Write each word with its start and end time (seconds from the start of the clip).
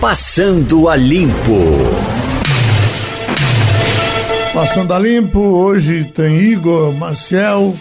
Passando 0.00 0.88
a 0.88 0.94
Limpo. 0.94 1.58
Passando 4.54 4.94
a 4.94 4.98
Limpo, 4.98 5.40
hoje 5.40 6.04
tem 6.04 6.38
Igor 6.38 6.92
Maciel, 6.96 7.74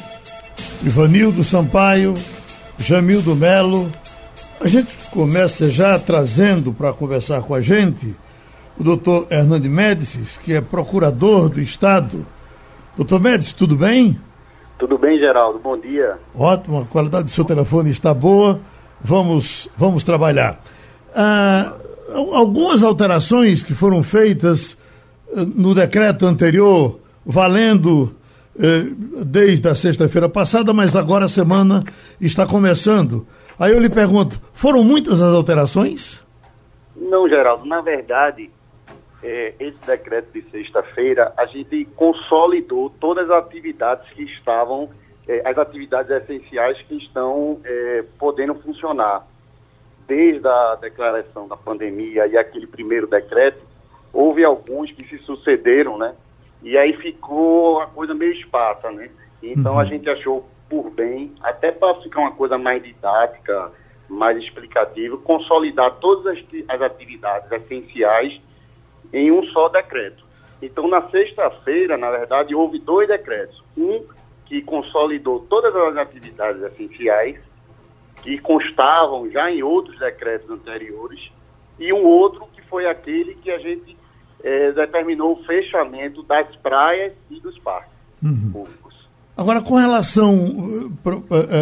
Ivanildo 0.84 1.44
Sampaio, 1.44 2.16
Jamildo 2.80 3.36
Melo. 3.36 3.92
A 4.60 4.68
gente 4.68 4.98
começa 5.12 5.70
já 5.70 6.00
trazendo 6.00 6.74
para 6.74 6.92
conversar 6.92 7.44
com 7.44 7.54
a 7.54 7.62
gente 7.62 8.16
o 8.80 8.84
doutor 8.84 9.28
Hernando 9.30 9.70
Médicis, 9.70 10.38
que 10.38 10.56
é 10.56 10.60
procurador 10.60 11.50
do 11.50 11.62
Estado. 11.62 12.26
Doutor 12.96 13.22
Médicis, 13.22 13.54
tudo 13.54 13.76
bem? 13.76 14.20
Tudo 14.80 14.98
bem, 14.98 15.20
Geraldo. 15.20 15.60
Bom 15.60 15.78
dia. 15.78 16.18
Ótimo, 16.36 16.82
a 16.82 16.86
qualidade 16.86 17.26
do 17.26 17.30
seu 17.30 17.46
telefone 17.46 17.92
está 17.92 18.12
boa. 18.12 18.60
Vamos, 19.00 19.70
vamos 19.78 20.04
trabalhar. 20.04 20.60
Ah, 21.16 21.74
algumas 22.14 22.84
alterações 22.84 23.64
que 23.64 23.74
foram 23.74 24.04
feitas 24.04 24.78
eh, 25.34 25.46
no 25.56 25.74
decreto 25.74 26.26
anterior, 26.26 27.00
valendo 27.26 28.16
eh, 28.60 28.86
desde 29.26 29.68
a 29.68 29.76
sexta-feira 29.76 30.28
passada, 30.30 30.74
mas 30.74 30.96
agora 30.96 31.26
a 31.26 31.30
semana 31.30 31.84
está 32.20 32.46
começando. 32.46 33.26
Aí 33.60 33.72
eu 33.72 33.80
lhe 33.80 33.90
pergunto, 33.90 34.40
foram 34.54 34.84
muitas 34.84 35.22
as 35.22 35.34
alterações? 35.34 36.26
Não, 36.96 37.28
Geraldo. 37.28 37.66
Na 37.66 37.82
verdade, 37.82 38.50
é, 39.24 39.54
esse 39.60 39.78
decreto 39.86 40.32
de 40.34 40.42
sexta-feira, 40.50 41.34
a 41.38 41.46
gente 41.48 41.86
consolidou 41.96 42.90
todas 43.00 43.30
as 43.30 43.38
atividades 43.38 44.10
que 44.14 44.24
estavam, 44.24 44.90
é, 45.28 45.48
as 45.48 45.58
atividades 45.58 46.12
essenciais 46.12 46.80
que 46.84 46.96
estão 46.96 47.60
é, 47.64 48.04
podendo 48.20 48.56
funcionar. 48.56 49.26
Desde 50.08 50.48
a 50.48 50.76
declaração 50.76 51.48
da 51.48 51.58
pandemia 51.58 52.28
e 52.28 52.38
aquele 52.38 52.66
primeiro 52.66 53.08
decreto, 53.08 53.60
houve 54.14 54.44
alguns 54.44 54.92
que 54.92 55.08
se 55.08 55.18
sucederam, 55.20 55.98
né? 55.98 56.16
E 56.64 56.78
aí 56.78 56.94
ficou 56.94 57.82
a 57.82 57.88
coisa 57.88 58.14
meio 58.14 58.32
esparsa, 58.34 58.90
né? 58.92 59.10
Então 59.44 59.74
uhum. 59.74 59.80
a 59.80 59.86
gente 59.86 60.10
achou 60.10 60.48
por 60.70 60.90
bem, 60.90 61.34
até 61.42 61.72
para 61.72 61.96
ficar 62.02 62.22
uma 62.22 62.32
coisa 62.32 62.58
mais 62.58 62.82
didática, 62.84 63.72
mais 64.10 64.38
explicativa, 64.38 65.18
consolidar 65.18 65.94
todas 65.96 66.38
as, 66.38 66.46
as 66.68 66.82
atividades 66.82 67.52
essenciais 67.52 68.40
em 69.14 69.32
um 69.32 69.44
só 69.48 69.70
decreto. 69.70 70.26
Então, 70.62 70.88
na 70.88 71.08
sexta-feira, 71.10 71.98
na 71.98 72.10
verdade, 72.10 72.56
houve 72.56 72.80
dois 72.80 73.08
decretos. 73.08 73.64
Um 73.78 74.04
que 74.46 74.62
consolidou 74.62 75.46
todas 75.50 75.76
as 75.76 75.98
atividades 75.98 76.62
essenciais, 76.64 77.38
que 78.24 78.38
constavam 78.40 79.30
já 79.32 79.50
em 79.52 79.64
outros 79.64 79.98
decretos 80.00 80.50
anteriores, 80.50 81.32
e 81.80 81.94
um 81.94 82.04
outro 82.04 82.48
que 82.54 82.62
foi 82.64 82.88
aquele 82.88 83.36
que 83.36 83.52
a 83.52 83.60
gente 83.60 83.96
é, 84.44 84.72
determinou 84.72 85.34
o 85.34 85.44
fechamento 85.44 86.24
das 86.24 86.56
praias 86.58 87.14
e 87.30 87.40
dos 87.40 87.58
parques 87.60 87.94
uhum. 88.24 88.52
públicos. 88.52 88.88
Agora, 89.38 89.62
com 89.62 89.76
relação 89.76 90.90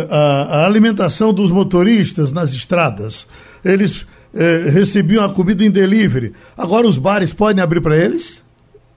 à 0.10 0.66
alimentação 0.66 1.34
dos 1.34 1.52
motoristas 1.52 2.32
nas 2.32 2.54
estradas, 2.54 3.28
eles 3.66 4.08
eh, 4.34 4.70
recebiam 4.70 5.24
a 5.24 5.34
comida 5.34 5.64
em 5.64 5.72
delivery. 5.72 6.34
Agora 6.58 6.86
os 6.86 6.98
bares 6.98 7.34
podem 7.34 7.64
abrir 7.64 7.82
para 7.82 7.98
eles? 7.98 8.44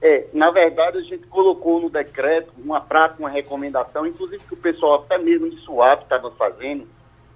É, 0.01 0.27
na 0.33 0.51
verdade 0.51 0.97
a 0.97 1.01
gente 1.01 1.27
colocou 1.27 1.81
no 1.81 1.89
decreto 1.89 2.51
uma 2.57 2.81
prática, 2.81 3.21
uma 3.21 3.29
recomendação, 3.29 4.05
inclusive 4.05 4.43
que 4.47 4.53
o 4.53 4.57
pessoal 4.57 5.03
até 5.05 5.17
mesmo 5.17 5.49
de 5.49 5.57
SUAP 5.61 6.03
estava 6.03 6.31
fazendo, 6.31 6.85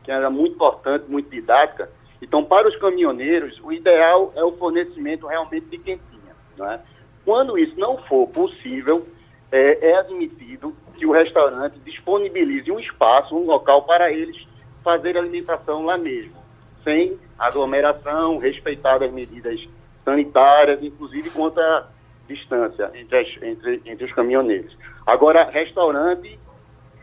que 0.04 0.12
era 0.12 0.30
muito 0.30 0.56
importante, 0.56 1.06
muito 1.09 1.30
didática. 1.30 1.90
Então, 2.22 2.44
para 2.44 2.68
os 2.68 2.76
caminhoneiros, 2.78 3.59
o 3.64 3.72
ideal 3.72 4.32
é 4.36 4.44
o 4.44 4.54
fornecimento 4.54 5.28
realmente 5.28 5.66
de 5.68 5.78
quentinha. 5.78 6.36
Né? 6.58 6.80
Quando 7.26 7.58
isso 7.58 7.78
não 7.80 7.98
for 8.04 8.28
possível, 8.28 9.08
é, 9.52 9.90
é 9.92 9.98
admitido 10.00 10.76
que 10.95 11.06
o 11.06 11.12
restaurante 11.12 11.80
disponibilize 11.80 12.72
um 12.72 12.80
espaço, 12.80 13.36
um 13.36 13.45
local 13.45 13.83
para 13.83 14.11
eles 14.11 14.38
fazer 14.83 15.17
alimentação 15.17 15.86
lá 15.86 15.98
mesmo 15.98 16.44
sem 16.83 17.17
aglomeração, 17.39 18.38
respeitadas 18.38 19.10
as 19.10 19.14
medidas 19.14 19.60
sanitárias, 20.04 20.83
inclusive 20.83 21.30
quanto 21.30 21.60
à 21.60 21.88
distância 22.27 22.92
entre, 22.94 23.17
as, 23.17 23.27
entre, 23.42 23.82
entre 23.86 24.06
os 24.06 24.14
caminhoneiros. 24.14 24.77
Agora, 25.06 25.50
restaurante 25.50 26.39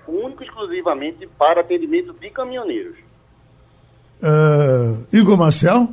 único 0.07 0.43
exclusivamente 0.43 1.29
para 1.39 1.61
atendimento 1.61 2.13
de 2.13 2.31
caminhoneiros. 2.31 2.97
Uh, 4.23 5.07
Igor 5.13 5.39
Marcel? 5.39 5.89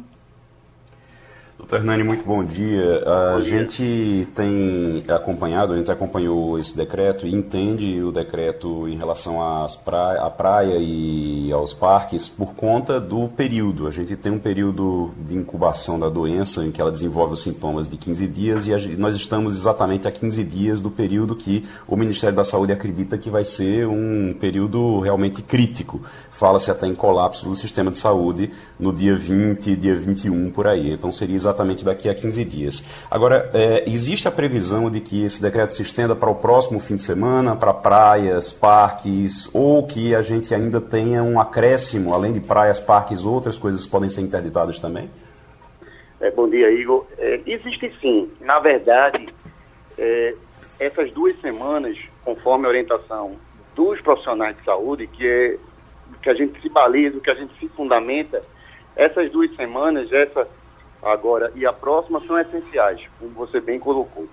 Hernani, 1.69 2.01
muito 2.01 2.23
bom 2.23 2.45
dia. 2.45 3.03
A 3.05 3.33
bom 3.33 3.41
gente 3.41 3.83
dia. 3.83 4.27
tem 4.33 5.03
acompanhado, 5.09 5.73
a 5.73 5.77
gente 5.77 5.91
acompanhou 5.91 6.57
esse 6.57 6.75
decreto 6.75 7.27
e 7.27 7.35
entende 7.35 8.01
o 8.01 8.09
decreto 8.09 8.87
em 8.87 8.95
relação 8.95 9.43
às 9.43 9.75
praia, 9.75 10.21
à 10.21 10.29
praia 10.29 10.77
e 10.79 11.51
aos 11.51 11.73
parques 11.73 12.29
por 12.29 12.53
conta 12.53 13.01
do 13.01 13.27
período. 13.27 13.85
A 13.85 13.91
gente 13.91 14.15
tem 14.15 14.31
um 14.31 14.39
período 14.39 15.11
de 15.17 15.35
incubação 15.35 15.99
da 15.99 16.07
doença 16.07 16.63
em 16.63 16.71
que 16.71 16.79
ela 16.79 16.89
desenvolve 16.89 17.33
os 17.33 17.41
sintomas 17.41 17.89
de 17.89 17.97
15 17.97 18.27
dias 18.27 18.65
e 18.65 18.95
nós 18.95 19.17
estamos 19.17 19.57
exatamente 19.57 20.07
a 20.07 20.11
15 20.11 20.41
dias 20.45 20.79
do 20.79 20.89
período 20.89 21.35
que 21.35 21.65
o 21.85 21.97
Ministério 21.97 22.35
da 22.35 22.45
Saúde 22.45 22.71
acredita 22.71 23.17
que 23.17 23.29
vai 23.29 23.43
ser 23.43 23.85
um 23.85 24.33
período 24.39 25.01
realmente 25.01 25.41
crítico. 25.41 26.01
Fala-se 26.31 26.71
até 26.71 26.87
em 26.87 26.95
colapso 26.95 27.45
do 27.45 27.55
sistema 27.55 27.91
de 27.91 27.99
saúde 27.99 28.51
no 28.79 28.93
dia 28.93 29.17
20, 29.17 29.75
dia 29.75 29.95
21 29.95 30.49
por 30.51 30.65
aí. 30.65 30.93
Então 30.93 31.11
seria 31.11 31.35
exatamente 31.35 31.56
exatamente 31.57 31.83
daqui 31.83 32.09
a 32.09 32.13
15 32.13 32.45
dias. 32.45 32.83
Agora, 33.09 33.49
é, 33.53 33.83
existe 33.89 34.27
a 34.27 34.31
previsão 34.31 34.89
de 34.89 35.01
que 35.01 35.25
esse 35.25 35.41
decreto 35.41 35.73
se 35.73 35.81
estenda 35.81 36.15
para 36.15 36.29
o 36.29 36.35
próximo 36.35 36.79
fim 36.79 36.95
de 36.95 37.01
semana, 37.01 37.55
para 37.55 37.73
praias, 37.73 38.53
parques, 38.53 39.49
ou 39.53 39.85
que 39.85 40.13
a 40.13 40.21
gente 40.21 40.53
ainda 40.53 40.79
tenha 40.79 41.23
um 41.23 41.39
acréscimo, 41.39 42.13
além 42.13 42.31
de 42.31 42.39
praias, 42.39 42.79
parques, 42.79 43.25
outras 43.25 43.57
coisas 43.57 43.85
podem 43.85 44.09
ser 44.09 44.21
interditadas 44.21 44.79
também? 44.79 45.09
É, 46.19 46.29
bom 46.31 46.47
dia, 46.49 46.71
Igor. 46.71 47.05
É, 47.17 47.41
existe 47.45 47.91
sim. 47.99 48.29
Na 48.41 48.59
verdade, 48.59 49.33
é, 49.97 50.35
essas 50.79 51.11
duas 51.11 51.39
semanas, 51.41 51.97
conforme 52.23 52.65
a 52.65 52.69
orientação 52.69 53.35
dos 53.75 53.99
profissionais 54.01 54.55
de 54.57 54.63
saúde, 54.63 55.07
que 55.07 55.27
é 55.27 55.57
que 56.21 56.29
a 56.29 56.33
gente 56.33 56.59
se 56.61 56.69
baliza, 56.69 57.19
que 57.19 57.29
a 57.29 57.35
gente 57.35 57.53
se 57.59 57.67
fundamenta, 57.67 58.41
essas 58.95 59.29
duas 59.29 59.53
semanas, 59.55 60.11
essa 60.11 60.47
agora 61.01 61.51
e 61.55 61.65
a 61.65 61.73
próxima 61.73 62.19
são 62.25 62.39
essenciais, 62.39 63.01
como 63.19 63.31
você 63.31 63.59
bem 63.59 63.79
colocou. 63.79 64.27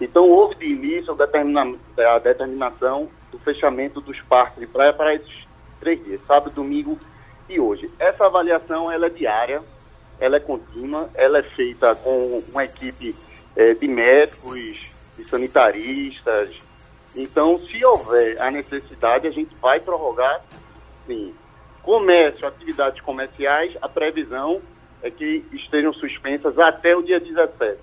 Então, 0.00 0.28
houve 0.28 0.54
de 0.54 0.66
início 0.66 1.12
a, 1.12 1.16
determina 1.16 1.76
a 1.98 2.18
determinação 2.18 3.08
do 3.30 3.38
fechamento 3.38 4.00
dos 4.00 4.18
parques 4.22 4.58
de 4.58 4.66
praia 4.66 4.92
para 4.92 5.14
esses 5.14 5.46
três 5.78 6.02
dias, 6.02 6.20
sábado, 6.26 6.54
domingo 6.54 6.98
e 7.48 7.60
hoje. 7.60 7.90
Essa 7.98 8.26
avaliação 8.26 8.90
ela 8.90 9.06
é 9.06 9.10
diária, 9.10 9.62
ela 10.18 10.36
é 10.36 10.40
contínua, 10.40 11.10
ela 11.14 11.38
é 11.38 11.42
feita 11.42 11.94
com 11.96 12.42
uma 12.48 12.64
equipe 12.64 13.14
é, 13.56 13.74
de 13.74 13.88
médicos, 13.88 14.88
de 15.16 15.24
sanitaristas. 15.24 16.58
Então, 17.14 17.58
se 17.66 17.84
houver 17.84 18.40
a 18.40 18.50
necessidade, 18.50 19.26
a 19.26 19.30
gente 19.30 19.54
vai 19.60 19.80
prorrogar, 19.80 20.42
sim. 21.06 21.34
Comércio, 21.82 22.46
atividades 22.46 23.00
comerciais, 23.00 23.76
a 23.80 23.88
previsão 23.88 24.60
é 25.02 25.10
que 25.10 25.44
estejam 25.52 25.92
suspensas 25.94 26.58
até 26.58 26.94
o 26.96 27.02
dia 27.02 27.20
17. 27.20 27.78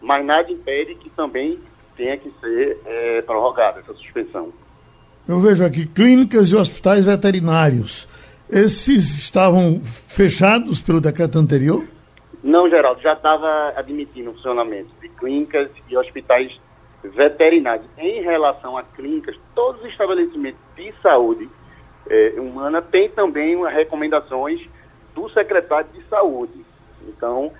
Mas 0.00 0.24
nada 0.24 0.50
impede 0.50 0.94
que 0.96 1.10
também 1.10 1.58
tenha 1.96 2.16
que 2.16 2.30
ser 2.40 2.78
é, 2.84 3.22
prorrogada 3.22 3.80
essa 3.80 3.94
suspensão. 3.94 4.52
Eu 5.26 5.40
vejo 5.40 5.64
aqui 5.64 5.86
clínicas 5.86 6.50
e 6.50 6.56
hospitais 6.56 7.04
veterinários. 7.04 8.08
Esses 8.50 9.18
estavam 9.18 9.80
fechados 10.08 10.82
pelo 10.82 11.00
decreto 11.00 11.38
anterior? 11.38 11.84
Não, 12.42 12.68
Geraldo, 12.68 13.00
já 13.00 13.14
estava 13.14 13.72
admitindo 13.74 14.30
o 14.30 14.34
funcionamento 14.34 14.90
de 15.00 15.08
clínicas 15.08 15.70
e 15.88 15.96
hospitais 15.96 16.52
veterinários. 17.02 17.86
Em 17.96 18.22
relação 18.22 18.76
a 18.76 18.82
clínicas, 18.82 19.34
todos 19.54 19.80
os 19.82 19.88
estabelecimentos 19.88 20.60
de 20.76 20.92
saúde 21.02 21.48
é, 22.06 22.34
humana 22.38 22.82
têm 22.82 23.08
também 23.08 23.56
recomendações 23.64 24.60
do 25.14 25.28
secretário 25.30 25.90
de 25.92 26.02
saúde. 26.08 26.64
Então, 27.06 27.52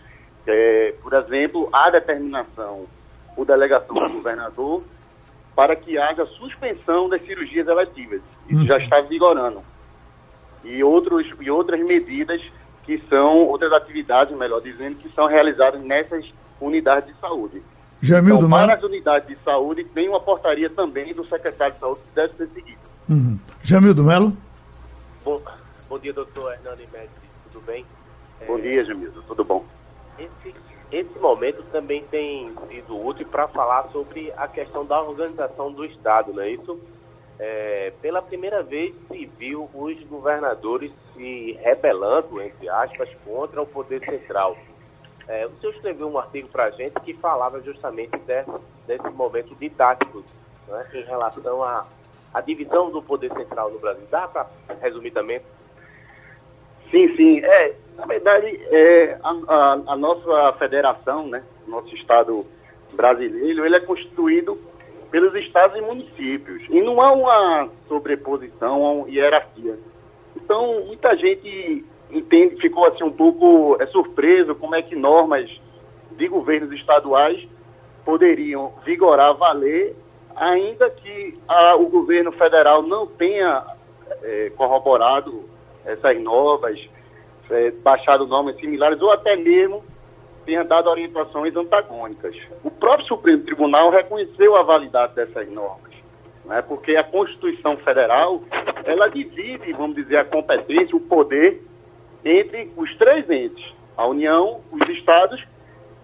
é, 0.47 0.95
por 1.03 1.12
exemplo, 1.12 1.69
a 1.73 1.91
determinação 1.91 2.87
por 3.35 3.45
delegação 3.47 3.95
do 3.95 4.15
governador 4.15 4.83
para 5.55 5.77
que 5.77 5.99
haja 5.99 6.27
suspensão 6.27 7.09
das 7.09 7.23
cirurgias 7.23 7.67
eletivas. 7.67 8.21
Isso 8.49 8.61
uhum. 8.61 8.67
já 8.67 8.79
está 8.79 9.01
vigorando. 9.01 9.62
E, 10.65 10.83
outros, 10.83 11.27
e 11.41 11.51
outras 11.51 11.81
medidas 11.81 12.41
que 12.85 13.03
são, 13.09 13.39
outras 13.47 13.73
atividades, 13.73 14.37
melhor 14.37 14.61
dizendo, 14.61 14.97
que 14.97 15.09
são 15.09 15.27
realizadas 15.27 15.83
nessas 15.83 16.33
unidades 16.61 17.12
de 17.12 17.21
saúde. 17.21 17.62
Jamil 18.03 18.37
então, 18.37 18.51
para 18.51 18.75
as 18.75 18.83
unidades 18.83 19.27
de 19.27 19.37
saúde, 19.45 19.85
tem 19.85 20.09
uma 20.09 20.21
portaria 20.21 20.69
também 20.69 21.15
do 21.15 21.25
secretário 21.27 21.75
de 21.75 21.81
saúde 21.81 22.01
que 22.01 22.15
deve 22.15 22.35
ser 22.35 22.49
seguida. 22.49 22.81
Uhum. 23.09 23.39
Jamil 23.62 23.95
do 23.95 24.05
Melo? 24.05 24.37
Bom, 25.25 25.41
bom 25.89 25.99
dia, 25.99 26.12
doutor 26.12 26.53
Hernando 26.53 26.79
Médici 26.79 26.93
bem? 26.93 27.24
Bom 28.46 28.61
dia, 28.61 28.85
Jamildo, 28.85 29.23
tudo 29.23 29.43
bom? 29.43 29.64
Esse 30.93 31.19
momento 31.19 31.62
também 31.73 32.05
tem 32.05 32.55
sido 32.69 33.02
útil 33.02 33.26
para 33.26 33.49
falar 33.49 33.88
sobre 33.88 34.32
a 34.37 34.46
questão 34.46 34.85
da 34.85 35.00
organização 35.00 35.73
do 35.73 35.85
Estado, 35.85 36.32
não 36.32 36.43
é 36.43 36.50
isso? 36.50 36.79
É, 37.38 37.93
pela 38.02 38.20
primeira 38.20 38.62
vez 38.62 38.94
se 39.08 39.25
viu 39.38 39.69
os 39.73 40.00
governadores 40.05 40.93
se 41.14 41.58
rebelando, 41.62 42.41
entre 42.41 42.69
aspas, 42.69 43.08
contra 43.25 43.62
o 43.62 43.67
poder 43.67 44.05
central. 44.05 44.56
É, 45.26 45.46
o 45.46 45.52
senhor 45.61 45.75
escreveu 45.75 46.08
um 46.08 46.19
artigo 46.19 46.49
para 46.49 46.64
a 46.64 46.70
gente 46.70 47.00
que 47.00 47.14
falava 47.14 47.62
justamente 47.62 48.17
desse, 48.19 48.52
desse 48.87 49.08
momento 49.11 49.55
didático 49.55 50.23
né, 50.69 50.87
em 50.93 51.02
relação 51.02 51.62
à, 51.62 51.87
à 52.32 52.41
divisão 52.43 52.91
do 52.91 53.02
poder 53.02 53.32
central 53.32 53.70
no 53.70 53.79
Brasil. 53.79 54.06
Dá 54.11 54.29
para 54.29 54.46
resumir 54.82 55.12
também? 55.12 55.41
Sim, 56.91 57.17
sim. 57.17 57.41
É, 57.43 57.75
na 57.96 58.06
verdade, 58.06 58.46
é, 58.70 59.19
a, 59.23 59.31
a, 59.49 59.73
a, 59.88 59.96
nossa 59.96 60.52
federação, 60.58 61.29
né, 61.29 61.43
nosso 61.67 61.94
Estado 61.94 62.44
brasileiro, 62.93 63.64
ele 63.64 63.76
é 63.76 63.81
constituído 63.81 64.58
pelos 65.11 65.35
estados 65.35 65.76
e 65.76 65.81
municípios. 65.81 66.62
E 66.69 66.81
não 66.81 67.00
há 67.00 67.12
uma 67.12 67.69
sobreposição, 67.88 68.81
uma 68.81 69.08
hierarquia. 69.08 69.79
Então, 70.37 70.85
muita 70.87 71.17
gente 71.17 71.85
entende, 72.11 72.56
ficou 72.56 72.87
assim 72.87 73.05
um 73.05 73.12
pouco 73.12 73.76
é, 73.81 73.87
surpreso 73.87 74.55
como 74.55 74.75
é 74.75 74.82
que 74.82 74.96
normas 74.96 75.49
de 76.12 76.29
governos 76.29 76.73
estaduais 76.73 77.46
poderiam 78.05 78.73
vigorar, 78.85 79.35
valer, 79.35 79.96
ainda 80.37 80.91
que 80.91 81.38
a, 81.49 81.76
o 81.76 81.87
governo 81.87 82.32
federal 82.32 82.82
não 82.82 83.06
tenha 83.06 83.64
é, 84.23 84.50
corroborado 84.56 85.44
essas 85.85 86.20
novas, 86.20 86.79
é, 87.55 87.71
baixado 87.71 88.27
normas 88.27 88.56
similares 88.56 89.01
ou 89.01 89.11
até 89.11 89.37
mesmo 89.37 89.83
tenha 90.45 90.62
dado 90.62 90.91
orientações 90.91 91.56
antagônicas. 91.56 92.37
O 92.62 92.71
próprio 92.71 93.06
Supremo 93.06 93.43
Tribunal 93.45 93.91
reconheceu 93.91 94.56
a 94.56 94.62
validade 94.62 95.15
dessas 95.15 95.49
normas, 95.51 95.93
né, 96.45 96.61
porque 96.62 96.97
a 96.97 97.05
Constituição 97.05 97.77
Federal 97.79 98.43
ela 98.85 99.09
divide, 99.09 99.73
vamos 99.73 99.97
dizer, 99.97 100.19
a 100.19 100.25
competência, 100.25 100.95
o 100.95 101.01
poder 101.01 101.62
entre 102.23 102.71
os 102.77 102.95
três 102.97 103.29
entes, 103.31 103.65
a 103.97 104.06
União, 104.06 104.61
os 104.71 104.87
estados 104.91 105.43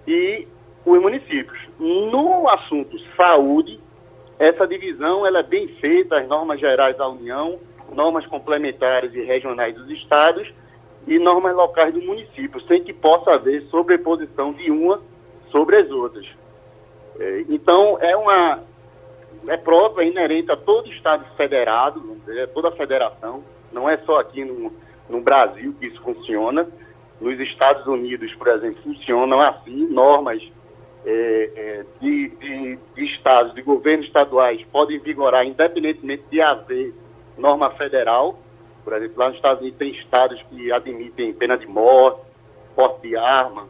e 0.07 0.49
os 0.87 1.01
municípios. 1.01 1.59
No 1.79 2.49
assunto 2.49 2.99
saúde, 3.15 3.79
essa 4.39 4.67
divisão 4.67 5.27
ela 5.27 5.41
é 5.41 5.43
bem 5.43 5.69
feita, 5.81 6.19
as 6.19 6.27
normas 6.27 6.59
gerais 6.59 6.97
da 6.97 7.07
União 7.07 7.59
normas 7.95 8.27
complementares 8.27 9.15
e 9.15 9.23
regionais 9.23 9.75
dos 9.75 9.91
estados 9.91 10.51
e 11.07 11.19
normas 11.19 11.55
locais 11.55 11.93
do 11.93 12.03
município, 12.03 12.61
sem 12.63 12.83
que 12.83 12.93
possa 12.93 13.33
haver 13.33 13.63
sobreposição 13.71 14.53
de 14.53 14.71
uma 14.71 15.01
sobre 15.51 15.77
as 15.77 15.91
outras. 15.91 16.27
É, 17.19 17.45
então, 17.49 17.99
é 18.01 18.17
uma 18.17 18.61
é 19.49 19.57
própria, 19.57 20.05
inerente 20.05 20.51
a 20.51 20.57
todo 20.57 20.91
Estado 20.91 21.25
federado, 21.37 22.17
é 22.29 22.47
toda 22.47 22.69
a 22.69 22.73
federação, 22.73 23.43
não 23.73 23.89
é 23.89 23.97
só 23.99 24.19
aqui 24.19 24.45
no, 24.45 24.73
no 25.09 25.21
Brasil 25.21 25.75
que 25.79 25.87
isso 25.87 26.01
funciona. 26.03 26.69
Nos 27.21 27.39
Estados 27.39 27.87
Unidos, 27.87 28.35
por 28.35 28.49
exemplo, 28.49 28.83
funcionam 28.83 29.41
assim, 29.41 29.87
normas 29.89 30.43
é, 31.05 31.51
é, 31.57 31.85
de, 32.01 32.29
de, 32.29 32.79
de 32.95 33.05
estados, 33.05 33.55
de 33.55 33.63
governos 33.63 34.07
estaduais 34.07 34.63
podem 34.71 34.99
vigorar 34.99 35.47
independentemente 35.47 36.25
de 36.31 36.41
haver 36.41 36.95
norma 37.39 37.71
federal. 37.71 38.39
Por 38.91 38.97
exemplo, 38.97 39.19
lá 39.19 39.29
nos 39.29 39.37
Estados 39.37 39.61
Unidos 39.61 39.79
tem 39.79 39.93
estados 39.93 40.43
que 40.51 40.73
admitem 40.73 41.33
pena 41.33 41.57
de 41.57 41.65
morte, 41.65 42.23
porte 42.75 43.07
de 43.07 43.17
arma. 43.17 43.69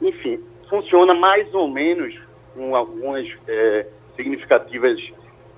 Enfim, 0.00 0.40
funciona 0.70 1.12
mais 1.12 1.52
ou 1.52 1.68
menos 1.68 2.18
com 2.54 2.74
algumas 2.74 3.26
é, 3.46 3.86
significativas 4.16 4.98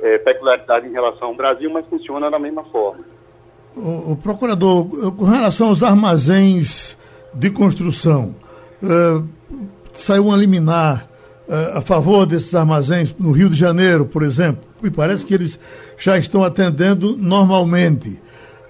é, 0.00 0.18
peculiaridades 0.18 0.90
em 0.90 0.92
relação 0.92 1.28
ao 1.28 1.34
Brasil, 1.36 1.70
mas 1.70 1.86
funciona 1.86 2.28
da 2.28 2.38
mesma 2.38 2.64
forma. 2.64 3.04
O, 3.76 4.12
o 4.12 4.16
procurador, 4.16 4.86
com 5.14 5.24
relação 5.24 5.68
aos 5.68 5.84
armazéns 5.84 6.98
de 7.32 7.48
construção, 7.48 8.34
é, 8.82 9.22
saiu 9.94 10.26
um 10.26 10.36
liminar 10.36 11.08
é, 11.48 11.78
a 11.78 11.80
favor 11.80 12.26
desses 12.26 12.52
armazéns 12.56 13.14
no 13.16 13.30
Rio 13.30 13.48
de 13.48 13.56
Janeiro, 13.56 14.04
por 14.04 14.24
exemplo, 14.24 14.64
e 14.82 14.90
parece 14.90 15.24
que 15.24 15.32
eles 15.32 15.60
já 15.96 16.18
estão 16.18 16.42
atendendo 16.42 17.16
normalmente. 17.16 18.20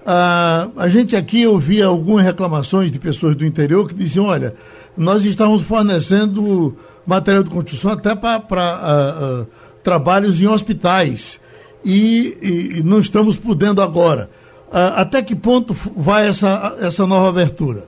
Ah, 0.05 0.69
a 0.77 0.87
gente 0.87 1.15
aqui 1.15 1.45
ouvia 1.45 1.85
algumas 1.85 2.25
reclamações 2.25 2.91
de 2.91 2.99
pessoas 2.99 3.35
do 3.35 3.45
interior 3.45 3.87
que 3.87 3.93
diziam: 3.93 4.25
olha, 4.25 4.55
nós 4.97 5.25
estamos 5.25 5.61
fornecendo 5.61 6.75
material 7.05 7.43
de 7.43 7.49
construção 7.49 7.91
até 7.91 8.15
para 8.15 8.41
ah, 8.41 8.83
ah, 8.83 9.45
trabalhos 9.83 10.41
em 10.41 10.47
hospitais 10.47 11.39
e, 11.83 12.77
e, 12.79 12.83
não 12.83 12.99
estamos 12.99 13.37
podendo 13.37 13.81
agora. 13.81 14.29
Ah, 14.71 15.01
até 15.01 15.21
que 15.21 15.35
ponto 15.35 15.73
vai 15.95 16.27
essa, 16.27 16.77
essa 16.79 17.05
nova 17.05 17.29
abertura? 17.29 17.83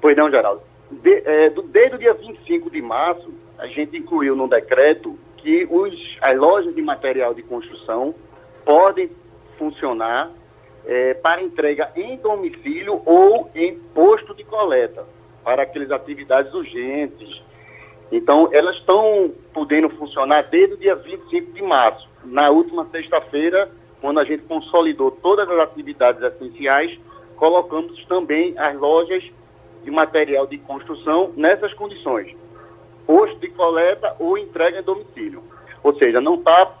Pois 0.00 0.16
não, 0.16 0.30
Geraldo. 0.30 0.62
De, 1.02 1.22
é, 1.24 1.50
do, 1.50 1.62
desde 1.62 1.96
o 1.96 1.98
dia 1.98 2.14
25 2.14 2.70
de 2.70 2.80
março, 2.80 3.32
a 3.58 3.66
gente 3.66 3.96
incluiu 3.96 4.36
no 4.36 4.48
decreto 4.48 5.18
que 5.38 5.66
os, 5.68 5.94
as 6.22 6.38
lojas 6.38 6.74
de 6.74 6.82
material 6.82 7.34
de 7.34 7.42
construção 7.42 8.14
podem 8.64 9.10
funcionar 9.58 10.30
é, 10.86 11.14
para 11.14 11.42
entrega 11.42 11.90
em 11.96 12.16
domicílio 12.16 13.02
ou 13.04 13.50
em 13.54 13.78
posto 13.94 14.34
de 14.34 14.44
coleta, 14.44 15.04
para 15.44 15.62
aquelas 15.62 15.90
atividades 15.90 16.52
urgentes. 16.54 17.42
Então, 18.10 18.48
elas 18.52 18.76
estão 18.76 19.32
podendo 19.52 19.90
funcionar 19.90 20.48
desde 20.48 20.74
o 20.74 20.78
dia 20.78 20.94
25 20.94 21.52
de 21.52 21.62
março. 21.62 22.08
Na 22.24 22.50
última 22.50 22.86
sexta-feira, 22.86 23.70
quando 24.00 24.20
a 24.20 24.24
gente 24.24 24.44
consolidou 24.44 25.10
todas 25.10 25.48
as 25.50 25.58
atividades 25.58 26.22
essenciais, 26.22 26.98
colocamos 27.36 28.04
também 28.06 28.54
as 28.56 28.76
lojas 28.76 29.24
de 29.82 29.90
material 29.90 30.46
de 30.46 30.58
construção 30.58 31.32
nessas 31.36 31.74
condições 31.74 32.34
posto 33.06 33.38
de 33.38 33.48
coleta 33.48 34.16
ou 34.18 34.36
entrega 34.36 34.80
em 34.80 34.82
domicílio. 34.82 35.42
Ou 35.82 35.94
seja, 35.96 36.20
não 36.20 36.34
está 36.34 36.76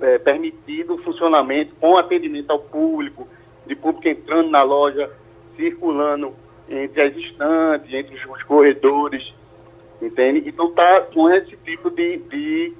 é, 0.00 0.18
permitido 0.18 0.94
o 0.94 0.98
funcionamento 0.98 1.74
com 1.80 1.96
atendimento 1.96 2.50
ao 2.50 2.58
público, 2.58 3.26
de 3.66 3.74
público 3.74 4.08
entrando 4.08 4.50
na 4.50 4.62
loja, 4.62 5.10
circulando 5.56 6.34
entre 6.68 7.02
as 7.02 7.16
estantes, 7.16 7.92
entre 7.92 8.14
os 8.26 8.42
corredores, 8.44 9.34
entende? 10.00 10.48
Então 10.48 10.68
está 10.68 11.02
com 11.12 11.30
esse 11.30 11.56
tipo 11.58 11.90
de, 11.90 12.18
de 12.18 12.72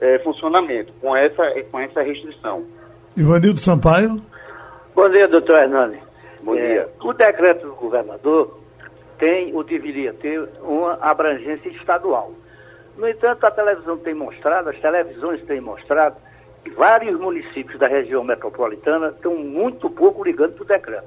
é, 0.00 0.18
funcionamento, 0.20 0.92
com 1.00 1.16
essa, 1.16 1.42
com 1.70 1.80
essa 1.80 2.02
restrição. 2.02 2.64
Ivanildo 3.16 3.60
Sampaio. 3.60 4.22
Bom 4.94 5.08
dia, 5.08 5.28
doutor 5.28 5.56
Hernani. 5.56 5.98
Bom 6.42 6.54
é, 6.54 6.66
dia. 6.66 6.88
O 7.02 7.12
decreto 7.12 7.66
do 7.66 7.74
governador 7.74 8.58
tem 9.18 9.54
ou 9.54 9.62
deveria 9.62 10.12
ter 10.12 10.48
uma 10.62 10.94
abrangência 11.00 11.68
estadual. 11.68 12.32
No 12.96 13.08
entanto, 13.08 13.44
a 13.44 13.50
televisão 13.50 13.96
tem 13.98 14.14
mostrado, 14.14 14.68
as 14.68 14.78
televisões 14.80 15.42
têm 15.44 15.60
mostrado, 15.60 16.16
vários 16.70 17.18
municípios 17.18 17.78
da 17.78 17.86
região 17.86 18.22
metropolitana 18.24 19.08
estão 19.08 19.36
muito 19.36 19.90
pouco 19.90 20.24
ligando 20.24 20.54
para 20.54 20.62
o 20.62 20.66
decreto. 20.66 21.06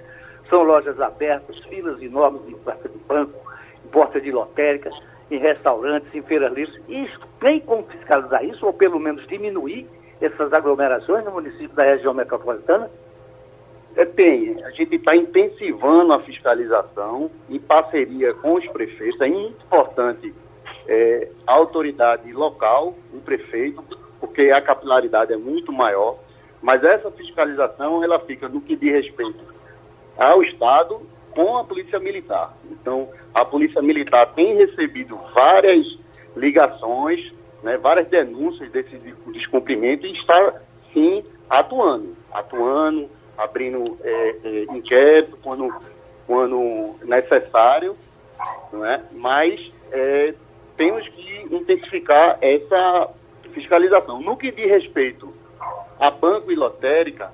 São 0.50 0.64
lojas 0.64 1.00
abertas, 1.00 1.58
filas 1.66 2.02
enormes 2.02 2.42
em 2.48 2.58
porta 2.58 2.88
de 2.88 2.98
banco, 3.00 3.40
em 3.84 3.88
porta 3.90 4.22
de 4.22 4.32
lotéricas, 4.32 4.94
em 5.32 5.40
restaurantes, 5.40 6.14
em 6.14 6.22
feiras 6.22 6.54
livres. 6.54 6.80
Isso 6.88 7.20
tem 7.40 7.60
como 7.60 7.84
fiscalizar 7.84 8.44
isso, 8.46 8.66
ou 8.66 8.74
pelo 8.74 9.00
menos 9.00 9.26
diminuir 9.28 9.88
essas 10.22 10.54
aglomerações 10.54 11.26
no 11.26 11.32
município 11.32 11.76
da 11.76 11.84
região 11.84 12.14
metropolitana? 12.14 12.90
É, 13.96 14.06
tem. 14.06 14.62
A 14.64 14.72
gente 14.72 14.96
está 14.96 15.16
intensivando 15.16 16.14
a 16.14 16.20
fiscalização 16.20 17.32
em 17.50 17.60
parceria 17.60 18.34
com 18.34 18.56
os 18.56 18.68
prefeitos. 18.68 19.20
É 19.22 19.28
importante 19.28 20.34
é, 20.88 21.30
a 21.48 21.54
autoridade 21.54 22.32
local, 22.34 22.94
o 23.14 23.20
prefeito, 23.22 23.84
porque 24.36 24.52
a 24.52 24.62
capilaridade 24.62 25.32
é 25.32 25.38
muito 25.38 25.72
maior. 25.72 26.18
Mas 26.62 26.84
essa 26.84 27.10
fiscalização 27.12 28.04
ela 28.04 28.20
fica 28.20 28.50
no 28.50 28.60
que 28.60 28.76
diz 28.76 28.92
respeito 28.92 29.40
ao 30.18 30.44
Estado 30.44 31.02
com 31.34 31.58
a 31.58 31.64
Polícia 31.64 32.00
Militar. 32.00 32.54
Então, 32.70 33.10
a 33.34 33.46
Polícia 33.46 33.82
Militar 33.82 34.34
tem 34.34 34.56
recebido 34.58 35.18
várias 35.34 35.86
ligações, 36.36 37.32
né, 37.64 37.78
várias 37.78 38.08
denúncias 38.08 38.70
desse 38.72 38.98
descumprimento 39.28 40.06
e 40.06 40.14
está, 40.14 40.62
sim, 40.94 41.24
atuando. 41.50 42.16
Atuando, 42.32 43.10
abrindo 43.38 43.98
é, 44.04 44.36
é, 44.44 44.64
inquérito 44.76 45.38
quando, 45.44 45.74
quando 46.28 46.96
necessário, 47.04 47.96
não 48.72 48.86
é? 48.86 49.02
mas 49.12 49.72
é, 49.92 50.34
temos 50.76 51.08
que 51.10 51.48
intensificar 51.52 52.38
essa 52.42 53.10
fiscalização. 53.56 54.22
No 54.22 54.38
que 54.38 54.52
diz 54.52 54.70
respeito 54.70 55.34
a 56.00 56.12
banco 56.12 56.52
e 56.52 56.56
lotérica, 56.56 57.32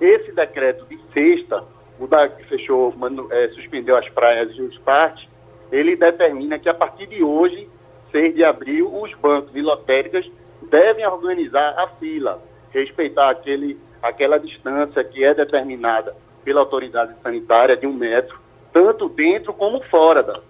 esse 0.00 0.30
decreto 0.32 0.84
de 0.86 1.00
sexta, 1.12 1.64
o 1.98 2.06
da 2.06 2.28
que 2.28 2.44
fechou, 2.44 2.94
mano, 2.96 3.26
é, 3.32 3.48
suspendeu 3.48 3.96
as 3.96 4.08
praias 4.10 4.54
e 4.54 4.62
os 4.62 4.78
parques, 4.78 5.26
ele 5.72 5.96
determina 5.96 6.58
que 6.58 6.68
a 6.68 6.74
partir 6.74 7.06
de 7.06 7.22
hoje, 7.22 7.68
6 8.12 8.34
de 8.34 8.44
abril, 8.44 8.94
os 8.94 9.12
bancos 9.14 9.54
e 9.56 9.62
lotéricas 9.62 10.30
devem 10.70 11.06
organizar 11.06 11.74
a 11.78 11.88
fila, 11.98 12.40
respeitar 12.70 13.30
aquele, 13.30 13.78
aquela 14.02 14.38
distância 14.38 15.02
que 15.02 15.24
é 15.24 15.34
determinada 15.34 16.14
pela 16.44 16.60
autoridade 16.60 17.14
sanitária 17.22 17.76
de 17.76 17.86
um 17.86 17.92
metro, 17.92 18.38
tanto 18.72 19.08
dentro 19.08 19.54
como 19.54 19.80
fora 19.84 20.22
da, 20.22 20.40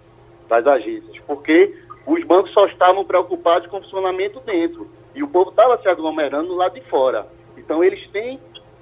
das 0.49 0.67
agências, 0.67 1.17
porque 1.25 1.73
os 2.05 2.23
bancos 2.25 2.51
só 2.51 2.65
estavam 2.67 3.05
preocupados 3.05 3.67
com 3.67 3.77
o 3.77 3.81
funcionamento 3.81 4.39
dentro 4.41 4.87
e 5.15 5.23
o 5.23 5.27
povo 5.27 5.49
estava 5.49 5.77
se 5.81 5.87
aglomerando 5.87 6.49
do 6.49 6.55
lado 6.55 6.73
de 6.73 6.81
fora. 6.89 7.25
Então 7.57 7.83
eles 7.83 8.05
têm 8.11 8.39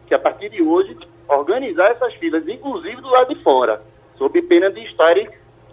que, 0.07 0.13
a 0.13 0.19
partir 0.19 0.49
de 0.49 0.61
hoje, 0.61 0.97
organizar 1.27 1.91
essas 1.91 2.13
filas, 2.15 2.47
inclusive 2.47 3.01
do 3.01 3.09
lado 3.09 3.33
de 3.33 3.41
fora, 3.43 3.81
sob 4.17 4.41
pena 4.41 4.69
de 4.71 4.81
estarem 4.85 5.29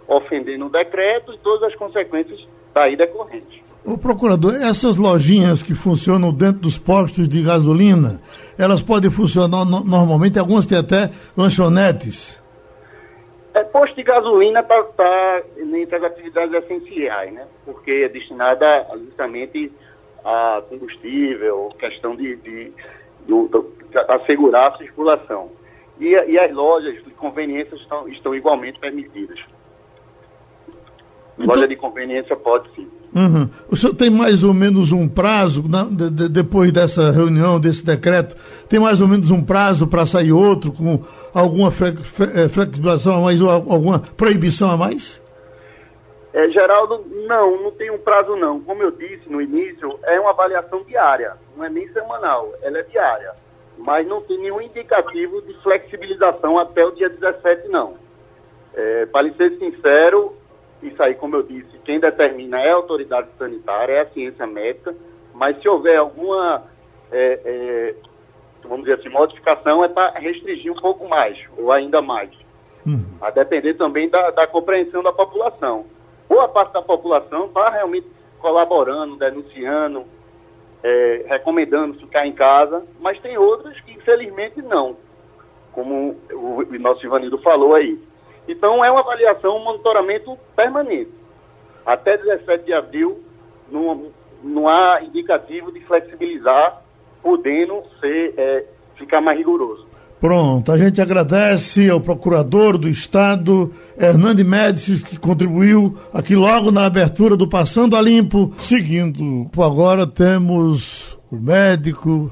ofendendo 0.07 0.65
o 0.65 0.69
decreto 0.69 1.33
e 1.33 1.37
todas 1.39 1.63
as 1.63 1.75
consequências 1.75 2.39
daí 2.73 2.95
decorrentes. 2.95 3.61
O 3.83 3.97
procurador, 3.97 4.53
essas 4.55 4.95
lojinhas 4.95 5.63
que 5.63 5.73
funcionam 5.73 6.31
dentro 6.31 6.61
dos 6.61 6.77
postos 6.77 7.27
de 7.27 7.41
gasolina, 7.41 8.21
elas 8.57 8.81
podem 8.81 9.09
funcionar 9.09 9.65
no, 9.65 9.83
normalmente, 9.83 10.37
algumas 10.37 10.67
têm 10.67 10.77
até 10.77 11.09
lanchonetes. 11.35 12.39
É, 13.53 13.63
posto 13.63 13.95
de 13.95 14.03
gasolina 14.03 14.59
está 14.59 14.83
tá 14.95 15.41
entre 15.57 15.95
as 15.95 16.03
atividades 16.03 16.53
essenciais, 16.53 17.33
né? 17.33 17.45
Porque 17.65 17.91
é 17.91 18.09
destinada 18.09 18.85
justamente 18.99 19.71
a 20.23 20.61
combustível, 20.69 21.69
questão 21.79 22.15
de, 22.15 22.35
de, 22.37 22.71
de, 23.25 23.47
de 23.89 23.97
assegurar 24.07 24.73
a 24.73 24.77
circulação. 24.77 25.49
E, 25.99 26.05
e, 26.07 26.39
as 26.39 26.51
lojas 26.53 26.95
de 27.03 27.11
conveniência 27.11 27.75
estão, 27.75 28.07
estão 28.07 28.35
igualmente 28.35 28.79
permitidas. 28.79 29.39
Então... 31.37 31.53
Loja 31.53 31.67
de 31.67 31.75
conveniência 31.75 32.35
pode 32.35 32.69
sim. 32.75 32.87
Uhum. 33.13 33.49
O 33.69 33.75
senhor 33.75 33.93
tem 33.93 34.09
mais 34.09 34.41
ou 34.41 34.53
menos 34.53 34.91
um 34.91 35.07
prazo, 35.07 35.63
na, 35.67 35.83
de, 35.83 36.09
de, 36.09 36.29
depois 36.29 36.71
dessa 36.71 37.11
reunião, 37.11 37.59
desse 37.59 37.85
decreto, 37.85 38.35
tem 38.69 38.79
mais 38.79 39.01
ou 39.01 39.07
menos 39.07 39.29
um 39.29 39.43
prazo 39.43 39.85
para 39.85 40.05
sair 40.05 40.31
outro 40.31 40.71
com 40.71 41.03
alguma 41.33 41.69
fle, 41.71 41.93
flexibilização 42.49 43.17
a 43.17 43.21
mais 43.21 43.41
ou 43.41 43.49
alguma 43.49 43.99
proibição 43.99 44.71
a 44.71 44.77
mais? 44.77 45.20
É, 46.33 46.47
Geraldo, 46.49 47.03
não, 47.27 47.61
não 47.61 47.71
tem 47.71 47.91
um 47.91 47.97
prazo 47.97 48.35
não. 48.35 48.61
Como 48.61 48.81
eu 48.81 48.91
disse 48.91 49.29
no 49.29 49.41
início, 49.41 49.99
é 50.03 50.19
uma 50.19 50.29
avaliação 50.29 50.83
diária, 50.83 51.35
não 51.55 51.65
é 51.65 51.69
nem 51.69 51.87
semanal, 51.89 52.53
ela 52.61 52.79
é 52.79 52.83
diária. 52.83 53.33
Mas 53.77 54.07
não 54.07 54.21
tem 54.21 54.37
nenhum 54.37 54.61
indicativo 54.61 55.41
de 55.41 55.53
flexibilização 55.61 56.57
até 56.57 56.85
o 56.85 56.91
dia 56.91 57.09
17, 57.09 57.67
não. 57.67 57.95
É, 58.73 59.05
para 59.07 59.23
lhe 59.23 59.33
ser 59.33 59.57
sincero, 59.57 60.33
isso 60.81 61.01
aí, 61.03 61.15
como 61.15 61.35
eu 61.35 61.43
disse, 61.43 61.77
quem 61.83 61.99
determina 61.99 62.61
é 62.61 62.71
a 62.71 62.75
autoridade 62.75 63.27
sanitária, 63.37 63.93
é 63.93 64.01
a 64.01 64.09
ciência 64.09 64.47
médica, 64.47 64.95
mas 65.33 65.59
se 65.61 65.67
houver 65.67 65.97
alguma, 65.97 66.63
é, 67.11 67.39
é, 67.43 67.95
vamos 68.63 68.85
dizer 68.85 68.99
assim, 68.99 69.09
modificação, 69.09 69.83
é 69.83 69.89
para 69.89 70.17
restringir 70.19 70.71
um 70.71 70.79
pouco 70.79 71.07
mais, 71.09 71.37
ou 71.57 71.71
ainda 71.71 72.01
mais. 72.01 72.29
Uhum. 72.85 73.03
A 73.21 73.29
depender 73.29 73.73
também 73.75 74.09
da, 74.09 74.31
da 74.31 74.47
compreensão 74.47 75.03
da 75.03 75.11
população. 75.11 75.85
Boa 76.31 76.47
parte 76.47 76.71
da 76.71 76.81
população 76.81 77.47
está 77.47 77.69
realmente 77.69 78.07
colaborando, 78.39 79.17
denunciando, 79.17 80.05
é, 80.81 81.25
recomendando 81.27 81.99
ficar 81.99 82.25
em 82.25 82.31
casa, 82.31 82.85
mas 83.01 83.19
tem 83.19 83.37
outras 83.37 83.77
que 83.81 83.91
infelizmente 83.91 84.61
não, 84.61 84.95
como 85.73 86.15
o, 86.31 86.63
nosso 86.79 87.05
Ivanildo 87.05 87.37
falou 87.39 87.75
aí. 87.75 88.01
Então, 88.47 88.83
é 88.83 88.89
uma 88.89 89.01
avaliação, 89.01 89.57
um 89.57 89.63
monitoramento 89.65 90.37
permanente. 90.55 91.11
Até 91.85 92.15
17 92.17 92.63
de 92.63 92.71
abril, 92.71 93.21
não, 93.69 94.09
não 94.41 94.69
há 94.69 95.01
indicativo 95.03 95.69
de 95.69 95.81
flexibilizar, 95.81 96.81
podendo 97.21 97.83
ser, 97.99 98.35
é, 98.37 98.65
ficar 98.95 99.19
mais 99.19 99.37
rigoroso. 99.37 99.85
Pronto, 100.21 100.71
a 100.71 100.77
gente 100.77 101.01
agradece 101.01 101.89
ao 101.89 101.99
procurador 101.99 102.77
do 102.77 102.87
Estado, 102.87 103.73
Hernande 103.97 104.43
Médicis, 104.43 105.01
que 105.01 105.17
contribuiu 105.17 105.97
aqui 106.13 106.35
logo 106.35 106.69
na 106.69 106.85
abertura 106.85 107.35
do 107.35 107.47
Passando 107.47 107.97
a 107.97 108.01
Limpo. 108.01 108.53
Seguindo, 108.59 109.49
agora 109.57 110.05
temos 110.05 111.17
o 111.31 111.37
médico, 111.37 112.29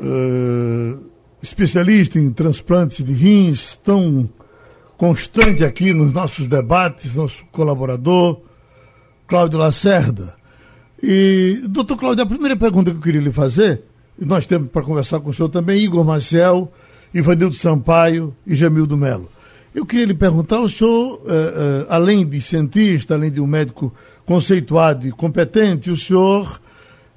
uh, 0.00 1.00
especialista 1.40 2.18
em 2.18 2.32
transplantes 2.32 3.04
de 3.04 3.12
rins, 3.12 3.76
tão 3.76 4.28
constante 4.96 5.64
aqui 5.64 5.94
nos 5.94 6.10
nossos 6.10 6.48
debates, 6.48 7.14
nosso 7.14 7.44
colaborador, 7.52 8.40
Cláudio 9.28 9.60
Lacerda. 9.60 10.34
E, 11.00 11.62
doutor 11.68 11.96
Cláudio, 11.96 12.24
a 12.24 12.26
primeira 12.26 12.56
pergunta 12.56 12.90
que 12.90 12.96
eu 12.96 13.00
queria 13.00 13.20
lhe 13.20 13.30
fazer, 13.30 13.84
nós 14.20 14.46
temos 14.46 14.70
para 14.70 14.82
conversar 14.82 15.20
com 15.20 15.30
o 15.30 15.34
senhor 15.34 15.48
também, 15.48 15.82
Igor 15.82 16.04
Maciel, 16.04 16.72
Ivanildo 17.12 17.54
Sampaio 17.54 18.34
e 18.46 18.54
Jamildo 18.54 18.96
Melo. 18.96 19.28
Eu 19.74 19.86
queria 19.86 20.06
lhe 20.06 20.14
perguntar, 20.14 20.60
o 20.60 20.68
senhor, 20.68 21.22
eh, 21.26 21.30
eh, 21.32 21.86
além 21.88 22.26
de 22.26 22.40
cientista, 22.40 23.14
além 23.14 23.30
de 23.30 23.40
um 23.40 23.46
médico 23.46 23.94
conceituado 24.26 25.06
e 25.06 25.12
competente, 25.12 25.90
o 25.90 25.96
senhor 25.96 26.60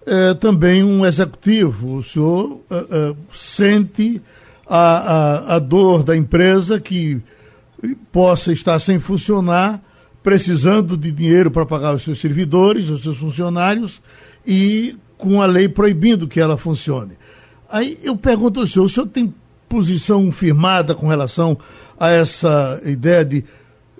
é 0.05 0.33
também 0.33 0.83
um 0.83 1.05
executivo, 1.05 1.97
o 1.97 2.03
senhor 2.03 2.59
sente 3.31 4.21
a, 4.67 4.77
a, 4.77 5.55
a 5.55 5.59
dor 5.59 6.03
da 6.03 6.15
empresa 6.15 6.79
que 6.79 7.21
possa 8.11 8.51
estar 8.51 8.79
sem 8.79 8.99
funcionar, 8.99 9.81
precisando 10.21 10.95
de 10.95 11.11
dinheiro 11.11 11.51
para 11.51 11.65
pagar 11.65 11.93
os 11.93 12.03
seus 12.03 12.19
servidores, 12.19 12.89
os 12.89 13.03
seus 13.03 13.17
funcionários, 13.17 14.01
e 14.45 14.95
com 15.23 15.41
a 15.41 15.45
lei 15.45 15.69
proibindo 15.69 16.27
que 16.27 16.41
ela 16.41 16.57
funcione. 16.57 17.17
Aí 17.69 17.97
eu 18.03 18.17
pergunto 18.17 18.59
ao 18.59 18.67
senhor, 18.67 18.85
o 18.85 18.89
senhor 18.89 19.07
tem 19.07 19.33
posição 19.69 20.29
firmada 20.33 20.93
com 20.93 21.07
relação 21.07 21.57
a 21.97 22.09
essa 22.09 22.81
ideia 22.83 23.23
de 23.23 23.37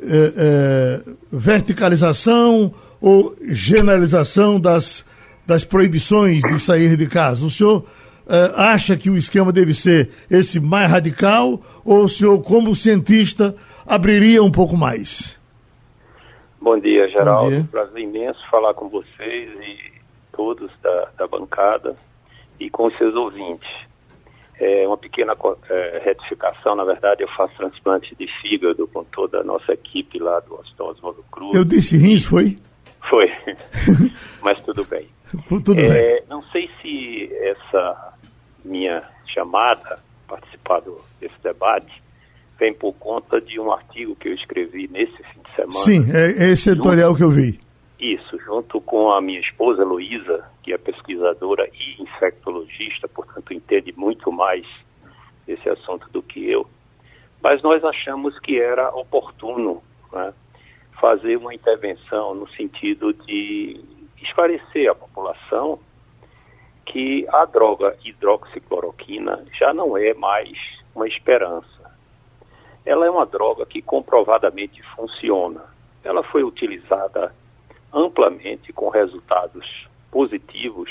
eh, 0.01 0.34
eh, 0.36 1.01
verticalização 1.32 2.74
ou 3.00 3.34
generalização 3.42 4.60
das, 4.60 5.06
das 5.48 5.63
proibições 5.63 6.42
de 6.42 6.60
sair 6.60 6.98
de 6.98 7.08
casa? 7.08 7.46
O 7.46 7.50
senhor 7.50 7.80
uh, 7.80 8.60
acha 8.60 8.98
que 8.98 9.10
o 9.10 9.18
esquema 9.18 9.51
deve 9.51 9.74
ser 9.74 10.10
esse 10.30 10.60
mais 10.60 10.92
radical 10.92 11.62
ou 11.86 12.03
o 12.03 12.10
senhor, 12.10 12.42
como 12.42 12.75
cientista, 12.75 13.56
abriria 13.86 14.44
um 14.44 14.51
pouco 14.51 14.75
mais? 14.75 15.39
Bom 16.62 16.80
dia, 16.80 17.10
Geraldo. 17.10 17.44
Bom 17.44 17.50
dia. 17.50 17.68
Prazer 17.72 18.03
imenso 18.03 18.39
falar 18.51 18.74
com 18.74 18.89
vocês 18.89 19.50
e 19.60 19.93
todos 20.34 20.72
da, 20.82 21.10
da 21.18 21.28
bancada 21.28 21.96
e 22.60 22.70
com 22.70 22.88
os 22.88 22.98
seus 22.98 23.16
ouvintes. 23.16 23.70
É 24.60 24.88
uma 24.88 24.98
pequena 24.98 25.36
é, 25.70 26.02
retificação, 26.06 26.75
na 26.75 26.84
verdade, 26.84 27.24
eu 27.24 27.28
faço 27.30 27.56
transplante 27.56 28.16
de 28.16 28.28
fígado 28.42 28.88
com 28.88 29.04
toda 29.04 29.40
a 29.40 29.44
nossa 29.44 29.74
equipe 29.74 30.20
lá 30.20 30.40
do 30.42 30.56
Hospital 30.56 30.90
Oswaldo 30.90 31.25
Cruz. 31.32 31.56
Eu 31.56 31.66
disse 31.66 31.98
rins, 31.98 32.24
foi? 32.24 32.58
Foi, 33.10 33.28
mas 34.42 34.62
tudo 34.62 34.86
bem. 34.86 35.08
tudo 35.48 35.80
é, 35.80 35.88
bem. 35.88 36.24
Não 36.30 36.44
sei 36.44 36.70
se 36.82 37.32
essa 37.34 38.13
minha 38.63 39.04
chamada, 39.34 40.00
participar 40.28 40.82
do, 40.82 41.02
desse 41.20 41.36
debate, 41.44 42.02
vem 42.60 42.74
por 42.74 42.94
conta 42.94 43.42
de 43.42 43.60
um 43.60 43.72
artigo 43.72 44.16
que 44.16 44.30
eu 44.30 44.34
escrevi 44.34 44.88
nesse 44.92 45.18
fim 45.18 45.42
de 45.44 45.56
semana. 45.56 45.72
Sim, 45.72 46.16
é, 46.16 46.46
é 46.46 46.50
esse 46.52 46.70
editorial 46.70 47.10
junto, 47.10 47.18
que 47.18 47.24
eu 47.24 47.32
vi. 47.32 47.60
Isso, 48.04 48.38
junto 48.40 48.82
com 48.82 49.14
a 49.14 49.22
minha 49.22 49.40
esposa 49.40 49.86
Luísa, 49.86 50.46
que 50.62 50.74
é 50.74 50.78
pesquisadora 50.78 51.70
e 51.74 52.04
infectologista, 52.04 53.08
portanto 53.08 53.54
entende 53.54 53.94
muito 53.96 54.30
mais 54.30 54.68
esse 55.48 55.70
assunto 55.70 56.10
do 56.10 56.22
que 56.22 56.52
eu. 56.52 56.68
Mas 57.42 57.64
nós 57.64 57.82
achamos 57.82 58.38
que 58.40 58.60
era 58.60 58.90
oportuno 58.90 59.82
né, 60.12 60.34
fazer 61.00 61.38
uma 61.38 61.56
intervenção 61.56 62.36
no 62.36 62.46
sentido 62.50 63.14
de 63.14 63.80
esclarecer 64.22 64.92
a 64.92 64.96
população 64.96 65.80
que 66.86 67.26
a 67.30 67.46
droga 67.46 67.98
hidroxicloroquina 68.04 69.46
já 69.58 69.74
não 69.74 69.98
é 69.98 70.14
mais 70.14 70.58
uma 70.94 71.08
esperança. 71.08 71.90
Ela 72.86 73.06
é 73.06 73.10
uma 73.10 73.26
droga 73.26 73.66
que 73.66 73.82
comprovadamente 73.82 74.84
funciona. 74.94 75.62
Ela 76.04 76.22
foi 76.22 76.44
utilizada 76.44 77.34
amplamente 77.94 78.74
com 78.74 78.90
resultados 78.90 79.88
positivos, 80.12 80.90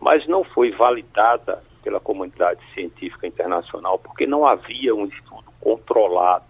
mas 0.00 0.26
não 0.26 0.44
foi 0.44 0.70
validada 0.70 1.62
pela 1.82 2.00
comunidade 2.00 2.60
científica 2.74 3.26
internacional 3.26 3.98
porque 3.98 4.26
não 4.26 4.46
havia 4.46 4.94
um 4.94 5.06
estudo 5.06 5.52
controlado, 5.60 6.44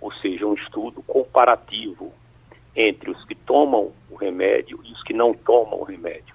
ou 0.00 0.12
seja, 0.12 0.46
um 0.46 0.54
estudo 0.54 1.02
comparativo 1.02 2.12
entre 2.74 3.10
os 3.10 3.24
que 3.24 3.34
tomam 3.34 3.92
o 4.10 4.14
remédio 4.14 4.80
e 4.84 4.92
os 4.92 5.02
que 5.02 5.12
não 5.12 5.34
tomam 5.34 5.80
o 5.80 5.84
remédio. 5.84 6.34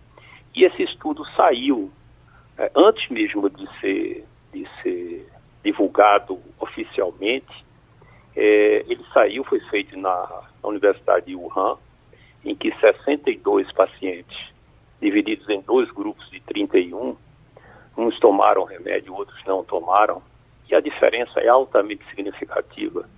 E 0.54 0.64
esse 0.64 0.84
estudo 0.84 1.26
saiu 1.36 1.92
é, 2.58 2.72
antes 2.76 3.10
mesmo 3.10 3.50
de 3.50 3.68
ser, 3.80 4.26
de 4.54 4.68
ser 4.82 5.28
divulgado 5.64 6.40
oficialmente. 6.60 7.66
É, 8.36 8.86
ele 8.88 9.04
saiu, 9.14 9.44
foi 9.44 9.60
feito 9.62 9.98
na, 9.98 10.44
na 10.62 10.70
Universidade 10.70 11.26
de 11.28 11.36
Wuhan, 11.36 11.78
em 12.46 12.56
que 12.56 12.72
62 12.80 13.72
pacientes, 13.72 14.38
divididos 15.02 15.50
em 15.50 15.62
dois 15.62 15.90
grupos 15.92 16.30
de 16.30 16.40
31, 16.42 17.18
uns 17.98 18.20
tomaram 18.20 18.64
remédio, 18.64 19.16
outros 19.16 19.44
não 19.46 19.64
tomaram, 19.64 20.22
e 20.70 20.76
a 20.76 20.80
diferença 20.80 21.40
é 21.40 21.48
altamente 21.48 22.06
significativa. 22.10 23.10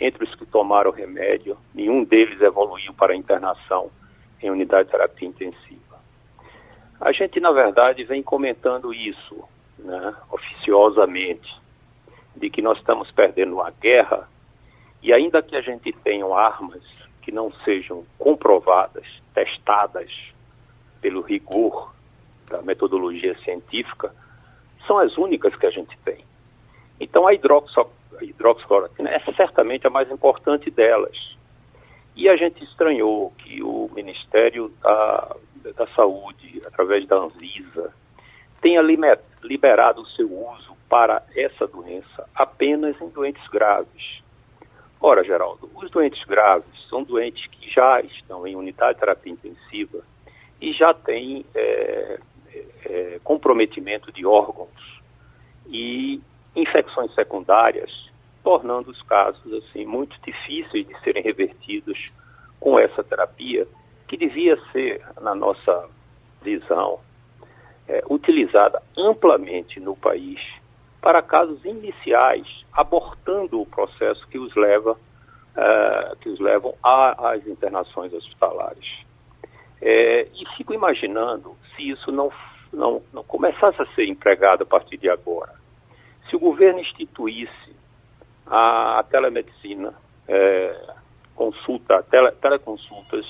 Entre 0.00 0.24
os 0.24 0.34
que 0.34 0.46
tomaram 0.46 0.90
remédio, 0.90 1.58
nenhum 1.74 2.04
deles 2.04 2.40
evoluiu 2.40 2.94
para 2.94 3.14
internação 3.14 3.90
em 4.42 4.50
unidade 4.50 4.86
de 4.86 4.92
terapia 4.92 5.28
intensiva. 5.28 6.00
A 6.98 7.12
gente, 7.12 7.38
na 7.38 7.52
verdade, 7.52 8.04
vem 8.04 8.22
comentando 8.22 8.94
isso, 8.94 9.44
né, 9.78 10.14
oficiosamente, 10.30 11.54
de 12.34 12.48
que 12.48 12.62
nós 12.62 12.78
estamos 12.78 13.10
perdendo 13.10 13.54
uma 13.54 13.70
guerra 13.70 14.28
e 15.02 15.12
ainda 15.12 15.42
que 15.42 15.56
a 15.56 15.60
gente 15.60 15.92
tenha 15.92 16.26
armas 16.34 16.82
que 17.30 17.32
não 17.32 17.52
sejam 17.64 18.04
comprovadas, 18.18 19.06
testadas 19.32 20.10
pelo 21.00 21.20
rigor 21.20 21.94
da 22.48 22.60
metodologia 22.60 23.38
científica, 23.38 24.12
são 24.84 24.98
as 24.98 25.16
únicas 25.16 25.54
que 25.54 25.64
a 25.64 25.70
gente 25.70 25.96
tem. 25.98 26.24
Então 26.98 27.28
a, 27.28 27.32
hidroxo, 27.32 27.86
a 28.18 28.24
hidroxicloroquina 28.24 29.10
é 29.10 29.20
certamente 29.36 29.86
a 29.86 29.90
mais 29.90 30.10
importante 30.10 30.72
delas. 30.72 31.36
E 32.16 32.28
a 32.28 32.36
gente 32.36 32.64
estranhou 32.64 33.32
que 33.38 33.62
o 33.62 33.88
Ministério 33.94 34.68
da, 34.82 35.36
da 35.76 35.86
Saúde, 35.94 36.60
através 36.66 37.06
da 37.06 37.16
Anvisa, 37.16 37.94
tenha 38.60 38.82
liberado 39.40 40.02
o 40.02 40.06
seu 40.06 40.26
uso 40.26 40.76
para 40.88 41.22
essa 41.36 41.68
doença 41.68 42.28
apenas 42.34 43.00
em 43.00 43.08
doentes 43.08 43.46
graves. 43.48 44.20
Ora, 45.00 45.24
Geraldo, 45.24 45.70
os 45.74 45.90
doentes 45.90 46.22
graves 46.24 46.86
são 46.88 47.02
doentes 47.02 47.46
que 47.46 47.70
já 47.70 48.02
estão 48.02 48.46
em 48.46 48.54
unidade 48.54 48.94
de 48.94 49.00
terapia 49.00 49.32
intensiva 49.32 50.04
e 50.60 50.74
já 50.74 50.92
têm 50.92 51.46
é, 51.54 52.18
é, 52.84 53.20
comprometimento 53.24 54.12
de 54.12 54.26
órgãos 54.26 55.00
e 55.66 56.20
infecções 56.54 57.14
secundárias, 57.14 58.10
tornando 58.42 58.90
os 58.90 59.00
casos 59.02 59.52
assim 59.64 59.86
muito 59.86 60.14
difíceis 60.20 60.86
de 60.86 61.00
serem 61.00 61.22
revertidos 61.22 62.08
com 62.58 62.78
essa 62.78 63.02
terapia, 63.02 63.66
que 64.06 64.18
devia 64.18 64.60
ser, 64.70 65.02
na 65.22 65.34
nossa 65.34 65.88
visão, 66.42 67.00
é, 67.88 68.02
utilizada 68.10 68.82
amplamente 68.98 69.80
no 69.80 69.96
país 69.96 70.59
para 71.00 71.22
casos 71.22 71.64
iniciais, 71.64 72.46
abortando 72.72 73.60
o 73.60 73.66
processo 73.66 74.26
que 74.28 74.38
os 74.38 74.54
leva, 74.54 74.92
uh, 74.92 76.16
que 76.16 76.28
os 76.28 76.38
levam 76.38 76.74
às 76.82 77.46
internações 77.46 78.12
hospitalares. 78.12 79.04
É, 79.82 80.28
e 80.34 80.46
fico 80.56 80.74
imaginando 80.74 81.56
se 81.74 81.88
isso 81.88 82.12
não, 82.12 82.30
não, 82.70 83.02
não 83.12 83.24
começasse 83.24 83.80
a 83.80 83.86
ser 83.94 84.06
empregado 84.06 84.62
a 84.62 84.66
partir 84.66 84.98
de 84.98 85.08
agora. 85.08 85.54
Se 86.28 86.36
o 86.36 86.38
governo 86.38 86.80
instituísse 86.80 87.74
a, 88.46 89.02
telemedicina, 89.10 89.94
é, 90.28 90.94
consulta, 91.34 92.02
tele, 92.10 92.30
teleconsultas 92.32 93.26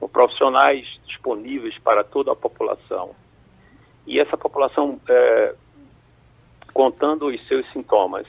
com 0.00 0.08
profissionais 0.08 0.84
disponíveis 1.06 1.78
para 1.78 2.02
toda 2.02 2.32
a 2.32 2.36
população, 2.36 3.14
e 4.04 4.18
essa 4.18 4.36
população 4.36 5.00
é, 5.08 5.54
contando 6.72 7.26
os 7.26 7.48
seus 7.48 7.70
sintomas, 7.72 8.26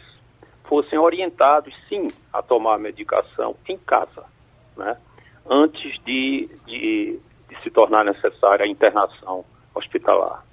fossem 0.65 0.99
orientados, 0.99 1.73
sim, 1.87 2.07
a 2.31 2.41
tomar 2.41 2.75
a 2.75 2.79
medicação 2.79 3.55
em 3.67 3.77
casa, 3.77 4.23
né? 4.77 4.97
antes 5.49 5.99
de, 6.03 6.47
de, 6.65 7.19
de 7.49 7.63
se 7.63 7.71
tornar 7.71 8.05
necessária 8.05 8.65
a 8.65 8.67
internação 8.67 9.43
hospitalar. 9.73 10.43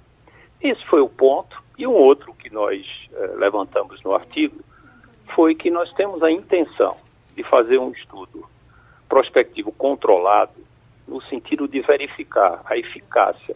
Esse 0.61 0.83
foi 0.85 1.01
o 1.01 1.09
ponto. 1.09 1.55
E 1.77 1.85
um 1.85 1.93
outro 1.93 2.33
que 2.33 2.51
nós 2.51 2.83
eh, 3.13 3.33
levantamos 3.35 4.01
no 4.01 4.15
artigo 4.15 4.59
foi 5.35 5.53
que 5.53 5.69
nós 5.69 5.93
temos 5.93 6.23
a 6.23 6.31
intenção 6.31 6.97
de 7.35 7.43
fazer 7.43 7.77
um 7.77 7.91
estudo 7.91 8.43
prospectivo 9.07 9.71
controlado 9.71 10.65
no 11.07 11.21
sentido 11.21 11.67
de 11.67 11.79
verificar 11.81 12.61
a 12.65 12.75
eficácia 12.75 13.55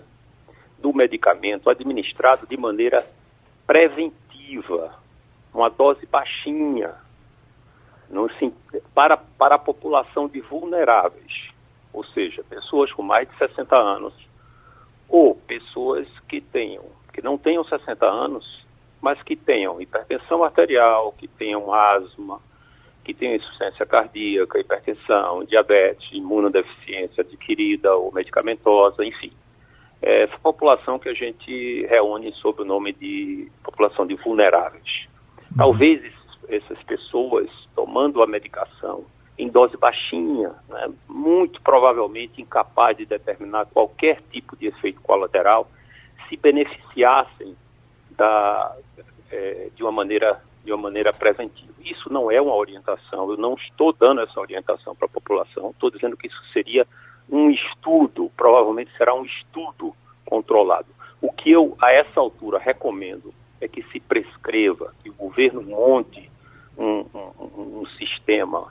do 0.78 0.94
medicamento 0.94 1.68
administrado 1.68 2.46
de 2.46 2.56
maneira 2.56 3.04
preventiva 3.66 4.21
uma 5.54 5.70
dose 5.70 6.06
baixinha, 6.06 6.94
no, 8.10 8.30
para, 8.94 9.18
para 9.18 9.56
a 9.56 9.60
população 9.60 10.28
de 10.28 10.42
vulneráveis, 10.42 11.50
ou 11.94 12.04
seja, 12.06 12.44
pessoas 12.44 12.92
com 12.92 13.02
mais 13.02 13.30
de 13.30 13.38
60 13.38 13.76
anos, 13.76 14.14
ou 15.08 15.36
pessoas 15.36 16.08
que 16.28 16.40
tenham, 16.40 16.86
que 17.14 17.22
não 17.22 17.38
tenham 17.38 17.64
60 17.64 18.06
anos, 18.06 18.66
mas 19.02 19.22
que 19.24 19.36
tenham 19.36 19.82
hipertensão 19.82 20.44
arterial, 20.44 21.14
que 21.18 21.28
tenham 21.28 21.74
asma, 21.74 22.40
que 23.04 23.14
tenham 23.14 23.36
insuficiência 23.36 23.86
cardíaca, 23.86 24.60
hipertensão, 24.60 25.44
diabetes, 25.44 26.08
imunodeficiência 26.14 27.22
adquirida 27.22 27.96
ou 27.96 28.12
medicamentosa, 28.12 29.04
enfim. 29.04 29.32
É 30.02 30.24
essa 30.24 30.38
população 30.40 30.98
que 30.98 31.10
a 31.10 31.14
gente 31.14 31.86
reúne 31.88 32.32
sob 32.34 32.62
o 32.62 32.66
nome 32.66 32.94
de 32.94 33.52
população 33.64 34.06
de 34.06 34.16
vulneráveis. 34.16 35.08
Uhum. 35.52 35.58
Talvez 35.58 36.02
essas 36.50 36.82
pessoas 36.84 37.50
tomando 37.76 38.22
a 38.22 38.28
medicação 38.28 39.06
em 39.38 39.50
dose 39.50 39.78
baixinha, 39.78 40.54
né, 40.70 40.92
muito 41.08 41.62
provavelmente 41.62 42.42
incapaz 42.42 42.98
de 42.98 43.06
determinar 43.06 43.66
qualquer 43.68 44.22
tipo 44.32 44.56
de 44.56 44.68
efeito 44.68 45.02
colateral, 45.02 45.68
se 46.28 46.38
beneficiassem 46.38 47.56
da, 48.12 48.76
é, 49.32 49.70
de 49.76 49.84
uma 49.84 49.92
maneira 49.92 50.42
de 50.64 50.72
uma 50.72 50.84
maneira 50.84 51.12
preventiva. 51.12 51.74
Isso 51.84 52.12
não 52.14 52.30
é 52.30 52.40
uma 52.40 52.56
orientação. 52.56 53.30
Eu 53.32 53.38
não 53.38 53.56
estou 53.56 53.92
dando 53.92 54.22
essa 54.22 54.40
orientação 54.40 54.96
para 54.96 55.08
a 55.08 55.10
população. 55.10 55.72
Estou 55.72 55.90
dizendo 55.90 56.16
que 56.16 56.28
isso 56.28 56.40
seria 56.54 56.86
um 57.32 57.50
estudo, 57.50 58.30
provavelmente 58.36 58.92
será 58.98 59.16
um 59.16 59.24
estudo 59.24 59.96
controlado. 60.26 60.88
O 61.22 61.32
que 61.32 61.52
eu, 61.52 61.76
a 61.82 61.92
essa 61.92 62.20
altura, 62.20 62.60
recomendo 62.60 63.34
é 63.62 63.68
que 63.68 63.84
se 63.92 64.00
prescreva, 64.00 64.94
que 65.02 65.10
o 65.10 65.14
governo 65.14 65.62
monte 65.62 66.30
um, 66.78 67.06
um, 67.14 67.82
um 67.82 67.86
sistema 67.98 68.68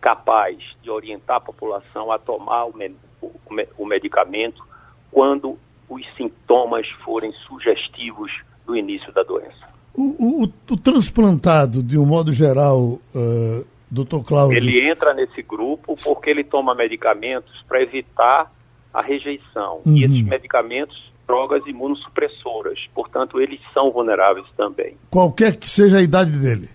capaz 0.00 0.58
de 0.82 0.90
orientar 0.90 1.36
a 1.36 1.40
população 1.40 2.10
a 2.10 2.18
tomar 2.18 2.66
o, 2.66 2.74
o, 3.20 3.32
o 3.78 3.86
medicamento 3.86 4.64
quando 5.10 5.58
os 5.88 6.02
sintomas 6.16 6.88
forem 7.04 7.32
sugestivos 7.46 8.32
do 8.64 8.76
início 8.76 9.12
da 9.12 9.22
doença. 9.22 9.68
O, 9.94 10.44
o, 10.44 10.52
o 10.70 10.76
transplantado, 10.76 11.82
de 11.82 11.98
um 11.98 12.06
modo 12.06 12.32
geral, 12.32 12.80
uh, 12.80 13.66
doutor 13.90 14.24
Cláudio. 14.24 14.56
Ele 14.56 14.88
entra 14.88 15.12
nesse 15.12 15.42
grupo 15.42 15.79
porque 16.04 16.30
ele 16.30 16.44
toma 16.44 16.74
medicamentos 16.74 17.52
para 17.68 17.82
evitar 17.82 18.50
a 18.92 19.02
rejeição. 19.02 19.80
Uhum. 19.84 19.96
E 19.96 20.04
esses 20.04 20.24
medicamentos, 20.24 21.12
drogas 21.26 21.64
imunossupressoras, 21.66 22.78
portanto, 22.94 23.40
eles 23.40 23.60
são 23.72 23.90
vulneráveis 23.90 24.46
também. 24.56 24.96
Qualquer 25.10 25.56
que 25.56 25.68
seja 25.68 25.98
a 25.98 26.02
idade 26.02 26.32
dele. 26.38 26.68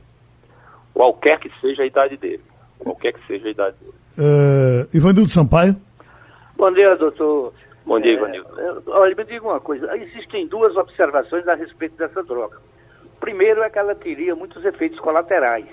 Qualquer 0.94 1.40
que 1.40 1.52
seja 1.60 1.84
a 1.84 1.86
idade 1.86 2.18
dele. 2.18 2.44
Qualquer 2.80 3.14
que 3.14 3.28
seja 3.28 3.48
a 3.48 3.52
idade 3.52 3.76
dele. 3.82 3.94
Uh, 4.18 4.98
Ivanildo 4.98 5.30
Sampaio. 5.30 5.76
Bom 6.56 6.72
dia, 6.72 6.96
doutor. 6.96 7.54
Bom 7.86 8.00
dia, 8.00 8.14
Ivanildo. 8.14 8.50
É, 8.60 8.90
olha, 8.92 9.16
me 9.16 9.24
diga 9.26 9.46
uma 9.46 9.60
coisa. 9.60 9.96
Existem 9.98 10.48
duas 10.48 10.76
observações 10.76 11.48
a 11.48 11.56
respeito 11.56 11.98
dessa 11.98 12.24
droga. 12.24 12.58
Primeiro 13.20 13.62
é 13.62 13.70
que 13.70 13.78
ela 13.78 13.94
teria 13.94 14.36
muitos 14.36 14.64
efeitos 14.64 15.00
colaterais. 15.00 15.68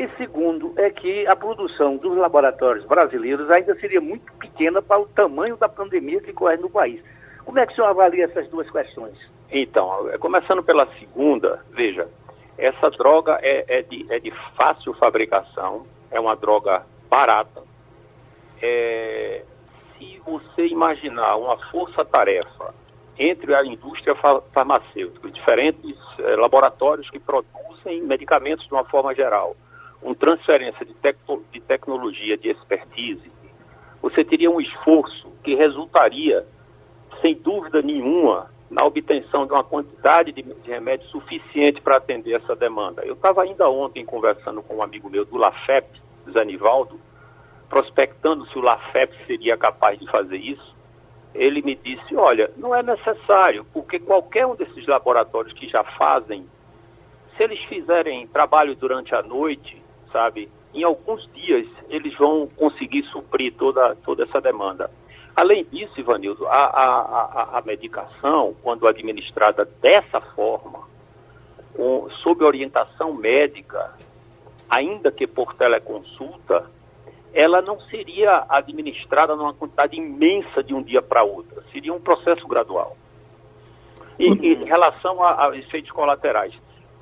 E 0.00 0.08
segundo, 0.16 0.72
é 0.78 0.88
que 0.88 1.26
a 1.26 1.36
produção 1.36 1.98
dos 1.98 2.16
laboratórios 2.16 2.86
brasileiros 2.86 3.50
ainda 3.50 3.78
seria 3.78 4.00
muito 4.00 4.32
pequena 4.38 4.80
para 4.80 4.98
o 4.98 5.04
tamanho 5.04 5.58
da 5.58 5.68
pandemia 5.68 6.22
que 6.22 6.32
corre 6.32 6.56
no 6.56 6.70
país. 6.70 7.04
Como 7.44 7.58
é 7.58 7.66
que 7.66 7.74
o 7.74 7.76
senhor 7.76 7.88
avalia 7.88 8.24
essas 8.24 8.48
duas 8.48 8.70
questões? 8.70 9.14
Então, 9.52 10.08
começando 10.18 10.62
pela 10.62 10.86
segunda, 10.98 11.62
veja, 11.72 12.08
essa 12.56 12.88
droga 12.92 13.40
é, 13.42 13.62
é, 13.68 13.82
de, 13.82 14.06
é 14.08 14.18
de, 14.18 14.32
fácil 14.56 14.94
fabricação, 14.94 15.84
é 16.10 16.18
uma 16.18 16.34
droga 16.34 16.82
barata. 17.10 17.62
É, 18.62 19.42
se 19.98 20.18
você 20.24 20.66
imaginar 20.66 21.36
uma 21.36 21.58
força-tarefa 21.70 22.72
entre 23.18 23.54
a 23.54 23.62
indústria 23.66 24.14
farmacêutica, 24.54 25.30
diferentes 25.30 25.94
é, 26.20 26.36
laboratórios 26.36 27.10
que 27.10 27.18
produzem 27.18 28.00
medicamentos 28.00 28.66
de 28.66 28.72
uma 28.72 28.84
forma 28.84 29.14
geral, 29.14 29.54
uma 30.02 30.14
transferência 30.14 30.84
de, 30.84 30.94
de 31.52 31.60
tecnologia, 31.60 32.36
de 32.36 32.48
expertise, 32.48 33.30
você 34.00 34.24
teria 34.24 34.50
um 34.50 34.60
esforço 34.60 35.30
que 35.42 35.54
resultaria, 35.54 36.46
sem 37.20 37.34
dúvida 37.34 37.82
nenhuma, 37.82 38.50
na 38.70 38.84
obtenção 38.84 39.46
de 39.46 39.52
uma 39.52 39.64
quantidade 39.64 40.32
de, 40.32 40.42
de 40.42 40.70
remédio 40.70 41.06
suficiente 41.08 41.80
para 41.80 41.96
atender 41.96 42.34
essa 42.34 42.54
demanda. 42.54 43.02
Eu 43.04 43.14
estava 43.14 43.42
ainda 43.42 43.68
ontem 43.68 44.04
conversando 44.06 44.62
com 44.62 44.76
um 44.76 44.82
amigo 44.82 45.10
meu 45.10 45.24
do 45.24 45.36
LAFEP, 45.36 46.00
Zanivaldo, 46.32 46.98
prospectando 47.68 48.46
se 48.46 48.58
o 48.58 48.62
LAFEP 48.62 49.14
seria 49.26 49.56
capaz 49.56 49.98
de 49.98 50.08
fazer 50.10 50.36
isso. 50.36 50.74
Ele 51.34 51.62
me 51.62 51.74
disse, 51.76 52.16
olha, 52.16 52.50
não 52.56 52.74
é 52.74 52.82
necessário, 52.82 53.66
porque 53.72 53.98
qualquer 53.98 54.46
um 54.46 54.54
desses 54.54 54.86
laboratórios 54.86 55.52
que 55.52 55.68
já 55.68 55.84
fazem, 55.84 56.46
se 57.36 57.42
eles 57.42 57.60
fizerem 57.64 58.26
trabalho 58.28 58.74
durante 58.74 59.14
a 59.14 59.22
noite, 59.22 59.80
sabe, 60.12 60.50
em 60.74 60.82
alguns 60.84 61.28
dias 61.32 61.66
eles 61.88 62.16
vão 62.16 62.48
conseguir 62.56 63.02
suprir 63.04 63.54
toda, 63.54 63.96
toda 63.96 64.24
essa 64.24 64.40
demanda. 64.40 64.90
Além 65.34 65.64
disso, 65.64 65.98
Ivanildo, 65.98 66.46
a, 66.46 66.64
a, 66.64 67.54
a, 67.54 67.58
a 67.58 67.62
medicação, 67.62 68.54
quando 68.62 68.86
administrada 68.86 69.64
dessa 69.80 70.20
forma, 70.20 70.80
com, 71.74 72.08
sob 72.22 72.44
orientação 72.44 73.14
médica, 73.14 73.94
ainda 74.68 75.10
que 75.10 75.26
por 75.26 75.54
teleconsulta, 75.54 76.70
ela 77.32 77.62
não 77.62 77.80
seria 77.80 78.44
administrada 78.48 79.36
numa 79.36 79.54
quantidade 79.54 79.96
imensa 79.96 80.62
de 80.62 80.74
um 80.74 80.82
dia 80.82 81.00
para 81.00 81.22
outro. 81.22 81.62
Seria 81.72 81.92
um 81.92 82.00
processo 82.00 82.46
gradual. 82.46 82.96
E, 84.18 84.26
em 84.26 84.64
relação 84.64 85.22
a, 85.22 85.46
a 85.48 85.56
efeitos 85.56 85.90
colaterais, 85.90 86.52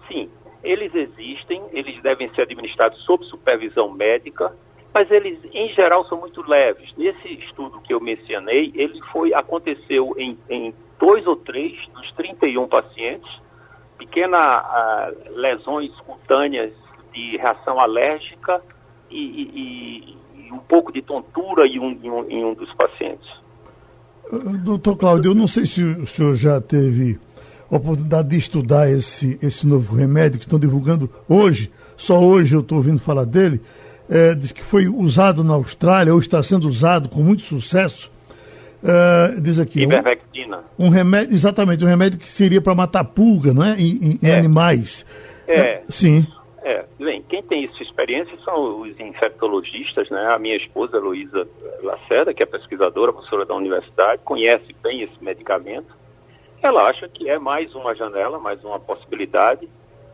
sim, 0.07 0.31
eles 0.63 0.95
existem, 0.95 1.63
eles 1.73 2.01
devem 2.03 2.29
ser 2.35 2.43
administrados 2.43 3.01
sob 3.05 3.25
supervisão 3.27 3.91
médica, 3.91 4.53
mas 4.93 5.11
eles, 5.11 5.39
em 5.53 5.69
geral, 5.75 6.07
são 6.09 6.19
muito 6.19 6.43
leves. 6.49 6.93
Nesse 6.97 7.35
estudo 7.35 7.81
que 7.81 7.93
eu 7.93 8.01
mencionei, 8.01 8.73
ele 8.75 9.01
foi, 9.13 9.33
aconteceu 9.35 10.15
em, 10.19 10.39
em 10.49 10.75
dois 10.99 11.27
ou 11.27 11.37
três 11.37 11.77
dos 11.95 12.11
31 12.13 12.67
pacientes, 12.67 13.31
pequenas 13.97 14.65
uh, 14.65 15.31
lesões 15.39 15.95
cutâneas 16.01 16.73
de 17.13 17.37
reação 17.37 17.79
alérgica 17.79 18.63
e, 19.11 19.19
e, 19.19 20.19
e, 20.35 20.53
um 20.53 20.59
pouco 20.59 20.93
de 20.93 21.03
tontura 21.03 21.67
em 21.67 21.79
um, 21.79 21.91
em 22.03 22.11
um, 22.11 22.31
em 22.31 22.45
um 22.45 22.55
dos 22.55 22.73
pacientes. 22.75 23.29
Doutor 24.63 24.97
Cláudio, 24.97 25.31
eu 25.31 25.35
não 25.35 25.49
sei 25.49 25.65
se 25.65 25.83
o 25.83 26.07
senhor 26.07 26.35
já 26.35 26.61
teve 26.61 27.19
oportunidade 27.77 28.29
de 28.29 28.37
estudar 28.37 28.91
esse, 28.91 29.39
esse 29.43 29.67
novo 29.67 29.95
remédio 29.95 30.39
que 30.39 30.45
estão 30.45 30.59
divulgando 30.59 31.11
hoje, 31.29 31.71
só 31.97 32.19
hoje 32.19 32.55
eu 32.55 32.61
estou 32.61 32.79
ouvindo 32.79 33.01
falar 33.01 33.25
dele, 33.25 33.61
é, 34.09 34.35
diz 34.35 34.53
que 34.53 34.63
foi 34.63 34.89
usado 34.89 35.45
na 35.45 35.55
Austrália, 35.55 36.13
ou 36.13 36.21
está 36.21 36.43
sendo 36.43 36.67
usado 36.67 37.09
com 37.09 37.21
muito 37.21 37.43
sucesso. 37.43 38.11
É, 38.83 39.41
diz 39.41 39.59
aqui. 39.59 39.83
Ivermectina. 39.83 40.65
Um, 40.79 40.87
um, 40.87 40.89
remédio, 40.89 41.35
exatamente, 41.35 41.85
um 41.85 41.89
remédio 41.89 42.19
que 42.19 42.29
seria 42.29 42.61
para 42.61 42.75
matar 42.75 43.05
pulga, 43.05 43.53
não 43.53 43.65
é? 43.65 43.75
Em, 43.79 44.19
em 44.23 44.29
é. 44.29 44.37
animais. 44.37 45.05
É. 45.47 45.61
é. 45.61 45.83
Sim. 45.89 46.27
É, 46.63 46.85
bem, 46.99 47.23
quem 47.29 47.43
tem 47.43 47.65
essa 47.65 47.83
experiência 47.83 48.37
são 48.45 48.83
os 48.83 48.99
infectologistas, 49.01 50.09
né? 50.11 50.29
A 50.33 50.39
minha 50.39 50.57
esposa, 50.57 50.99
Luísa 50.99 51.49
Lacerda, 51.83 52.35
que 52.35 52.43
é 52.43 52.47
pesquisadora, 52.47 53.13
professora 53.13 53.47
da 53.47 53.55
universidade, 53.55 54.23
conhece 54.25 54.75
bem 54.83 55.03
esse 55.03 55.23
medicamento. 55.23 55.97
Ela 56.63 56.89
acha 56.89 57.09
que 57.09 57.29
é 57.29 57.39
mais 57.39 57.75
uma 57.75 57.95
janela, 57.95 58.39
mais 58.39 58.63
uma 58.65 58.81
possibilidade 58.81 59.69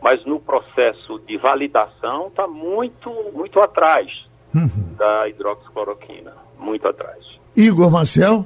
mas 0.04 0.22
no 0.26 0.38
processo 0.38 1.18
de 1.20 1.38
validação 1.38 2.26
está 2.26 2.46
muito, 2.46 3.10
muito 3.32 3.58
atrás 3.58 4.06
uhum. 4.54 4.94
da 4.98 5.26
hidroxicloroquina, 5.30 6.34
muito 6.58 6.86
atrás. 6.86 7.24
Igor 7.56 7.90
Marcel? 7.90 8.44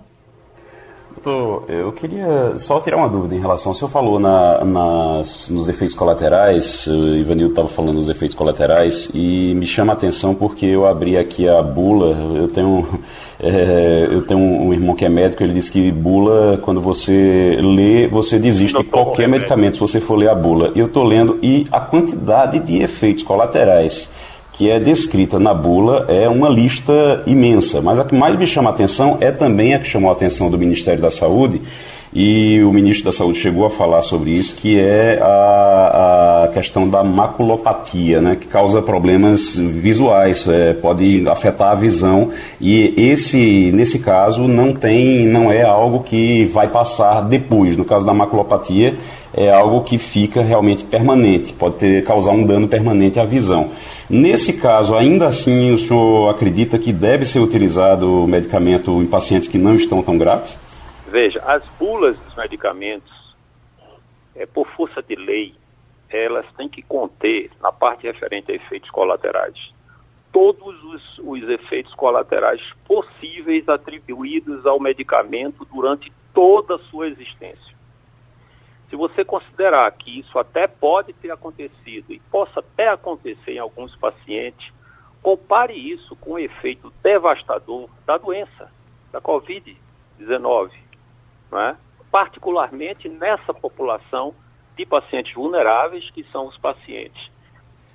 Doutor, 1.22 1.64
eu 1.68 1.90
queria 1.90 2.56
só 2.58 2.78
tirar 2.78 2.96
uma 2.96 3.08
dúvida 3.08 3.34
em 3.34 3.40
relação. 3.40 3.72
O 3.72 3.74
senhor 3.74 3.90
falou 3.90 4.20
na, 4.20 4.64
nas, 4.64 5.50
nos 5.50 5.68
efeitos 5.68 5.96
colaterais, 5.96 6.86
o 6.86 7.16
Ivanildo 7.16 7.52
estava 7.52 7.66
falando 7.66 7.96
nos 7.96 8.08
efeitos 8.08 8.36
colaterais, 8.36 9.10
e 9.12 9.52
me 9.56 9.66
chama 9.66 9.92
a 9.92 9.96
atenção 9.96 10.32
porque 10.32 10.64
eu 10.64 10.86
abri 10.86 11.16
aqui 11.16 11.48
a 11.48 11.60
bula. 11.60 12.16
Eu 12.36 12.46
tenho, 12.46 12.86
é, 13.40 14.06
eu 14.12 14.22
tenho 14.22 14.38
um, 14.38 14.72
irmão 14.72 14.94
que 14.94 15.04
é 15.04 15.08
médico, 15.08 15.42
ele 15.42 15.54
disse 15.54 15.72
que 15.72 15.90
bula, 15.90 16.56
quando 16.62 16.80
você 16.80 17.58
lê, 17.60 18.06
você 18.06 18.38
desiste 18.38 18.78
de 18.78 18.84
qualquer 18.84 19.28
medicamento 19.28 19.74
se 19.74 19.80
você 19.80 20.00
for 20.00 20.14
ler 20.14 20.30
a 20.30 20.36
bula. 20.36 20.70
Eu 20.76 20.86
estou 20.86 21.02
lendo, 21.02 21.36
e 21.42 21.66
a 21.72 21.80
quantidade 21.80 22.60
de 22.60 22.80
efeitos 22.80 23.24
colaterais 23.24 24.08
que 24.58 24.68
é 24.68 24.80
descrita 24.80 25.38
na 25.38 25.54
bula 25.54 26.04
é 26.08 26.28
uma 26.28 26.48
lista 26.48 27.22
imensa, 27.24 27.80
mas 27.80 27.96
a 27.96 28.04
que 28.04 28.12
mais 28.12 28.36
me 28.36 28.44
chama 28.44 28.70
a 28.70 28.72
atenção 28.72 29.16
é 29.20 29.30
também 29.30 29.72
a 29.72 29.78
que 29.78 29.86
chamou 29.86 30.10
a 30.10 30.12
atenção 30.12 30.50
do 30.50 30.58
Ministério 30.58 31.00
da 31.00 31.12
Saúde, 31.12 31.62
e 32.12 32.60
o 32.64 32.72
ministro 32.72 33.04
da 33.04 33.12
Saúde 33.12 33.38
chegou 33.38 33.64
a 33.64 33.70
falar 33.70 34.02
sobre 34.02 34.30
isso, 34.30 34.56
que 34.56 34.80
é 34.80 35.20
a, 35.22 35.26
a 35.26 36.27
questão 36.48 36.88
da 36.88 37.04
maculopatia, 37.04 38.20
né, 38.20 38.36
que 38.36 38.46
causa 38.46 38.82
problemas 38.82 39.56
visuais, 39.56 40.46
é, 40.48 40.72
pode 40.72 41.28
afetar 41.28 41.72
a 41.72 41.74
visão, 41.74 42.30
e 42.60 42.94
esse, 42.96 43.70
nesse 43.72 43.98
caso, 43.98 44.48
não 44.48 44.72
tem, 44.72 45.26
não 45.26 45.52
é 45.52 45.62
algo 45.62 46.02
que 46.02 46.46
vai 46.46 46.68
passar 46.68 47.22
depois. 47.22 47.76
No 47.76 47.84
caso 47.84 48.04
da 48.04 48.12
maculopatia, 48.12 48.96
é 49.32 49.50
algo 49.50 49.82
que 49.84 49.98
fica 49.98 50.42
realmente 50.42 50.84
permanente, 50.84 51.52
pode 51.52 51.76
ter, 51.76 52.04
causar 52.04 52.32
um 52.32 52.44
dano 52.44 52.66
permanente 52.66 53.20
à 53.20 53.24
visão. 53.24 53.70
Nesse 54.08 54.54
caso, 54.54 54.96
ainda 54.96 55.28
assim, 55.28 55.70
o 55.72 55.78
senhor 55.78 56.30
acredita 56.30 56.78
que 56.78 56.92
deve 56.92 57.24
ser 57.24 57.40
utilizado 57.40 58.24
o 58.24 58.26
medicamento 58.26 58.90
em 59.02 59.06
pacientes 59.06 59.48
que 59.48 59.58
não 59.58 59.74
estão 59.74 60.02
tão 60.02 60.16
graves? 60.16 60.58
Veja, 61.10 61.42
as 61.46 61.62
bulas 61.78 62.16
dos 62.18 62.34
medicamentos, 62.36 63.10
é, 64.34 64.46
por 64.46 64.66
força 64.68 65.02
de 65.02 65.14
lei, 65.14 65.54
elas 66.10 66.46
têm 66.54 66.68
que 66.68 66.82
conter, 66.82 67.50
na 67.60 67.70
parte 67.70 68.06
referente 68.06 68.50
a 68.50 68.54
efeitos 68.54 68.90
colaterais, 68.90 69.72
todos 70.32 70.82
os, 70.84 71.18
os 71.18 71.48
efeitos 71.48 71.94
colaterais 71.94 72.60
possíveis 72.86 73.68
atribuídos 73.68 74.64
ao 74.66 74.80
medicamento 74.80 75.64
durante 75.66 76.12
toda 76.32 76.76
a 76.76 76.78
sua 76.78 77.08
existência. 77.08 77.76
Se 78.88 78.96
você 78.96 79.24
considerar 79.24 79.90
que 79.92 80.20
isso 80.20 80.38
até 80.38 80.66
pode 80.66 81.12
ter 81.12 81.30
acontecido 81.30 82.10
e 82.12 82.20
possa 82.30 82.60
até 82.60 82.88
acontecer 82.88 83.52
em 83.52 83.58
alguns 83.58 83.94
pacientes, 83.96 84.72
compare 85.22 85.74
isso 85.74 86.16
com 86.16 86.32
o 86.32 86.38
efeito 86.38 86.92
devastador 87.02 87.90
da 88.06 88.16
doença, 88.16 88.70
da 89.12 89.20
Covid-19, 89.20 90.70
é? 91.52 91.76
particularmente 92.10 93.08
nessa 93.08 93.52
população 93.52 94.34
de 94.78 94.86
pacientes 94.86 95.34
vulneráveis, 95.34 96.08
que 96.10 96.24
são 96.30 96.46
os 96.46 96.56
pacientes 96.56 97.30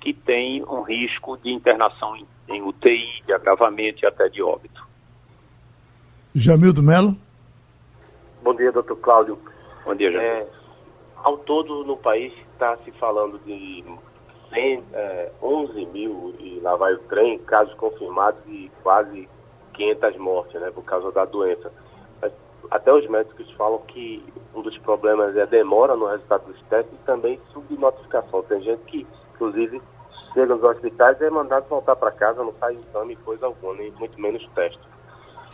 que 0.00 0.12
têm 0.12 0.62
um 0.64 0.82
risco 0.82 1.38
de 1.38 1.50
internação 1.50 2.14
em, 2.14 2.26
em 2.50 2.62
UTI, 2.62 3.22
de 3.24 3.32
agravamento 3.32 4.04
e 4.04 4.06
até 4.06 4.28
de 4.28 4.42
óbito. 4.42 4.86
Jamildo 6.34 6.82
Melo. 6.82 7.16
Bom 8.42 8.54
dia, 8.54 8.70
doutor 8.70 8.96
Cláudio. 8.96 9.38
Bom 9.82 9.94
dia, 9.94 10.12
Jamildo. 10.12 10.30
É, 10.30 10.46
ao 11.16 11.38
todo, 11.38 11.84
no 11.84 11.96
país, 11.96 12.34
está 12.52 12.76
se 12.84 12.90
falando 12.92 13.38
de 13.46 13.82
100, 14.52 14.84
é, 14.92 15.32
11 15.42 15.86
mil, 15.86 16.34
e 16.38 16.60
lá 16.60 16.76
vai 16.76 16.92
o 16.92 16.98
trem, 17.04 17.38
casos 17.38 17.72
confirmados 17.74 18.40
e 18.46 18.70
quase 18.82 19.26
500 19.72 20.18
mortes, 20.18 20.60
né, 20.60 20.70
por 20.70 20.84
causa 20.84 21.10
da 21.12 21.24
doença. 21.24 21.72
Mas, 22.20 22.30
até 22.70 22.92
os 22.92 23.08
médicos 23.08 23.50
falam 23.52 23.78
que 23.88 24.22
um 24.54 24.62
dos 24.62 24.76
problemas 24.78 25.36
é 25.36 25.42
a 25.42 25.46
demora 25.46 25.96
no 25.96 26.06
resultado 26.06 26.46
dos 26.46 26.60
testes 26.62 26.92
e 26.94 27.04
também 27.04 27.40
subnotificação. 27.52 28.42
Tem 28.42 28.62
gente 28.62 28.82
que, 28.84 29.06
inclusive, 29.34 29.82
chega 30.32 30.54
nos 30.54 30.62
hospitais 30.62 31.20
e 31.20 31.24
é 31.24 31.30
mandado 31.30 31.68
voltar 31.68 31.96
para 31.96 32.10
casa, 32.12 32.42
não 32.42 32.52
faz 32.52 32.78
exame, 32.78 33.16
coisa 33.16 33.46
alguma, 33.46 33.74
nem 33.74 33.90
muito 33.92 34.20
menos 34.20 34.46
teste. 34.54 34.80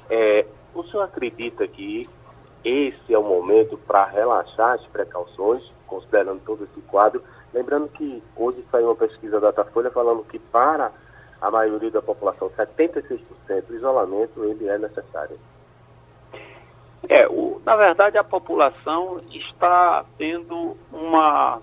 É, 0.09 0.47
o 0.75 0.83
senhor 0.85 1.03
acredita 1.03 1.67
que 1.67 2.09
esse 2.65 3.15
é 3.15 3.19
o 3.19 3.23
momento 3.23 3.79
para 3.79 4.05
relaxar 4.05 4.75
as 4.75 4.87
precauções, 4.87 5.63
considerando 5.87 6.43
todo 6.45 6.65
esse 6.65 6.81
quadro. 6.83 7.23
Lembrando 7.55 7.89
que 7.89 8.23
hoje 8.37 8.65
saiu 8.71 8.87
uma 8.87 8.97
pesquisa 8.97 9.41
da 9.41 9.51
Datafolha 9.51 9.91
falando 9.91 10.25
que 10.25 10.39
para 10.39 10.93
a 11.41 11.51
maioria 11.51 11.91
da 11.91 12.03
população, 12.03 12.51
76%, 12.51 13.71
o 13.71 13.75
isolamento 13.75 14.45
ele 14.45 14.69
é 14.69 14.79
necessário. 14.79 15.39
É, 17.11 17.27
o, 17.27 17.61
na 17.67 17.75
verdade 17.75 18.17
a 18.17 18.23
população 18.23 19.21
está 19.33 20.05
tendo 20.17 20.77
uma, 20.93 21.61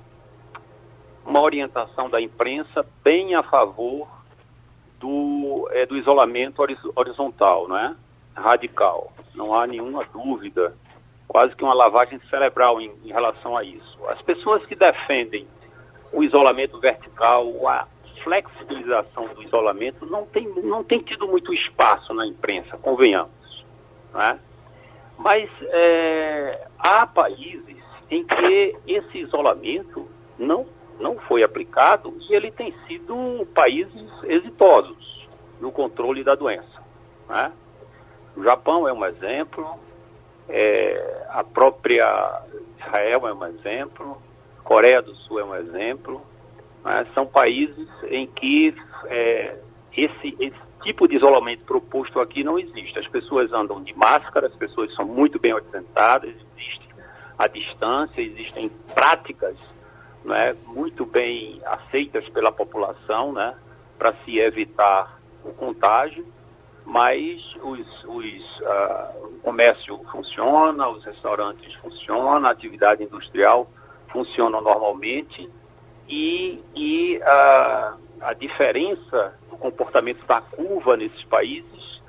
uma 1.25 1.39
orientação 1.39 2.09
da 2.09 2.19
imprensa 2.19 2.85
bem 3.01 3.33
a 3.33 3.41
favor 3.41 4.09
do, 4.99 5.69
é, 5.71 5.85
do 5.85 5.95
isolamento 5.95 6.61
horizontal, 6.93 7.65
não 7.65 7.77
é? 7.77 7.95
radical. 8.35 9.13
Não 9.33 9.55
há 9.55 9.65
nenhuma 9.65 10.03
dúvida 10.11 10.75
quase 11.29 11.55
que 11.55 11.63
uma 11.63 11.73
lavagem 11.73 12.19
cerebral 12.29 12.81
em, 12.81 12.91
em 13.05 13.13
relação 13.13 13.55
a 13.55 13.63
isso. 13.63 13.97
As 14.09 14.21
pessoas 14.23 14.65
que 14.65 14.75
defendem 14.75 15.47
o 16.11 16.25
isolamento 16.25 16.77
vertical, 16.77 17.47
a 17.69 17.87
flexibilização 18.21 19.29
do 19.33 19.41
isolamento, 19.43 20.05
não 20.05 20.25
tem, 20.25 20.45
não 20.61 20.83
tem 20.83 20.99
tido 20.99 21.25
muito 21.25 21.53
espaço 21.53 22.13
na 22.13 22.27
imprensa, 22.27 22.77
convenhamos. 22.77 23.65
Né? 24.13 24.37
Mas 25.17 25.49
é, 25.61 26.67
há 26.77 27.05
países 27.07 27.77
em 28.09 28.23
que 28.23 28.75
esse 28.87 29.19
isolamento 29.19 30.07
não, 30.37 30.65
não 30.99 31.17
foi 31.19 31.43
aplicado 31.43 32.15
e 32.29 32.33
ele 32.33 32.51
tem 32.51 32.73
sido 32.87 33.47
países 33.53 34.09
exitosos 34.23 35.27
no 35.59 35.71
controle 35.71 36.23
da 36.23 36.35
doença. 36.35 36.81
Né? 37.27 37.51
O 38.35 38.43
Japão 38.43 38.87
é 38.87 38.93
um 38.93 39.03
exemplo, 39.05 39.67
é, 40.47 41.25
a 41.29 41.43
própria 41.43 42.43
Israel 42.79 43.27
é 43.27 43.33
um 43.33 43.45
exemplo, 43.47 44.21
Coreia 44.63 45.01
do 45.01 45.15
Sul 45.15 45.39
é 45.39 45.43
um 45.43 45.55
exemplo. 45.55 46.21
Né? 46.83 47.05
São 47.13 47.25
países 47.25 47.89
em 48.09 48.27
que 48.27 48.75
é, 49.05 49.57
esse, 49.95 50.35
esse 50.39 50.66
tipo 50.83 51.07
de 51.07 51.15
isolamento 51.15 51.63
proposto 51.65 52.19
aqui 52.19 52.43
não 52.43 52.57
existe. 52.57 52.97
As 52.99 53.07
pessoas 53.07 53.51
andam 53.51 53.83
de 53.83 53.95
máscara, 53.95 54.47
as 54.47 54.55
pessoas 54.55 54.93
são 54.95 55.05
muito 55.05 55.39
bem 55.39 55.53
orientadas, 55.53 56.29
existe 56.29 56.87
a 57.37 57.47
distância, 57.47 58.21
existem 58.21 58.69
práticas 58.93 59.55
né, 60.23 60.55
muito 60.65 61.05
bem 61.05 61.61
aceitas 61.65 62.27
pela 62.29 62.51
população 62.51 63.31
né, 63.31 63.55
para 63.97 64.13
se 64.23 64.39
evitar 64.39 65.19
o 65.43 65.53
contágio, 65.53 66.25
mas 66.85 67.41
os, 67.61 68.03
os, 68.05 68.59
uh, 68.61 69.25
o 69.25 69.39
comércio 69.41 69.99
funciona, 70.11 70.87
os 70.89 71.03
restaurantes 71.03 71.73
funcionam, 71.75 72.47
a 72.47 72.51
atividade 72.51 73.03
industrial 73.03 73.69
funciona 74.11 74.59
normalmente 74.61 75.49
e, 76.07 76.61
e 76.75 77.17
uh, 77.17 78.06
a 78.21 78.33
diferença 78.33 79.37
do 79.49 79.57
comportamento 79.57 80.25
da 80.25 80.41
curva 80.41 80.97
nesses 80.97 81.23
países 81.25 82.01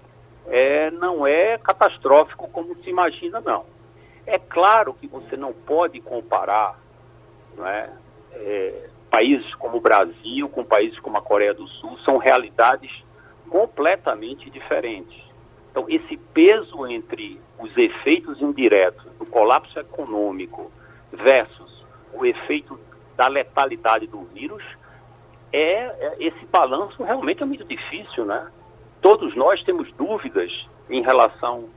é, 0.46 0.90
não 0.90 1.26
é 1.26 1.58
catastrófico 1.58 2.48
como 2.48 2.74
se 2.76 2.90
imagina, 2.90 3.40
não. 3.40 3.66
É 4.26 4.38
claro 4.38 4.94
que 4.94 5.06
você 5.06 5.36
não 5.36 5.52
pode 5.52 6.00
comparar 6.00 6.78
não 7.56 7.66
é, 7.66 7.90
é, 8.32 8.88
países 9.10 9.54
como 9.54 9.78
o 9.78 9.80
Brasil 9.80 10.48
com 10.48 10.64
países 10.64 10.98
como 11.00 11.16
a 11.18 11.22
Coreia 11.22 11.54
do 11.54 11.66
Sul, 11.66 11.98
são 12.04 12.18
realidades 12.18 12.90
completamente 13.48 14.50
diferentes. 14.50 15.18
Então, 15.70 15.86
esse 15.88 16.16
peso 16.16 16.86
entre 16.86 17.40
os 17.58 17.76
efeitos 17.76 18.40
indiretos 18.40 19.04
do 19.18 19.26
colapso 19.26 19.78
econômico 19.78 20.70
versus 21.12 21.84
o 22.12 22.24
efeito 22.24 22.78
da 23.16 23.28
letalidade 23.28 24.06
do 24.06 24.22
vírus 24.24 24.62
é, 25.52 25.58
é, 25.58 26.16
esse 26.20 26.44
balanço 26.46 27.02
realmente 27.02 27.42
é 27.42 27.46
muito 27.46 27.64
difícil, 27.64 28.24
né? 28.24 28.48
Todos 29.00 29.34
nós 29.36 29.62
temos 29.62 29.90
dúvidas 29.92 30.66
em 30.90 31.02
relação 31.02 31.68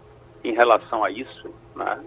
em 0.44 0.54
relação 0.54 1.04
a 1.04 1.12
isso, 1.12 1.54
né? 1.76 2.04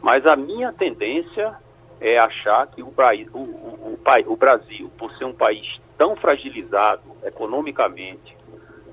Mas 0.00 0.26
a 0.26 0.36
minha 0.36 0.72
tendência 0.72 1.54
é 2.00 2.18
achar 2.18 2.66
que 2.68 2.82
o, 2.82 2.86
o, 2.86 3.40
o, 3.40 3.98
o 4.32 4.36
Brasil, 4.36 4.90
por 4.98 5.12
ser 5.12 5.24
um 5.24 5.34
país 5.34 5.80
tão 5.96 6.16
fragilizado 6.16 7.02
economicamente, 7.22 8.36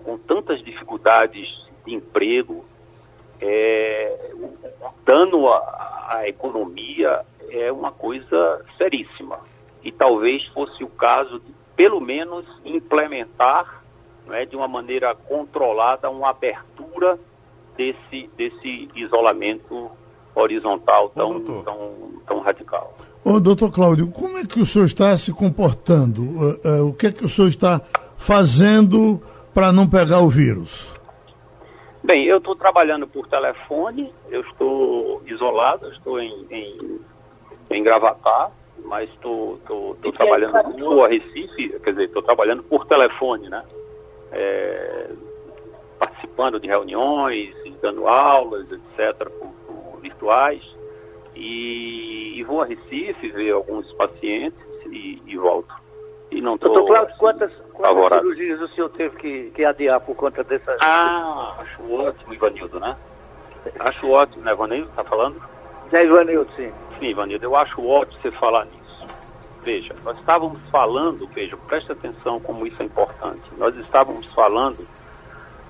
com 0.04 0.18
tantas 0.18 0.62
dificuldades 0.64 1.48
de 1.86 1.94
emprego, 1.94 2.66
é, 3.40 4.32
o, 4.34 4.54
dano 5.06 5.48
à, 5.50 6.08
à 6.10 6.28
economia 6.28 7.26
é 7.50 7.72
uma 7.72 7.92
coisa 7.92 8.64
seríssima. 8.78 9.40
E 9.84 9.92
talvez 9.92 10.46
fosse 10.48 10.84
o 10.84 10.90
caso 10.90 11.40
de 11.40 11.54
pelo 11.82 12.00
menos 12.00 12.46
implementar 12.64 13.84
né, 14.28 14.46
de 14.46 14.56
uma 14.56 14.68
maneira 14.68 15.16
controlada 15.16 16.12
uma 16.12 16.30
abertura 16.30 17.18
desse, 17.76 18.30
desse 18.38 18.88
isolamento 18.94 19.90
horizontal 20.36 21.10
tão, 21.10 21.38
Ô, 21.38 21.64
tão, 21.64 21.92
tão 22.28 22.40
radical. 22.40 22.94
Ô, 23.26 23.40
doutor 23.40 23.72
Cláudio, 23.72 24.12
como 24.12 24.38
é 24.38 24.46
que 24.46 24.60
o 24.60 24.66
senhor 24.66 24.86
está 24.86 25.18
se 25.18 25.34
comportando? 25.34 26.22
Uh, 26.22 26.84
uh, 26.84 26.90
o 26.90 26.94
que 26.94 27.08
é 27.08 27.12
que 27.12 27.26
o 27.26 27.30
senhor 27.30 27.48
está 27.48 27.82
fazendo 28.16 29.20
para 29.52 29.72
não 29.72 29.90
pegar 29.90 30.20
o 30.20 30.30
vírus? 30.30 30.96
Bem, 32.04 32.28
eu 32.28 32.38
estou 32.38 32.56
trabalhando 32.56 33.08
por 33.08 33.28
telefone, 33.28 34.14
eu 34.30 34.42
estou 34.42 35.24
isolado, 35.26 35.92
estou 35.94 36.20
em, 36.22 36.46
em, 36.52 37.00
em 37.72 37.84
Gravatar, 37.84 38.52
mas 38.86 39.10
estou 39.10 39.60
trabalhando 40.18 40.78
no 40.78 41.06
Recife, 41.06 41.80
quer 41.80 41.92
dizer, 41.92 42.06
estou 42.06 42.22
trabalhando 42.22 42.64
por 42.64 42.86
telefone, 42.86 43.50
né? 43.50 43.64
É, 44.32 45.10
participando 46.00 46.60
de 46.60 46.68
reuniões, 46.68 47.54
dando 47.82 48.08
aulas, 48.08 48.72
etc., 48.72 49.30
por, 49.30 49.50
por 49.68 50.00
virtuais. 50.02 50.64
E, 51.36 52.40
e, 52.40 52.44
vou 52.44 52.62
a 52.62 52.66
Recife 52.66 53.30
ver 53.30 53.52
alguns 53.52 53.92
pacientes 53.94 54.60
e, 54.88 55.22
e 55.26 55.38
volto. 55.38 55.74
E 56.30 56.42
não 56.42 56.56
estou. 56.56 56.74
Doutor 56.74 56.88
Cláudio, 56.88 57.10
assim, 57.10 57.20
quantas, 57.20 57.54
quantas 57.74 58.20
cirurgias 58.20 58.62
o 58.62 58.68
senhor 58.70 58.90
teve 58.90 59.16
que, 59.18 59.52
que 59.52 59.66
adiar 59.66 60.00
por 60.02 60.16
conta 60.16 60.44
dessa. 60.44 60.78
Ah, 60.82 61.56
acho 61.60 61.94
ótimo, 61.94 62.34
Ivanildo, 62.34 62.80
né? 62.80 62.96
Acho 63.80 64.10
ótimo, 64.10 64.44
né, 64.44 64.52
Ivanildo? 64.52 64.90
Está 64.90 65.04
falando? 65.04 65.42
É, 65.92 66.06
Ivanildo, 66.06 66.50
sim. 66.56 66.72
Sim, 67.02 67.08
Ivanildo, 67.08 67.44
eu 67.44 67.56
acho 67.56 67.84
ótimo 67.84 68.22
você 68.22 68.30
falar 68.30 68.66
nisso. 68.66 69.08
Veja, 69.64 69.96
nós 70.04 70.20
estávamos 70.20 70.62
falando, 70.70 71.28
veja, 71.30 71.58
preste 71.58 71.92
atenção 71.92 72.40
como 72.40 72.68
isso 72.68 72.80
é 72.80 72.86
importante. 72.86 73.42
Nós 73.58 73.76
estávamos 73.78 74.28
falando 74.28 74.88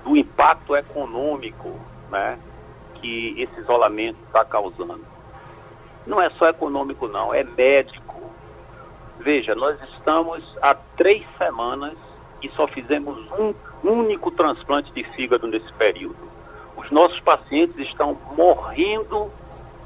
do 0.04 0.14
impacto 0.14 0.76
econômico 0.76 1.74
né, 2.10 2.38
que 2.96 3.34
esse 3.40 3.60
isolamento 3.60 4.18
está 4.26 4.44
causando. 4.44 5.00
Não 6.06 6.20
é 6.20 6.28
só 6.32 6.50
econômico, 6.50 7.08
não, 7.08 7.32
é 7.32 7.42
médico. 7.42 8.20
Veja, 9.18 9.54
nós 9.54 9.80
estamos 9.84 10.44
há 10.60 10.74
três 10.74 11.24
semanas 11.38 11.96
e 12.42 12.50
só 12.50 12.66
fizemos 12.66 13.16
um 13.38 13.54
único 13.82 14.30
transplante 14.32 14.92
de 14.92 15.02
fígado 15.02 15.46
nesse 15.46 15.72
período. 15.72 16.30
Os 16.76 16.90
nossos 16.90 17.20
pacientes 17.20 17.78
estão 17.78 18.18
morrendo 18.36 19.30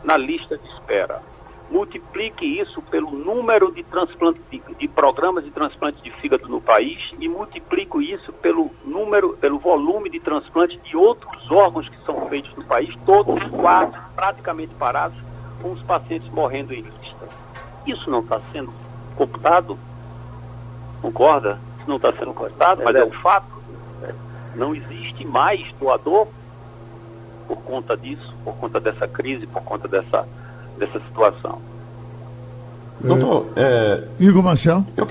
na 0.03 0.17
lista 0.17 0.59
de 0.59 0.69
espera 0.71 1.23
multiplique 1.71 2.45
isso 2.45 2.81
pelo 2.83 3.11
número 3.11 3.73
de, 3.73 3.83
transplante, 3.83 4.41
de, 4.51 4.63
de, 4.79 4.89
programas 4.89 5.45
de 5.45 5.51
transplante 5.51 6.01
de 6.03 6.11
fígado 6.13 6.49
no 6.49 6.61
país 6.61 6.99
e 7.19 7.29
multiplique 7.29 7.99
isso 8.13 8.33
pelo 8.35 8.71
número, 8.85 9.37
pelo 9.37 9.59
volume 9.59 10.09
de 10.09 10.21
transplante 10.21 10.79
de 10.79 10.97
outros 10.97 11.51
órgãos 11.51 11.89
que 11.89 12.05
são 12.05 12.29
feitos 12.29 12.55
no 12.57 12.65
país, 12.65 12.95
todos 13.05 13.43
quatro 13.51 14.01
praticamente 14.15 14.75
parados, 14.75 15.19
com 15.61 15.73
os 15.73 15.83
pacientes 15.83 16.29
morrendo 16.31 16.73
em 16.73 16.83
lista. 16.83 17.29
Isso 17.87 18.09
não 18.11 18.21
está 18.21 18.41
sendo 18.53 18.73
computado? 19.17 19.79
Concorda? 21.03 21.59
Isso 21.79 21.89
não 21.89 21.97
está 21.97 22.13
sendo 22.13 22.33
computado, 22.33 22.83
mas 22.85 22.95
é 22.95 23.05
um 23.05 23.11
fato. 23.11 23.57
Não 24.55 24.75
existe 24.75 25.27
mais 25.27 25.71
doador 25.79 26.29
por 27.47 27.59
conta 27.59 27.97
disso, 27.97 28.35
por 28.43 28.55
conta 28.57 28.81
dessa 28.81 29.07
crise, 29.07 29.47
por 29.47 29.63
conta 29.63 29.87
dessa 29.87 30.27
dessa 30.79 31.01
situação. 31.01 31.59
Doutor, 33.01 33.47
é, 33.57 34.05
Igor 34.19 34.43
Marcel? 34.43 34.85
Eu, 34.97 35.07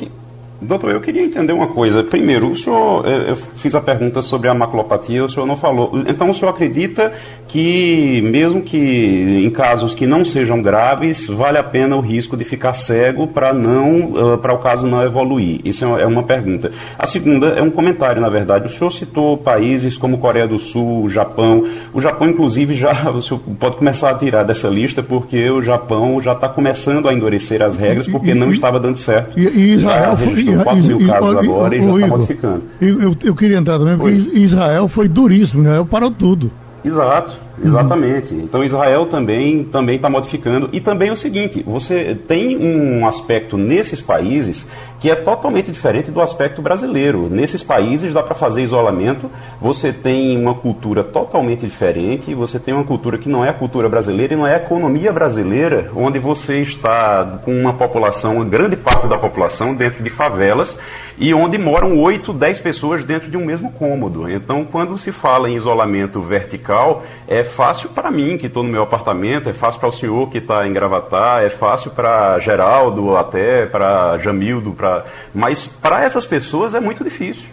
Doutor, 0.61 0.91
eu 0.91 1.01
queria 1.01 1.23
entender 1.23 1.53
uma 1.53 1.67
coisa. 1.67 2.03
Primeiro, 2.03 2.51
o 2.51 2.55
senhor, 2.55 3.05
eu 3.05 3.35
fiz 3.35 3.75
a 3.75 3.81
pergunta 3.81 4.21
sobre 4.21 4.47
a 4.47 4.53
maculopatia, 4.53 5.23
o 5.23 5.29
senhor 5.29 5.45
não 5.45 5.57
falou. 5.57 5.91
Então, 6.07 6.29
o 6.29 6.33
senhor 6.33 6.51
acredita 6.51 7.13
que, 7.47 8.21
mesmo 8.23 8.61
que 8.61 9.45
em 9.45 9.49
casos 9.49 9.93
que 9.93 10.07
não 10.07 10.23
sejam 10.23 10.61
graves, 10.61 11.27
vale 11.27 11.57
a 11.57 11.63
pena 11.63 11.95
o 11.95 11.99
risco 11.99 12.37
de 12.37 12.43
ficar 12.43 12.73
cego 12.73 13.27
para 13.27 13.53
não, 13.53 14.37
para 14.41 14.53
o 14.53 14.57
caso 14.59 14.87
não 14.87 15.03
evoluir? 15.03 15.59
Isso 15.65 15.83
é 15.85 16.05
uma 16.05 16.21
é 16.21 16.25
pergunta. 16.25 16.71
A 16.97 17.05
segunda 17.05 17.47
é 17.47 17.61
um 17.61 17.69
comentário, 17.69 18.21
na 18.21 18.29
verdade. 18.29 18.67
O 18.67 18.69
senhor 18.69 18.91
citou 18.91 19.37
países 19.37 19.97
como 19.97 20.17
Coreia 20.17 20.47
do 20.47 20.57
Sul, 20.57 21.09
Japão. 21.09 21.65
O 21.93 22.01
Japão, 22.01 22.29
inclusive, 22.29 22.73
já 22.73 22.91
o 23.11 23.21
senhor 23.21 23.41
pode 23.59 23.75
começar 23.75 24.09
a 24.09 24.15
tirar 24.15 24.43
dessa 24.43 24.69
lista, 24.69 25.03
porque 25.03 25.49
o 25.49 25.61
Japão 25.61 26.21
já 26.21 26.31
está 26.31 26.47
começando 26.47 27.09
a 27.09 27.13
endurecer 27.13 27.61
as 27.61 27.75
regras, 27.75 28.07
porque 28.07 28.33
não 28.33 28.51
estava 28.51 28.79
dando 28.79 28.97
certo. 28.97 29.37
E, 29.37 29.43
e 29.43 29.73
Israel 29.73 30.17
foi 30.17 30.45
4 30.63 30.83
mil 30.83 31.07
casos 31.07 31.35
agora 31.37 31.75
e, 31.75 31.79
já 31.79 31.93
está 31.93 32.07
modificando. 32.07 32.63
Eu, 32.81 33.15
eu, 33.23 33.35
queria 33.35 33.57
entrar 33.57 33.77
também, 33.77 33.97
porque 33.97 34.15
Israel 34.39 34.87
foi 34.87 35.07
duríssimo, 35.07 35.63
Israel 35.63 35.85
parou 35.85 36.11
tudo. 36.11 36.51
Exato. 36.83 37.44
Exatamente. 37.63 38.33
Então 38.33 38.63
Israel 38.63 39.05
também 39.05 39.63
também 39.63 39.95
está 39.95 40.09
modificando 40.09 40.69
e 40.73 40.79
também 40.79 41.09
é 41.09 41.11
o 41.11 41.17
seguinte: 41.17 41.63
você 41.65 42.17
tem 42.27 42.57
um 42.57 43.07
aspecto 43.07 43.57
nesses 43.57 44.01
países 44.01 44.67
que 44.99 45.09
é 45.09 45.15
totalmente 45.15 45.71
diferente 45.71 46.09
do 46.09 46.19
aspecto 46.21 46.61
brasileiro. 46.61 47.29
Nesses 47.29 47.61
países 47.61 48.13
dá 48.13 48.23
para 48.23 48.33
fazer 48.33 48.63
isolamento. 48.63 49.29
Você 49.61 49.93
tem 49.93 50.37
uma 50.37 50.55
cultura 50.55 51.03
totalmente 51.03 51.65
diferente. 51.65 52.33
Você 52.33 52.59
tem 52.59 52.73
uma 52.73 52.83
cultura 52.83 53.17
que 53.17 53.29
não 53.29 53.45
é 53.45 53.49
a 53.49 53.53
cultura 53.53 53.87
brasileira 53.87 54.33
e 54.33 54.37
não 54.37 54.47
é 54.47 54.55
a 54.55 54.57
economia 54.57 55.13
brasileira, 55.13 55.91
onde 55.95 56.17
você 56.17 56.61
está 56.61 57.39
com 57.43 57.53
uma 57.53 57.73
população, 57.73 58.37
uma 58.37 58.45
grande 58.45 58.75
parte 58.75 59.07
da 59.07 59.17
população 59.17 59.75
dentro 59.75 60.03
de 60.03 60.09
favelas 60.09 60.77
e 61.17 61.33
onde 61.33 61.57
moram 61.57 61.97
8, 61.97 62.33
10 62.33 62.59
pessoas 62.59 63.03
dentro 63.03 63.29
de 63.29 63.37
um 63.37 63.45
mesmo 63.45 63.71
cômodo. 63.71 64.29
Então, 64.29 64.65
quando 64.65 64.97
se 64.97 65.11
fala 65.11 65.49
em 65.49 65.55
isolamento 65.55 66.21
vertical, 66.21 67.03
é 67.27 67.43
fácil 67.45 67.89
para 67.89 68.11
mim, 68.11 68.37
que 68.37 68.47
estou 68.47 68.63
no 68.63 68.69
meu 68.69 68.83
apartamento, 68.83 69.49
é 69.49 69.53
fácil 69.53 69.79
para 69.79 69.89
o 69.89 69.93
senhor 69.93 70.29
que 70.29 70.39
está 70.39 70.67
em 70.67 70.73
Gravatar, 70.73 71.43
é 71.43 71.49
fácil 71.49 71.91
para 71.91 72.37
Geraldo, 72.39 73.15
até 73.15 73.65
para 73.65 74.17
Jamildo, 74.17 74.73
pra... 74.73 75.05
mas 75.33 75.67
para 75.67 76.03
essas 76.03 76.25
pessoas 76.25 76.73
é 76.73 76.79
muito 76.79 77.03
difícil. 77.03 77.49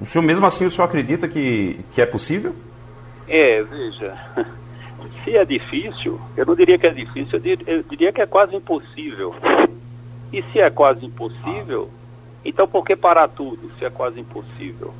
O 0.00 0.06
senhor 0.06 0.24
mesmo 0.24 0.44
assim, 0.44 0.66
o 0.66 0.70
senhor 0.70 0.84
acredita 0.84 1.28
que, 1.28 1.80
que 1.92 2.00
é 2.00 2.06
possível? 2.06 2.54
É, 3.28 3.62
veja, 3.62 4.14
se 5.24 5.36
é 5.36 5.44
difícil, 5.44 6.20
eu 6.36 6.44
não 6.44 6.54
diria 6.54 6.78
que 6.78 6.86
é 6.86 6.90
difícil, 6.90 7.34
eu 7.34 7.40
diria, 7.40 7.66
eu 7.66 7.82
diria 7.82 8.12
que 8.12 8.20
é 8.20 8.26
quase 8.26 8.54
impossível. 8.56 9.34
E 10.32 10.42
se 10.52 10.60
é 10.60 10.68
quase 10.68 11.06
impossível, 11.06 11.88
então 12.44 12.66
por 12.66 12.84
que 12.84 12.96
parar 12.96 13.28
tudo 13.28 13.70
se 13.78 13.84
é 13.84 13.90
quase 13.90 14.20
impossível? 14.20 14.92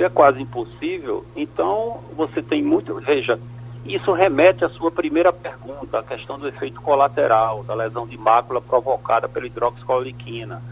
Se 0.00 0.04
é 0.04 0.08
quase 0.08 0.40
impossível, 0.40 1.26
então 1.36 2.00
você 2.16 2.40
tem 2.40 2.62
muito. 2.62 2.94
Veja, 3.00 3.38
isso 3.84 4.12
remete 4.12 4.64
à 4.64 4.70
sua 4.70 4.90
primeira 4.90 5.30
pergunta, 5.30 5.98
a 5.98 6.02
questão 6.02 6.38
do 6.38 6.48
efeito 6.48 6.80
colateral, 6.80 7.62
da 7.64 7.74
lesão 7.74 8.06
de 8.06 8.16
mácula 8.16 8.62
provocada 8.62 9.28
pela 9.28 9.44
hidroxicloroquina. 9.44 10.62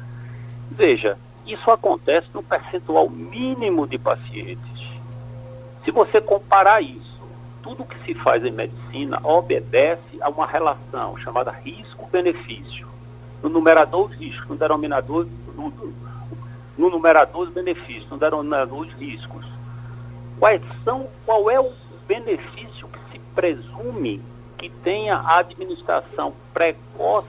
Veja, 0.70 1.18
isso 1.46 1.70
acontece 1.70 2.28
no 2.32 2.42
percentual 2.42 3.10
mínimo 3.10 3.86
de 3.86 3.98
pacientes. 3.98 4.88
Se 5.84 5.90
você 5.90 6.22
comparar 6.22 6.80
isso, 6.80 7.20
tudo 7.62 7.84
que 7.84 8.02
se 8.06 8.14
faz 8.14 8.42
em 8.46 8.50
medicina 8.50 9.20
obedece 9.22 10.22
a 10.22 10.30
uma 10.30 10.46
relação 10.46 11.18
chamada 11.18 11.50
risco-benefício. 11.50 12.88
No 13.42 13.50
numerador, 13.50 14.06
os 14.06 14.16
riscos, 14.16 14.48
no 14.48 14.56
denominador, 14.56 15.26
no, 15.54 15.70
no 16.78 16.88
numerador 16.88 17.42
os 17.42 17.50
benefícios, 17.50 18.08
no 18.08 18.16
denominador 18.16 18.80
os 18.80 18.92
riscos. 18.92 19.44
Quais 20.38 20.62
são, 20.84 21.08
qual 21.26 21.50
é 21.50 21.60
o 21.60 21.72
benefício 22.06 22.88
que 22.88 23.12
se 23.12 23.18
presume 23.34 24.22
que 24.56 24.70
tenha 24.70 25.16
a 25.16 25.38
administração 25.38 26.32
precoce, 26.54 27.26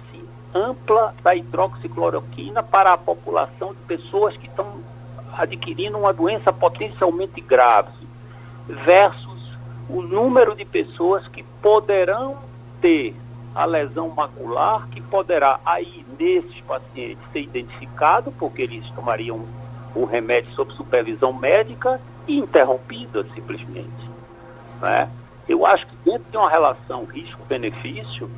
ampla 0.54 1.14
da 1.24 1.36
hidroxicloroquina 1.36 2.64
para 2.64 2.94
a 2.94 2.98
população 2.98 3.74
de 3.74 3.80
pessoas 3.82 4.38
que 4.38 4.48
estão 4.48 4.82
adquirindo 5.34 5.98
uma 5.98 6.14
doença 6.14 6.54
potencialmente 6.54 7.42
grave, 7.42 7.92
versus 8.68 9.58
o 9.90 10.02
número 10.02 10.56
de 10.56 10.66
pessoas 10.66 11.28
que 11.28 11.44
poderão 11.62 12.38
ter 12.82 13.16
a 13.54 13.66
lesão 13.66 14.10
macular, 14.10 14.88
que 14.90 15.02
poderá 15.02 15.60
aí 15.66 16.06
desses 16.18 16.60
pacientes 16.62 17.24
ser 17.32 17.42
identificado, 17.42 18.32
porque 18.32 18.62
eles 18.62 18.88
tomariam 18.92 19.46
o 19.96 20.06
remédio 20.06 20.52
sob 20.54 20.74
supervisão 20.74 21.34
médica 21.34 22.00
e 22.28 22.38
interrompida 22.38 23.26
simplesmente. 23.34 24.10
Né? 24.82 25.10
Eu 25.48 25.66
acho 25.66 25.88
que 25.88 25.96
dentro 26.06 26.30
de 26.30 26.38
uma 26.38 26.50
relação 26.50 27.06
risco-benefício, 27.06 28.30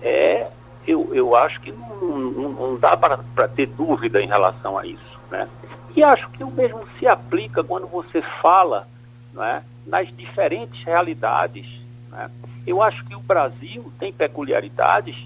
é, 0.00 0.48
eu, 0.86 1.12
eu 1.12 1.36
acho 1.36 1.60
que 1.60 1.72
não, 1.72 1.96
não, 2.00 2.48
não 2.50 2.76
dá 2.76 2.96
para 2.96 3.48
ter 3.48 3.66
dúvida 3.66 4.22
em 4.22 4.28
relação 4.28 4.78
a 4.78 4.86
isso. 4.86 5.20
Né? 5.30 5.48
E 5.96 6.02
acho 6.02 6.30
que 6.30 6.44
o 6.44 6.50
mesmo 6.50 6.86
se 6.98 7.06
aplica 7.06 7.64
quando 7.64 7.86
você 7.88 8.22
fala 8.40 8.86
né, 9.34 9.64
nas 9.86 10.08
diferentes 10.16 10.84
realidades. 10.84 11.66
Né? 12.10 12.30
Eu 12.68 12.82
acho 12.82 13.02
que 13.06 13.14
o 13.16 13.20
Brasil 13.20 13.90
tem 13.98 14.12
peculiaridades 14.12 15.16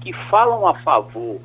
que 0.00 0.10
falam 0.30 0.66
a 0.66 0.72
favor 0.72 1.38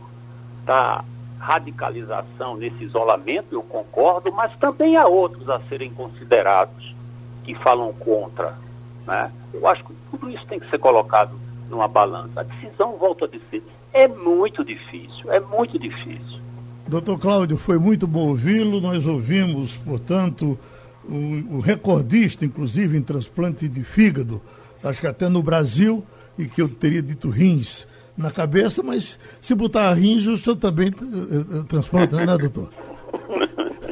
da 0.66 1.04
radicalização 1.38 2.56
nesse 2.56 2.86
isolamento, 2.86 3.48
eu 3.52 3.62
concordo, 3.62 4.32
mas 4.32 4.56
também 4.56 4.96
há 4.96 5.06
outros 5.06 5.50
a 5.50 5.60
serem 5.68 5.92
considerados 5.92 6.96
que 7.44 7.54
falam 7.56 7.92
contra. 7.92 8.58
Né? 9.06 9.30
Eu 9.54 9.68
acho 9.68 9.84
que 9.84 9.94
tudo 10.10 10.30
isso 10.30 10.46
tem 10.48 10.62
que 10.62 10.70
ser 10.70 10.80
colocado 10.80 11.38
numa 11.70 11.90
balança. 11.90 12.40
A 12.40 12.44
decisão, 12.44 12.96
volto 12.96 13.26
a 13.26 13.28
dizer, 13.28 13.62
é 13.92 14.08
muito 14.08 14.64
difícil, 14.64 15.30
é 15.30 15.42
muito 15.42 15.78
difícil. 15.78 16.40
Doutor 16.88 17.20
Cláudio, 17.20 17.58
foi 17.58 17.78
muito 17.78 18.08
bom 18.08 18.30
ouvi-lo. 18.30 18.80
Nós 18.80 19.06
ouvimos, 19.06 19.76
portanto, 19.76 20.58
o, 21.04 21.58
o 21.58 21.60
recordista, 21.60 22.46
inclusive, 22.46 22.98
em 22.98 23.02
transplante 23.02 23.68
de 23.68 23.84
fígado, 23.84 24.42
acho 24.84 25.02
que 25.02 25.08
até 25.08 25.30
no 25.30 25.42
Brasil, 25.42 26.06
e 26.38 26.46
que 26.46 26.62
eu 26.62 26.70
teria 26.70 27.02
dito 27.02 27.30
rins 27.30 27.88
na 28.18 28.32
cabeça, 28.32 28.84
mas 28.84 29.20
se 29.42 29.56
botar 29.56 29.94
rins, 29.94 30.26
o 30.28 30.38
senhor 30.38 30.56
também 30.58 30.90
uh, 30.90 31.64
transplanta, 31.64 32.24
né, 32.26 32.38
doutor? 32.38 32.70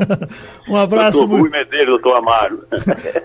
um 0.67 0.75
abraço. 0.75 1.19
Doutor 1.19 1.39
muito... 1.39 1.51
Medeiros, 1.51 2.01
doutor 2.01 2.17
Amaro. 2.17 2.63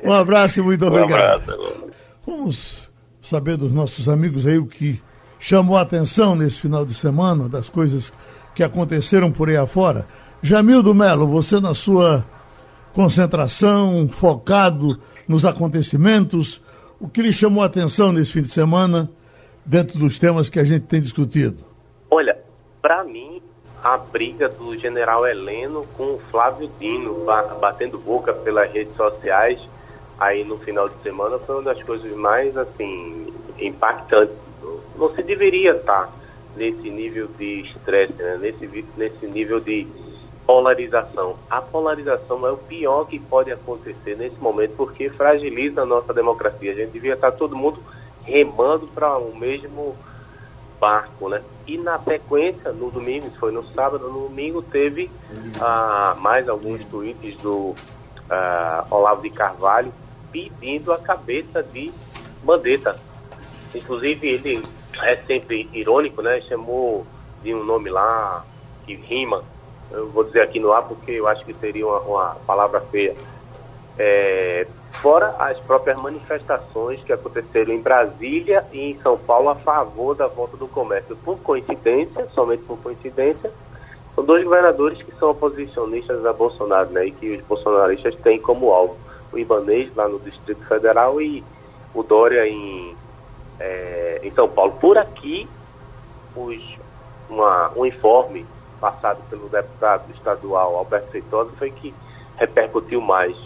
um 0.05 0.13
abraço 0.13 0.61
e 0.61 0.63
muito 0.63 0.87
obrigado. 0.87 1.11
Um 1.11 1.53
abraço. 1.53 1.91
Vamos 2.27 2.89
saber 3.21 3.57
dos 3.57 3.73
nossos 3.73 4.09
amigos 4.09 4.47
aí 4.47 4.59
o 4.59 4.67
que 4.67 5.01
chamou 5.39 5.77
a 5.77 5.83
atenção 5.83 6.35
nesse 6.35 6.61
final 6.61 6.85
de 6.85 6.95
semana, 6.95 7.49
das 7.49 7.69
coisas 7.69 8.13
que 8.55 8.63
aconteceram 8.63 9.31
por 9.31 9.49
aí 9.49 9.57
afora. 9.57 10.07
Jamildo 10.43 10.95
Melo, 10.95 11.27
você 11.27 11.61
na 11.61 11.75
sua 11.75 12.25
concentração, 12.93 14.09
focado 14.11 14.99
nos 15.29 15.45
acontecimentos, 15.45 16.63
o 17.01 17.09
que 17.09 17.23
lhe 17.23 17.33
chamou 17.33 17.63
a 17.63 17.67
atenção 17.67 18.13
nesse 18.13 18.33
fim 18.33 18.43
de 18.43 18.49
semana, 18.49 19.11
dentro 19.65 19.99
dos 19.99 20.19
temas 20.19 20.49
que 20.49 20.59
a 20.59 20.65
gente 20.65 20.87
tem 20.87 21.01
discutido? 21.01 21.65
Olha, 22.11 22.39
para 22.81 23.05
mim, 23.05 23.43
a 23.83 23.97
briga 23.97 24.49
do 24.49 24.77
general 24.79 25.27
Heleno 25.27 25.87
com 25.97 26.15
o 26.15 26.21
Flávio 26.31 26.71
Dino, 26.79 27.25
batendo 27.61 27.99
boca 27.99 28.33
pelas 28.33 28.73
redes 28.73 28.95
sociais, 28.97 29.61
aí 30.19 30.45
no 30.45 30.59
final 30.59 30.89
de 30.89 30.97
semana, 31.03 31.39
foi 31.39 31.57
uma 31.57 31.75
das 31.75 31.83
coisas 31.83 32.11
mais, 32.17 32.57
assim, 32.57 33.33
impactantes. 33.59 34.37
Não 34.97 35.15
se 35.15 35.23
deveria 35.23 35.73
estar 35.73 36.11
nesse 36.57 36.89
nível 36.89 37.29
de 37.39 37.61
estresse, 37.61 38.15
né? 38.15 38.39
nesse, 38.41 38.85
nesse 38.97 39.27
nível 39.27 39.61
de 39.61 39.87
polarização. 40.47 41.37
A 41.51 41.61
polarização 41.61 42.47
é 42.47 42.53
o 42.53 42.57
pior 42.57 43.05
que 43.07 43.19
pode 43.19 43.51
acontecer 43.51 44.17
nesse 44.17 44.37
momento, 44.37 44.75
porque 44.77 45.11
fragiliza 45.11 45.83
a 45.83 45.87
nossa 45.87 46.15
democracia. 46.15 46.73
A 46.73 46.75
gente 46.75 46.93
devia 46.93 47.15
estar 47.15 47.33
todo 47.33 47.57
mundo 47.57 47.83
remando 48.23 48.87
para 48.87 49.19
o 49.19 49.37
mesmo 49.37 49.97
barco, 50.81 51.29
né? 51.29 51.43
E 51.67 51.77
na 51.77 51.99
sequência, 51.99 52.73
no 52.73 52.91
domingo, 52.91 53.27
isso 53.27 53.39
foi 53.39 53.51
no 53.51 53.67
sábado, 53.73 54.09
no 54.09 54.29
domingo 54.29 54.63
teve 54.63 55.11
ah, 55.61 56.15
mais 56.19 56.49
alguns 56.49 56.85
tweets 56.85 57.37
do 57.39 57.75
ah, 58.31 58.87
Olavo 58.91 59.23
de 59.23 59.31
Carvalho 59.31 59.93
pedindo 60.31 60.93
a 60.93 60.99
cabeça 60.99 61.63
de 61.63 61.93
Mandetta. 62.45 62.97
Inclusive, 63.75 64.29
ele 64.29 64.63
é 65.03 65.17
sempre 65.17 65.69
irônico, 65.73 66.23
né? 66.23 66.41
Chamou 66.43 67.05
de 67.43 67.55
um 67.55 67.65
nome 67.65 67.91
lá 67.91 68.45
que 68.85 68.95
rima 68.95 69.43
eu 69.91 70.09
vou 70.09 70.25
dizer 70.25 70.43
aqui 70.43 70.59
no 70.59 70.73
ar 70.73 70.83
porque 70.83 71.13
eu 71.13 71.29
acho 71.29 71.45
que 71.45 71.55
seria 71.55 71.87
uma, 71.87 72.01
uma 72.01 72.37
palavra 72.47 72.81
feia. 72.81 73.15
É, 73.99 74.67
fora 74.93 75.35
as 75.39 75.59
próprias 75.61 75.97
manifestações 75.97 77.03
que 77.03 77.13
aconteceram 77.13 77.73
em 77.73 77.81
Brasília 77.81 78.65
e 78.73 78.91
em 78.91 79.01
São 79.01 79.17
Paulo 79.17 79.49
a 79.49 79.55
favor 79.55 80.15
da 80.15 80.27
volta 80.27 80.57
do 80.57 80.69
comércio. 80.69 81.17
Por 81.17 81.39
coincidência, 81.39 82.29
somente 82.35 82.63
por 82.65 82.79
coincidência, 82.79 83.51
são 84.15 84.25
dois 84.25 84.45
governadores 84.45 85.03
que 85.03 85.15
são 85.19 85.31
oposicionistas 85.31 86.25
a 86.25 86.33
Bolsonaro, 86.33 86.91
né, 86.91 87.07
e 87.07 87.11
que 87.11 87.37
os 87.37 87.43
bolsonaristas 87.43 88.15
têm 88.17 88.41
como 88.41 88.73
alvo. 88.73 88.97
O 89.33 89.39
Ibanês, 89.39 89.91
lá 89.95 90.09
no 90.09 90.19
Distrito 90.19 90.65
Federal, 90.67 91.21
e 91.21 91.45
o 91.95 92.03
Dória 92.03 92.47
em, 92.49 92.97
é, 93.61 94.21
em 94.23 94.31
São 94.33 94.49
Paulo. 94.49 94.73
Por 94.81 94.97
aqui, 94.97 95.47
os, 96.35 96.79
uma, 97.29 97.71
um 97.77 97.85
informe 97.85 98.47
passado 98.81 99.21
pelo 99.29 99.49
deputado 99.49 100.11
estadual 100.13 100.77
Alberto 100.77 101.11
Feitosa 101.11 101.51
foi 101.59 101.71
que 101.71 101.95
repercutiu 102.37 103.01
mais. 103.01 103.37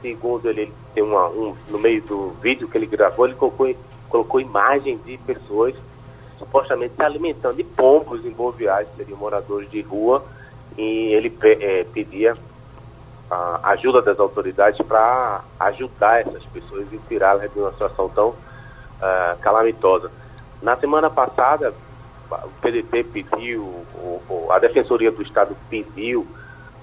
Segundo 0.00 0.48
ele, 0.48 0.62
ele 0.62 0.74
tem 0.94 1.02
uma, 1.02 1.28
um, 1.28 1.56
no 1.68 1.78
meio 1.78 2.02
do 2.02 2.30
vídeo 2.40 2.68
que 2.68 2.76
ele 2.76 2.86
gravou, 2.86 3.26
ele 3.26 3.36
colocou, 3.36 3.72
colocou 4.08 4.40
imagens 4.40 5.02
de 5.04 5.16
pessoas 5.18 5.74
supostamente 6.42 6.94
se 6.96 7.02
alimentando 7.02 7.56
de 7.56 7.64
pombos 7.64 8.24
em 8.26 8.30
Boa 8.30 8.52
Viagem, 8.52 8.92
seriam 8.96 9.16
moradores 9.16 9.70
de 9.70 9.80
rua, 9.80 10.24
e 10.76 11.12
ele 11.14 11.32
é, 11.42 11.84
pedia 11.84 12.36
a 13.30 13.70
ajuda 13.70 14.02
das 14.02 14.18
autoridades 14.18 14.84
para 14.86 15.42
ajudar 15.60 16.20
essas 16.20 16.44
pessoas 16.46 16.86
e 16.92 16.98
tirá-las 17.08 17.50
de 17.52 17.58
uma 17.58 17.70
situação 17.70 18.08
tão 18.08 18.28
uh, 18.30 19.38
calamitosa. 19.40 20.10
Na 20.60 20.76
semana 20.76 21.08
passada, 21.08 21.72
o 22.30 22.50
PDT 22.60 23.04
pediu, 23.04 23.84
a 24.50 24.58
Defensoria 24.58 25.10
do 25.10 25.22
Estado 25.22 25.56
pediu 25.68 26.26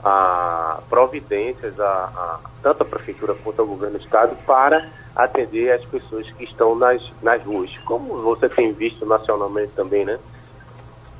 a 0.03 0.79
providências, 0.89 1.79
a, 1.79 1.85
a, 1.85 2.39
tanto 2.61 2.83
a 2.83 2.85
Prefeitura 2.85 3.35
quanto 3.35 3.59
ao 3.59 3.67
Governo 3.67 3.97
do 3.97 4.03
Estado, 4.03 4.35
para 4.45 4.89
atender 5.15 5.71
as 5.71 5.83
pessoas 5.85 6.29
que 6.31 6.43
estão 6.43 6.75
nas, 6.75 7.01
nas 7.21 7.43
ruas. 7.43 7.75
Como 7.79 8.21
você 8.21 8.47
tem 8.47 8.71
visto 8.71 9.05
nacionalmente 9.05 9.73
também, 9.75 10.05
né? 10.05 10.19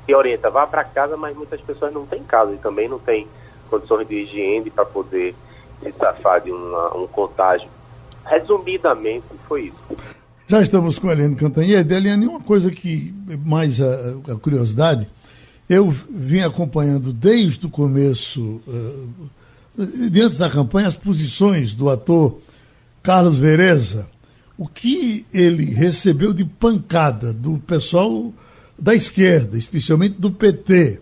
E 0.08 0.14
orienta, 0.14 0.50
vá 0.50 0.66
para 0.66 0.82
casa, 0.82 1.16
mas 1.16 1.36
muitas 1.36 1.60
pessoas 1.60 1.92
não 1.92 2.06
têm 2.06 2.22
casa 2.24 2.52
e 2.52 2.58
também 2.58 2.88
não 2.88 2.98
têm 2.98 3.28
condições 3.68 4.08
de 4.08 4.16
higiene 4.16 4.70
para 4.70 4.84
poder 4.84 5.34
se 5.82 5.92
safar 5.92 6.40
de 6.40 6.50
uma, 6.50 6.96
um 6.96 7.06
contágio. 7.06 7.68
resumidamente, 8.24 9.26
foi 9.46 9.64
isso. 9.64 10.19
Já 10.50 10.60
estamos 10.60 10.98
com 10.98 11.08
a 11.08 11.12
Eliane 11.12 11.36
Cantanhede. 11.36 11.94
Eliane, 11.94 12.26
uma 12.26 12.40
coisa 12.40 12.72
que, 12.72 13.14
mais 13.46 13.80
a, 13.80 14.16
a, 14.32 14.34
curiosidade, 14.34 15.08
eu 15.68 15.88
vim 15.88 16.40
acompanhando 16.40 17.12
desde 17.12 17.66
o 17.66 17.70
começo, 17.70 18.60
uh, 18.66 20.10
diante 20.10 20.36
da 20.38 20.50
campanha, 20.50 20.88
as 20.88 20.96
posições 20.96 21.72
do 21.72 21.88
ator 21.88 22.40
Carlos 23.00 23.38
Vereza, 23.38 24.08
o 24.58 24.66
que 24.66 25.24
ele 25.32 25.66
recebeu 25.66 26.34
de 26.34 26.44
pancada 26.44 27.32
do 27.32 27.58
pessoal 27.58 28.34
da 28.76 28.92
esquerda, 28.92 29.56
especialmente 29.56 30.16
do 30.18 30.32
PT, 30.32 31.00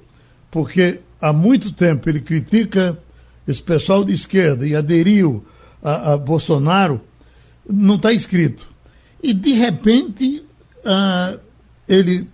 porque 0.50 1.00
há 1.18 1.32
muito 1.32 1.72
tempo 1.72 2.06
ele 2.06 2.20
critica 2.20 2.98
esse 3.46 3.62
pessoal 3.62 4.04
de 4.04 4.12
esquerda 4.12 4.66
e 4.66 4.76
aderiu 4.76 5.42
a, 5.82 6.12
a 6.12 6.16
Bolsonaro, 6.18 7.00
não 7.66 7.94
está 7.94 8.12
escrito. 8.12 8.76
E 9.22 9.32
de 9.32 9.52
repente 9.52 10.44
uh, 10.84 11.38
ele 11.88 12.28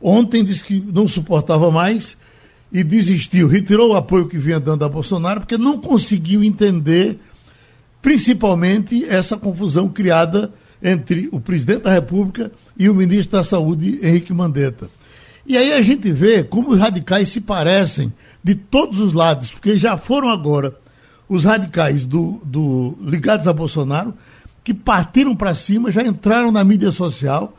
ontem 0.00 0.44
disse 0.44 0.64
que 0.64 0.80
não 0.80 1.06
suportava 1.06 1.70
mais 1.70 2.16
e 2.70 2.82
desistiu, 2.84 3.48
retirou 3.48 3.92
o 3.92 3.96
apoio 3.96 4.28
que 4.28 4.38
vinha 4.38 4.60
dando 4.60 4.84
a 4.84 4.88
Bolsonaro, 4.88 5.40
porque 5.40 5.56
não 5.56 5.78
conseguiu 5.78 6.42
entender 6.42 7.18
principalmente 8.02 9.04
essa 9.04 9.36
confusão 9.36 9.88
criada 9.88 10.52
entre 10.82 11.28
o 11.32 11.40
presidente 11.40 11.82
da 11.82 11.92
República 11.92 12.52
e 12.78 12.88
o 12.88 12.94
ministro 12.94 13.38
da 13.38 13.44
Saúde, 13.44 13.98
Henrique 14.02 14.32
Mandetta. 14.32 14.90
E 15.46 15.56
aí 15.56 15.72
a 15.72 15.82
gente 15.82 16.12
vê 16.12 16.44
como 16.44 16.70
os 16.70 16.78
radicais 16.78 17.30
se 17.30 17.40
parecem 17.40 18.12
de 18.44 18.54
todos 18.54 19.00
os 19.00 19.14
lados, 19.14 19.50
porque 19.50 19.78
já 19.78 19.96
foram 19.96 20.28
agora 20.28 20.76
os 21.28 21.44
radicais 21.44 22.06
do, 22.06 22.40
do 22.44 22.96
ligados 23.02 23.48
a 23.48 23.52
Bolsonaro 23.52 24.14
que 24.68 24.74
partiram 24.74 25.34
para 25.34 25.54
cima, 25.54 25.90
já 25.90 26.02
entraram 26.02 26.52
na 26.52 26.62
mídia 26.62 26.92
social, 26.92 27.54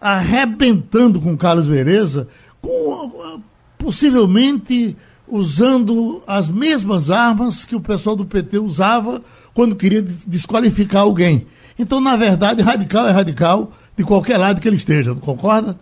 arrebentando 0.00 1.20
com 1.20 1.36
Carlos 1.36 1.66
Vereza, 1.66 2.26
com, 2.62 3.42
possivelmente 3.76 4.96
usando 5.28 6.22
as 6.26 6.48
mesmas 6.48 7.10
armas 7.10 7.66
que 7.66 7.76
o 7.76 7.80
pessoal 7.80 8.16
do 8.16 8.24
PT 8.24 8.58
usava 8.58 9.20
quando 9.52 9.76
queria 9.76 10.00
desqualificar 10.00 11.02
alguém. 11.02 11.46
Então, 11.78 12.00
na 12.00 12.16
verdade, 12.16 12.62
radical 12.62 13.06
é 13.06 13.10
radical 13.10 13.70
de 13.94 14.02
qualquer 14.02 14.38
lado 14.38 14.58
que 14.58 14.66
ele 14.66 14.76
esteja, 14.76 15.14
concorda? 15.14 15.76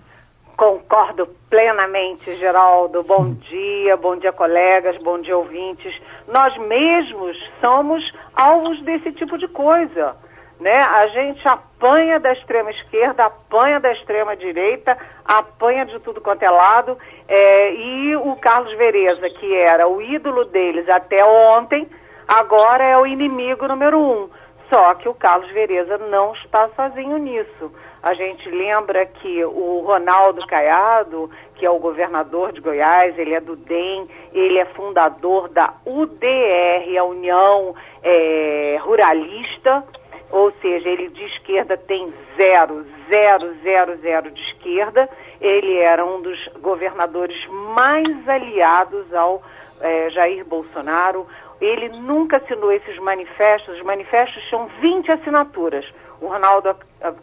Concordo 0.57 1.29
plenamente, 1.49 2.35
Geraldo. 2.39 3.05
Bom 3.05 3.35
dia, 3.35 3.97
bom 3.97 4.17
dia, 4.17 4.33
colegas, 4.33 5.01
bom 5.01 5.21
dia, 5.21 5.39
ouvintes. 5.39 5.95
Nós 6.27 6.57
mesmos 6.59 7.37
somos 7.61 8.03
alvos 8.35 8.83
desse 8.83 9.13
tipo 9.13 9.39
de 9.39 9.47
coisa. 9.47 10.17
Né? 10.63 10.81
A 10.81 11.09
gente 11.09 11.49
apanha 11.49 12.21
da 12.21 12.33
extrema 12.33 12.71
esquerda, 12.71 13.25
apanha 13.25 13.81
da 13.81 13.91
extrema 13.91 14.37
direita, 14.37 14.97
apanha 15.25 15.85
de 15.85 15.99
tudo 15.99 16.21
quanto 16.21 16.45
é 16.45 16.51
lado. 16.51 16.97
É, 17.27 17.75
e 17.75 18.15
o 18.15 18.37
Carlos 18.37 18.73
Vereza, 18.79 19.29
que 19.29 19.57
era 19.57 19.89
o 19.89 20.01
ídolo 20.01 20.45
deles 20.45 20.89
até 20.89 21.25
ontem, 21.25 21.89
agora 22.29 22.85
é 22.85 22.97
o 22.97 23.05
inimigo 23.05 23.67
número 23.67 23.99
um. 23.99 24.31
Só 24.71 24.95
que 24.95 25.09
o 25.09 25.15
Carlos 25.15 25.51
Vereza 25.51 25.99
não 25.99 26.33
está 26.35 26.69
sozinho 26.77 27.19
nisso. 27.19 27.73
A 28.01 28.15
gente 28.15 28.49
lembra 28.49 29.05
que 29.05 29.45
o 29.45 29.83
Ronaldo 29.85 30.47
Caiado, 30.47 31.29
que 31.57 31.67
é 31.67 31.71
o 31.71 31.81
governador 31.81 32.53
de 32.53 32.61
Goiás, 32.61 33.19
ele 33.19 33.35
é 33.35 33.41
do 33.41 33.57
DEM, 33.57 34.09
ele 34.33 34.59
é 34.61 34.65
fundador 34.67 35.49
da 35.49 35.75
UDR, 35.85 36.99
a 36.99 37.05
União 37.05 37.75
é, 38.01 38.79
Ruralista, 38.81 39.85
ou 40.33 40.51
seja, 40.63 40.89
ele 40.89 41.09
de 41.11 41.25
esquerda 41.27 41.77
tem 41.77 42.13
zero, 42.39 42.87
zero, 43.07 43.55
zero, 43.63 43.97
zero 43.99 44.31
de 44.31 44.41
esquerda. 44.41 45.07
Ele 45.39 45.77
era 45.77 46.05
um 46.05 46.23
dos 46.23 46.49
governadores 46.61 47.37
mais 47.75 48.27
aliados 48.27 49.13
ao 49.13 49.43
é, 49.79 50.09
Jair 50.09 50.43
Bolsonaro. 50.47 51.27
Ele 51.61 51.91
nunca 51.91 52.39
assinou 52.39 52.73
esses 52.73 52.99
manifestos. 52.99 53.77
Os 53.77 53.83
manifestos 53.83 54.43
tinham 54.49 54.69
20 54.81 55.13
assinaturas. 55.13 55.85
O 56.19 56.29
Ronaldo 56.29 56.75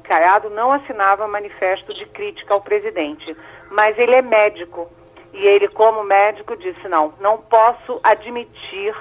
Caiado 0.04 0.52
não 0.52 0.72
assinava 0.72 1.28
manifesto 1.28 1.92
de 1.96 2.06
crítica 2.06 2.54
ao 2.54 2.62
presidente, 2.62 3.36
mas 3.72 3.98
ele 3.98 4.14
é 4.14 4.22
médico. 4.22 4.88
E 5.34 5.48
ele, 5.48 5.68
como 5.70 6.04
médico, 6.04 6.56
disse: 6.58 6.88
não, 6.88 7.14
não 7.20 7.38
posso 7.38 8.00
admitir 8.04 8.94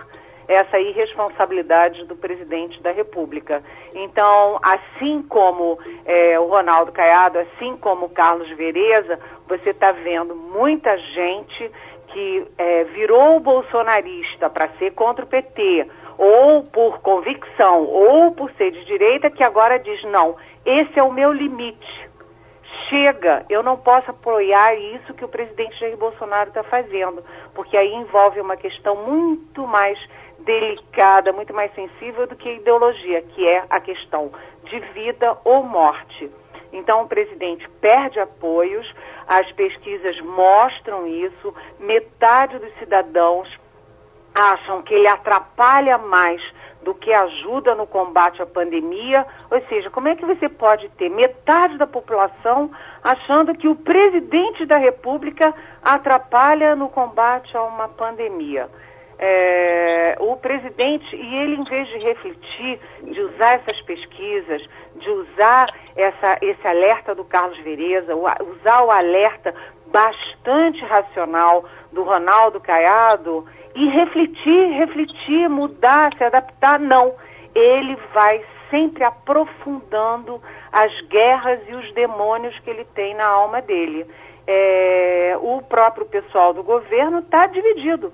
essa 0.49 0.81
irresponsabilidade 0.81 2.05
do 2.07 2.17
presidente 2.17 2.83
da 2.83 2.91
República. 2.91 3.63
Então, 3.95 4.59
assim 4.63 5.23
como 5.29 5.79
é, 6.07 6.41
o 6.41 6.47
Ronaldo 6.47 6.91
Caiado, 6.91 7.39
assim 7.39 7.77
como 7.77 8.07
o 8.07 8.11
Carlos 8.11 8.49
Vereza, 8.57 9.21
você 9.47 9.71
está 9.71 9.93
vendo 9.93 10.35
muita 10.35 10.97
gente 10.97 11.71
que 12.09 12.47
é, 12.57 12.85
virou 12.85 13.39
bolsonarista 13.39 14.49
para 14.49 14.71
ser 14.79 14.93
contra 14.93 15.25
o 15.25 15.29
PT, 15.29 15.87
ou 16.17 16.65
por 16.65 17.01
convicção, 17.01 17.85
ou 17.85 18.33
por 18.33 18.51
ser 18.53 18.73
de 18.73 18.85
direita, 18.87 19.31
que 19.31 19.45
agora 19.45 19.79
diz: 19.79 20.03
não, 20.05 20.35
esse 20.65 20.99
é 20.99 21.03
o 21.03 21.13
meu 21.13 21.33
limite. 21.33 22.09
Chega, 22.89 23.45
eu 23.51 23.63
não 23.63 23.77
posso 23.77 24.11
apoiar 24.11 24.75
isso 24.75 25.13
que 25.13 25.25
o 25.25 25.29
presidente 25.29 25.79
Jair 25.79 25.97
Bolsonaro 25.97 26.49
está 26.49 26.63
fazendo, 26.63 27.23
porque 27.55 27.77
aí 27.77 27.93
envolve 27.95 28.41
uma 28.41 28.57
questão 28.57 28.97
muito 28.97 29.67
mais 29.67 29.99
delicada, 30.41 31.33
muito 31.33 31.53
mais 31.53 31.73
sensível 31.75 32.27
do 32.27 32.37
que 32.37 32.49
a 32.49 32.55
ideologia, 32.55 33.23
que 33.23 33.47
é 33.47 33.65
a 33.69 33.81
questão 33.81 34.31
de 34.65 34.79
vida 34.79 35.37
ou 35.45 35.63
morte. 35.63 36.31
Então, 36.73 37.03
o 37.03 37.09
presidente 37.09 37.69
perde 37.81 38.21
apoios, 38.21 38.87
as 39.27 39.51
pesquisas 39.53 40.21
mostram 40.21 41.07
isso, 41.07 41.55
metade 41.79 42.59
dos 42.59 42.73
cidadãos 42.79 43.49
acham 44.35 44.83
que 44.83 44.95
ele 44.95 45.09
atrapalha 45.09 45.99
mais 45.99 46.41
do 46.83 46.95
que 46.95 47.13
ajuda 47.13 47.75
no 47.75 47.87
combate 47.87 48.41
à 48.41 48.47
pandemia. 48.47 49.27
Ou 49.51 49.61
seja, 49.63 49.91
como 49.91 50.09
é 50.09 50.15
que 50.15 50.25
você 50.25 50.49
pode 50.49 50.89
ter 50.91 51.09
metade 51.09 51.77
da 51.77 51.87
população 51.87 52.71
achando 53.03 53.55
que 53.55 53.69
o 53.69 53.75
presidente 53.75 54.65
da 54.65 54.77
República 54.77 55.53
atrapalha 55.83 56.77
no 56.77 56.89
combate 56.89 57.57
a 57.57 57.63
uma 57.63 57.89
pandemia? 57.89 58.69
É, 59.19 60.17
o 60.21 60.37
presidente, 60.37 61.17
e 61.17 61.37
ele, 61.37 61.57
em 61.57 61.65
vez 61.65 61.89
de 61.89 61.99
refletir, 61.99 62.81
de 63.03 63.21
usar 63.21 63.55
essas 63.55 63.81
pesquisas, 63.83 64.63
de 64.97 65.11
usar 65.11 65.69
essa, 65.97 66.39
esse 66.41 66.67
alerta 66.67 67.15
do 67.15 67.25
Carlos 67.25 67.59
Vereza, 67.59 68.15
usar 68.15 68.83
o 68.85 68.91
alerta 68.91 69.53
bastante 69.87 70.85
racional 70.85 71.65
do 71.93 72.05
Ronaldo 72.05 72.61
Caiado 72.61 73.45
e 73.75 73.89
refletir, 73.89 74.71
refletir, 74.73 75.49
mudar, 75.49 76.15
se 76.17 76.23
adaptar, 76.23 76.79
não. 76.79 77.15
Ele 77.55 77.97
vai 78.15 78.45
sempre 78.71 79.03
aprofundando 79.03 80.41
as 80.71 80.93
guerras 81.09 81.61
e 81.67 81.75
os 81.75 81.93
demônios 81.93 82.57
que 82.61 82.71
ele 82.71 82.85
tem 82.95 83.15
na 83.15 83.27
alma 83.27 83.61
dele. 83.61 84.07
É, 84.47 85.37
o 85.41 85.61
próprio 85.63 86.07
pessoal 86.07 86.55
do 86.55 86.63
governo 86.63 87.19
está 87.19 87.47
dividido 87.47 88.13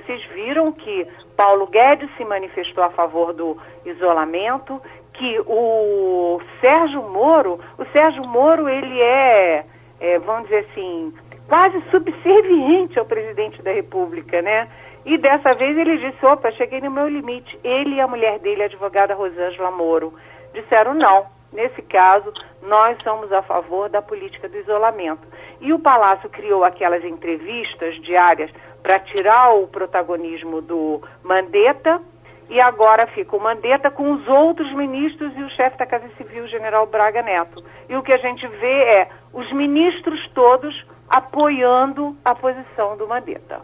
vocês 0.00 0.24
viram 0.26 0.72
que 0.72 1.06
Paulo 1.36 1.66
Guedes 1.66 2.10
se 2.16 2.24
manifestou 2.24 2.82
a 2.82 2.90
favor 2.90 3.32
do 3.32 3.56
isolamento, 3.84 4.80
que 5.12 5.38
o 5.46 6.40
Sérgio 6.60 7.02
Moro, 7.02 7.60
o 7.78 7.84
Sérgio 7.92 8.24
Moro, 8.26 8.68
ele 8.68 9.00
é, 9.00 9.64
é 10.00 10.18
vamos 10.18 10.48
dizer 10.48 10.66
assim, 10.70 11.14
quase 11.48 11.80
subserviente 11.90 12.98
ao 12.98 13.04
presidente 13.04 13.62
da 13.62 13.70
República, 13.70 14.42
né? 14.42 14.68
E 15.04 15.16
dessa 15.18 15.54
vez 15.54 15.76
ele 15.76 15.98
disse, 15.98 16.24
opa, 16.24 16.50
cheguei 16.52 16.80
no 16.80 16.90
meu 16.90 17.08
limite. 17.08 17.58
Ele 17.62 17.96
e 17.96 18.00
a 18.00 18.08
mulher 18.08 18.38
dele, 18.38 18.62
a 18.62 18.66
advogada 18.66 19.14
Rosângela 19.14 19.70
Moro, 19.70 20.14
disseram 20.52 20.94
não. 20.94 21.26
Nesse 21.52 21.82
caso, 21.82 22.32
nós 22.62 22.98
somos 23.04 23.30
a 23.30 23.42
favor 23.42 23.88
da 23.88 24.02
política 24.02 24.48
do 24.48 24.56
isolamento. 24.56 25.22
E 25.60 25.72
o 25.72 25.78
Palácio 25.78 26.28
criou 26.30 26.64
aquelas 26.64 27.04
entrevistas 27.04 27.94
diárias 28.02 28.50
para 28.84 28.98
tirar 28.98 29.54
o 29.54 29.66
protagonismo 29.66 30.60
do 30.60 31.00
Mandetta 31.22 32.02
e 32.50 32.60
agora 32.60 33.06
fica 33.06 33.34
o 33.34 33.40
Mandetta 33.40 33.90
com 33.90 34.12
os 34.12 34.28
outros 34.28 34.70
ministros 34.74 35.32
e 35.34 35.42
o 35.42 35.48
chefe 35.48 35.78
da 35.78 35.86
Casa 35.86 36.06
Civil, 36.18 36.44
o 36.44 36.48
general 36.48 36.86
Braga 36.86 37.22
Neto. 37.22 37.64
E 37.88 37.96
o 37.96 38.02
que 38.02 38.12
a 38.12 38.18
gente 38.18 38.46
vê 38.46 38.82
é 38.82 39.08
os 39.32 39.50
ministros 39.54 40.20
todos 40.34 40.84
apoiando 41.08 42.14
a 42.22 42.34
posição 42.34 42.94
do 42.98 43.08
Mandetta. 43.08 43.62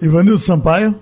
Ivanildo 0.00 0.40
Sampaio. 0.40 1.00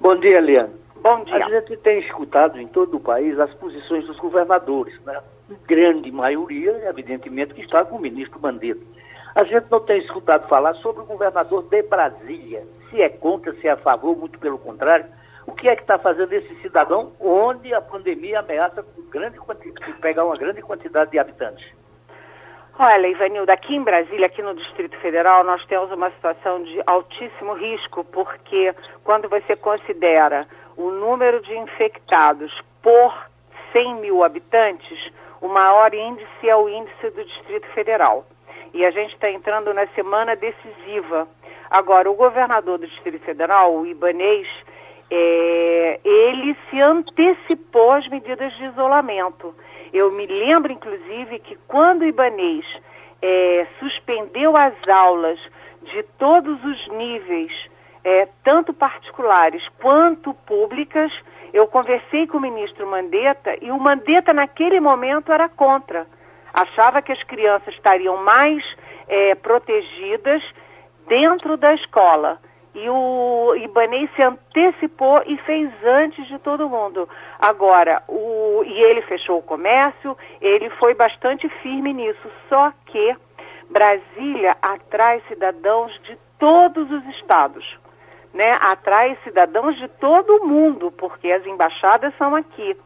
Bom 0.00 0.16
dia, 0.16 0.40
Liane. 0.40 0.74
Bom 1.00 1.22
dia. 1.22 1.46
A 1.46 1.60
gente 1.60 1.76
tem 1.76 2.00
escutado 2.00 2.60
em 2.60 2.66
todo 2.66 2.96
o 2.96 3.00
país 3.00 3.38
as 3.38 3.54
posições 3.54 4.04
dos 4.04 4.18
governadores, 4.18 4.98
né? 5.06 5.20
Grande 5.68 6.10
maioria, 6.10 6.88
evidentemente, 6.88 7.54
que 7.54 7.60
está 7.60 7.84
com 7.84 7.96
o 7.96 8.00
ministro 8.00 8.40
Mandetta. 8.40 8.80
A 9.34 9.42
gente 9.42 9.66
não 9.68 9.80
tem 9.80 9.98
escutado 9.98 10.48
falar 10.48 10.74
sobre 10.74 11.02
o 11.02 11.06
governador 11.06 11.64
de 11.64 11.82
Brasília, 11.82 12.64
se 12.88 13.02
é 13.02 13.08
contra, 13.08 13.52
se 13.54 13.66
é 13.66 13.72
a 13.72 13.76
favor, 13.76 14.16
muito 14.16 14.38
pelo 14.38 14.58
contrário. 14.58 15.06
O 15.44 15.52
que 15.52 15.68
é 15.68 15.74
que 15.74 15.82
está 15.82 15.98
fazendo 15.98 16.32
esse 16.32 16.54
cidadão 16.62 17.12
onde 17.18 17.74
a 17.74 17.80
pandemia 17.80 18.38
ameaça 18.38 18.86
grande 19.10 19.36
pegar 20.00 20.24
uma 20.24 20.36
grande 20.36 20.62
quantidade 20.62 21.10
de 21.10 21.18
habitantes? 21.18 21.66
Olha, 22.78 23.08
Ivanildo, 23.08 23.50
aqui 23.50 23.74
em 23.74 23.82
Brasília, 23.82 24.26
aqui 24.26 24.40
no 24.40 24.54
Distrito 24.54 24.96
Federal, 24.98 25.42
nós 25.42 25.64
temos 25.66 25.90
uma 25.90 26.10
situação 26.12 26.62
de 26.62 26.80
altíssimo 26.86 27.54
risco, 27.54 28.04
porque 28.04 28.72
quando 29.02 29.28
você 29.28 29.56
considera 29.56 30.46
o 30.76 30.90
número 30.90 31.40
de 31.40 31.56
infectados 31.56 32.52
por 32.80 33.12
100 33.72 33.96
mil 33.96 34.22
habitantes, 34.22 35.12
o 35.40 35.48
maior 35.48 35.92
índice 35.92 36.48
é 36.48 36.54
o 36.54 36.68
índice 36.68 37.10
do 37.10 37.24
Distrito 37.24 37.66
Federal. 37.74 38.24
E 38.74 38.84
a 38.84 38.90
gente 38.90 39.14
está 39.14 39.30
entrando 39.30 39.72
na 39.72 39.86
semana 39.94 40.34
decisiva. 40.34 41.28
Agora, 41.70 42.10
o 42.10 42.14
governador 42.14 42.76
do 42.76 42.88
Distrito 42.88 43.24
Federal, 43.24 43.72
o 43.72 43.86
Ibanês, 43.86 44.48
é, 45.08 46.00
ele 46.04 46.56
se 46.68 46.80
antecipou 46.80 47.92
às 47.92 48.08
medidas 48.08 48.52
de 48.56 48.64
isolamento. 48.64 49.54
Eu 49.92 50.10
me 50.10 50.26
lembro, 50.26 50.72
inclusive, 50.72 51.38
que 51.38 51.56
quando 51.68 52.02
o 52.02 52.06
Ibanês 52.06 52.66
é, 53.22 53.64
suspendeu 53.78 54.56
as 54.56 54.74
aulas 54.88 55.38
de 55.82 56.02
todos 56.18 56.62
os 56.64 56.88
níveis, 56.88 57.52
é, 58.02 58.26
tanto 58.42 58.74
particulares 58.74 59.62
quanto 59.80 60.34
públicas, 60.34 61.12
eu 61.52 61.68
conversei 61.68 62.26
com 62.26 62.38
o 62.38 62.40
ministro 62.40 62.84
Mandetta 62.88 63.56
e 63.62 63.70
o 63.70 63.78
Mandetta, 63.78 64.32
naquele 64.32 64.80
momento, 64.80 65.30
era 65.30 65.48
contra. 65.48 66.06
Achava 66.54 67.02
que 67.02 67.10
as 67.10 67.22
crianças 67.24 67.74
estariam 67.74 68.16
mais 68.22 68.64
é, 69.08 69.34
protegidas 69.34 70.42
dentro 71.08 71.56
da 71.56 71.74
escola. 71.74 72.38
E 72.74 72.88
o 72.88 73.54
Ibanez 73.56 74.10
se 74.16 74.22
antecipou 74.22 75.22
e 75.26 75.36
fez 75.38 75.70
antes 75.84 76.26
de 76.26 76.38
todo 76.38 76.68
mundo. 76.68 77.08
Agora, 77.38 78.02
o, 78.08 78.62
e 78.64 78.82
ele 78.82 79.02
fechou 79.02 79.38
o 79.38 79.42
comércio, 79.42 80.16
ele 80.40 80.70
foi 80.70 80.94
bastante 80.94 81.48
firme 81.60 81.92
nisso. 81.92 82.30
Só 82.48 82.72
que 82.86 83.16
Brasília 83.70 84.56
atrai 84.60 85.22
cidadãos 85.28 85.92
de 86.02 86.16
todos 86.38 86.90
os 86.90 87.04
estados. 87.16 87.78
Né? 88.32 88.58
Atrai 88.60 89.16
cidadãos 89.22 89.76
de 89.76 89.86
todo 89.86 90.36
o 90.36 90.46
mundo, 90.46 90.90
porque 90.92 91.30
as 91.30 91.46
embaixadas 91.46 92.12
são 92.16 92.34
aqui. 92.34 92.76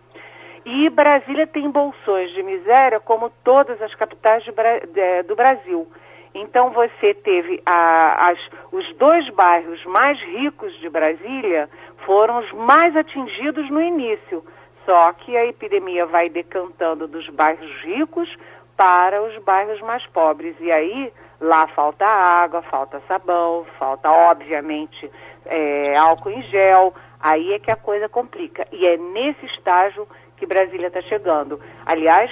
E 0.70 0.90
Brasília 0.90 1.46
tem 1.46 1.70
bolsões 1.70 2.30
de 2.32 2.42
miséria 2.42 3.00
como 3.00 3.30
todas 3.42 3.80
as 3.80 3.94
capitais 3.94 4.44
de, 4.44 4.52
de, 4.52 5.22
do 5.22 5.34
Brasil. 5.34 5.90
Então 6.34 6.68
você 6.72 7.14
teve 7.14 7.62
a, 7.64 8.28
as, 8.28 8.38
os 8.70 8.94
dois 8.96 9.30
bairros 9.30 9.82
mais 9.86 10.20
ricos 10.20 10.78
de 10.78 10.90
Brasília 10.90 11.70
foram 12.04 12.40
os 12.40 12.52
mais 12.52 12.94
atingidos 12.94 13.70
no 13.70 13.80
início. 13.80 14.44
Só 14.84 15.10
que 15.14 15.34
a 15.38 15.46
epidemia 15.46 16.04
vai 16.04 16.28
decantando 16.28 17.08
dos 17.08 17.26
bairros 17.30 17.70
ricos 17.80 18.28
para 18.76 19.22
os 19.22 19.38
bairros 19.44 19.80
mais 19.80 20.04
pobres. 20.08 20.54
E 20.60 20.70
aí 20.70 21.10
lá 21.40 21.66
falta 21.68 22.04
água, 22.04 22.60
falta 22.60 23.00
sabão, 23.08 23.64
falta, 23.78 24.10
obviamente, 24.12 25.10
é, 25.46 25.96
álcool 25.96 26.28
em 26.28 26.42
gel. 26.42 26.92
Aí 27.18 27.54
é 27.54 27.58
que 27.58 27.70
a 27.70 27.76
coisa 27.76 28.06
complica. 28.06 28.68
E 28.70 28.86
é 28.86 28.98
nesse 28.98 29.46
estágio 29.46 30.06
que 30.38 30.46
Brasília 30.46 30.88
está 30.88 31.02
chegando. 31.02 31.60
Aliás, 31.84 32.30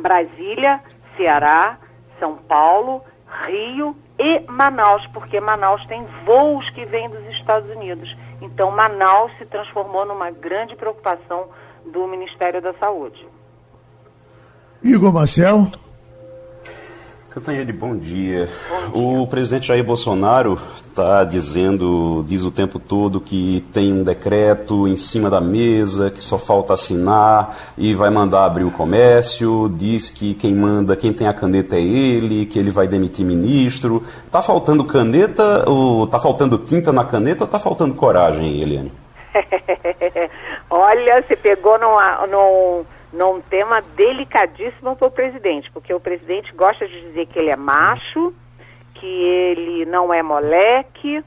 Brasília, 0.00 0.80
Ceará, 1.16 1.78
são 2.18 2.36
Paulo, 2.36 3.02
Rio 3.46 3.96
e 4.18 4.40
Manaus, 4.50 5.06
porque 5.12 5.40
Manaus 5.40 5.84
tem 5.86 6.06
voos 6.24 6.68
que 6.70 6.84
vêm 6.84 7.08
dos 7.08 7.24
Estados 7.34 7.68
Unidos. 7.70 8.14
Então, 8.40 8.70
Manaus 8.70 9.32
se 9.38 9.46
transformou 9.46 10.04
numa 10.04 10.30
grande 10.30 10.76
preocupação 10.76 11.48
do 11.86 12.06
Ministério 12.06 12.60
da 12.60 12.72
Saúde. 12.74 13.26
Igor 14.82 15.12
Marcel. 15.12 15.70
Cantanhede, 17.34 17.72
bom 17.72 17.96
dia. 17.96 18.46
bom 18.68 18.90
dia. 18.90 19.22
O 19.22 19.26
presidente 19.26 19.68
Jair 19.68 19.82
Bolsonaro 19.82 20.60
está 20.86 21.24
dizendo, 21.24 22.22
diz 22.28 22.44
o 22.44 22.50
tempo 22.50 22.78
todo 22.78 23.22
que 23.22 23.64
tem 23.72 23.90
um 23.90 24.04
decreto 24.04 24.86
em 24.86 24.96
cima 24.96 25.30
da 25.30 25.40
mesa, 25.40 26.10
que 26.10 26.22
só 26.22 26.38
falta 26.38 26.74
assinar 26.74 27.56
e 27.78 27.94
vai 27.94 28.10
mandar 28.10 28.44
abrir 28.44 28.64
o 28.64 28.70
comércio, 28.70 29.72
diz 29.74 30.10
que 30.10 30.34
quem 30.34 30.54
manda, 30.54 30.94
quem 30.94 31.10
tem 31.10 31.26
a 31.26 31.32
caneta 31.32 31.76
é 31.76 31.80
ele, 31.80 32.44
que 32.44 32.58
ele 32.58 32.70
vai 32.70 32.86
demitir 32.86 33.24
ministro. 33.24 34.04
Tá 34.30 34.42
faltando 34.42 34.84
caneta, 34.84 35.64
ou 35.66 36.06
tá 36.06 36.18
faltando 36.18 36.58
tinta 36.58 36.92
na 36.92 37.06
caneta 37.06 37.44
ou 37.44 37.48
tá 37.48 37.58
faltando 37.58 37.94
coragem, 37.94 38.60
Eliane? 38.60 38.92
Olha, 40.68 41.22
você 41.22 41.34
pegou 41.34 41.78
numa, 41.78 42.26
num 42.26 42.84
num 43.12 43.40
tema 43.40 43.82
delicadíssimo 43.94 44.96
para 44.96 45.08
o 45.08 45.10
presidente, 45.10 45.70
porque 45.70 45.92
o 45.92 46.00
presidente 46.00 46.52
gosta 46.54 46.88
de 46.88 47.00
dizer 47.02 47.26
que 47.26 47.38
ele 47.38 47.50
é 47.50 47.56
macho, 47.56 48.32
que 48.94 49.06
ele 49.06 49.84
não 49.84 50.12
é 50.12 50.22
moleque, 50.22 51.22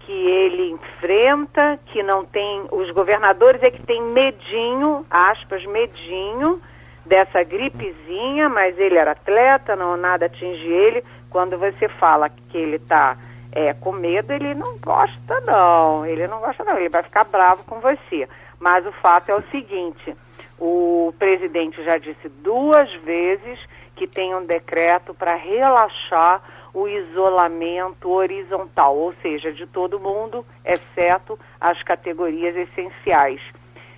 que 0.00 0.12
ele 0.12 0.70
enfrenta, 0.70 1.78
que 1.86 2.02
não 2.02 2.24
tem. 2.24 2.66
Os 2.70 2.90
governadores 2.90 3.62
é 3.62 3.70
que 3.70 3.82
tem 3.82 4.02
medinho, 4.02 5.06
aspas, 5.08 5.64
medinho, 5.66 6.60
dessa 7.06 7.42
gripezinha, 7.42 8.48
mas 8.48 8.78
ele 8.78 8.96
era 8.96 9.12
atleta, 9.12 9.74
não 9.76 9.96
nada 9.96 10.26
atinge 10.26 10.66
ele. 10.66 11.04
Quando 11.30 11.56
você 11.56 11.88
fala 11.88 12.28
que 12.28 12.58
ele 12.58 12.76
está 12.76 13.16
é, 13.52 13.72
com 13.72 13.92
medo, 13.92 14.32
ele 14.32 14.54
não 14.54 14.76
gosta, 14.78 15.40
não. 15.46 16.04
Ele 16.04 16.26
não 16.26 16.40
gosta, 16.40 16.64
não. 16.64 16.76
Ele 16.76 16.88
vai 16.88 17.02
ficar 17.02 17.24
bravo 17.24 17.64
com 17.64 17.80
você. 17.80 18.28
Mas 18.58 18.84
o 18.84 18.92
fato 18.92 19.30
é 19.30 19.34
o 19.34 19.42
seguinte 19.50 20.14
o 20.60 21.14
presidente 21.18 21.82
já 21.82 21.96
disse 21.96 22.28
duas 22.28 22.92
vezes 22.96 23.58
que 23.96 24.06
tem 24.06 24.34
um 24.34 24.44
decreto 24.44 25.14
para 25.14 25.34
relaxar 25.34 26.42
o 26.72 26.86
isolamento 26.86 28.10
horizontal, 28.10 28.96
ou 28.96 29.14
seja, 29.22 29.52
de 29.52 29.66
todo 29.66 29.98
mundo, 29.98 30.44
exceto 30.64 31.38
as 31.60 31.82
categorias 31.82 32.54
essenciais. 32.54 33.40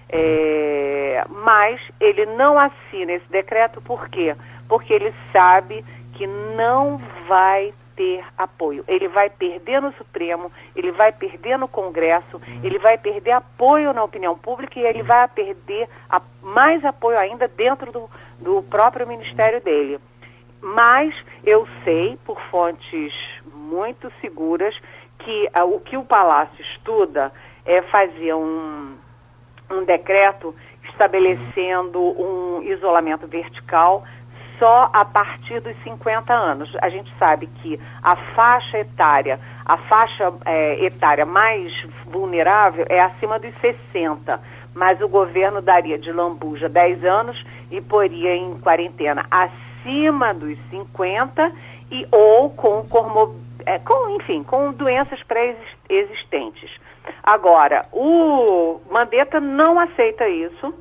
É, 0.09 1.25
mas 1.29 1.81
ele 1.99 2.27
não 2.27 2.59
assina 2.59 3.13
esse 3.13 3.29
decreto 3.31 3.81
por 3.81 4.09
quê? 4.09 4.37
Porque 4.69 4.93
ele 4.93 5.13
sabe 5.33 5.85
que 6.15 6.27
não 6.27 6.99
vai 7.27 7.75
ter 7.97 8.25
apoio. 8.37 8.85
Ele 8.89 9.09
vai 9.09 9.31
perder 9.31 9.81
no 9.81 9.93
Supremo, 9.95 10.51
ele 10.75 10.91
vai 10.93 11.13
perder 11.13 11.59
no 11.59 11.69
Congresso, 11.69 12.41
ele 12.63 12.79
vai 12.79 12.99
perder 12.99 13.33
apoio 13.33 13.93
na 13.93 14.03
opinião 14.03 14.37
pública 14.37 14.79
e 14.79 14.85
ele 14.85 15.03
vai 15.03 15.27
perder 15.29 15.89
a, 16.09 16.21
mais 16.43 16.85
apoio 16.85 17.19
ainda 17.19 17.49
dentro 17.49 17.93
do, 17.93 18.11
do 18.39 18.63
próprio 18.63 19.07
ministério 19.07 19.61
dele. 19.61 19.99
Mas 20.61 21.15
eu 21.45 21.67
sei, 21.85 22.19
por 22.25 22.41
fontes 22.43 23.13
muito 23.53 24.13
seguras, 24.21 24.75
que 25.19 25.49
uh, 25.57 25.65
o 25.65 25.81
que 25.81 25.97
o 25.97 26.05
Palácio 26.05 26.61
estuda 26.61 27.33
é 27.65 27.83
fazer 27.83 28.35
um, 28.35 28.97
um 29.71 29.85
decreto 29.85 30.55
estabelecendo 30.91 32.01
um 32.01 32.63
isolamento 32.63 33.27
vertical 33.27 34.05
só 34.63 34.89
a 34.93 35.05
partir 35.05 35.59
dos 35.59 35.75
50 35.83 36.33
anos. 36.33 36.73
A 36.81 36.89
gente 36.89 37.13
sabe 37.19 37.49
que 37.49 37.81
a 38.01 38.15
faixa 38.15 38.79
etária, 38.79 39.41
a 39.67 39.77
faixa 39.77 40.33
é, 40.45 40.85
etária 40.85 41.27
mais 41.27 41.73
vulnerável 42.07 42.87
é 42.89 43.01
acima 43.01 43.41
dos 43.41 43.53
60, 43.61 44.41
mas 44.73 45.01
o 45.01 45.09
governo 45.09 45.61
daria 45.61 45.99
de 45.99 46.13
lambuja 46.13 46.69
10 46.69 47.05
anos 47.05 47.45
e 47.73 47.81
poria 47.81 48.37
em 48.37 48.57
quarentena 48.61 49.27
acima 49.29 50.33
dos 50.33 50.57
50 50.71 51.51
e 51.91 52.07
ou 52.13 52.49
com, 52.51 52.87
é, 53.67 53.81
com 53.81 54.11
enfim, 54.11 54.45
com 54.45 54.71
doenças 54.71 55.21
pré-existentes. 55.25 56.71
Agora, 57.21 57.83
o 57.91 58.81
Mandetta 58.89 59.41
não 59.41 59.81
aceita 59.81 60.29
isso 60.29 60.73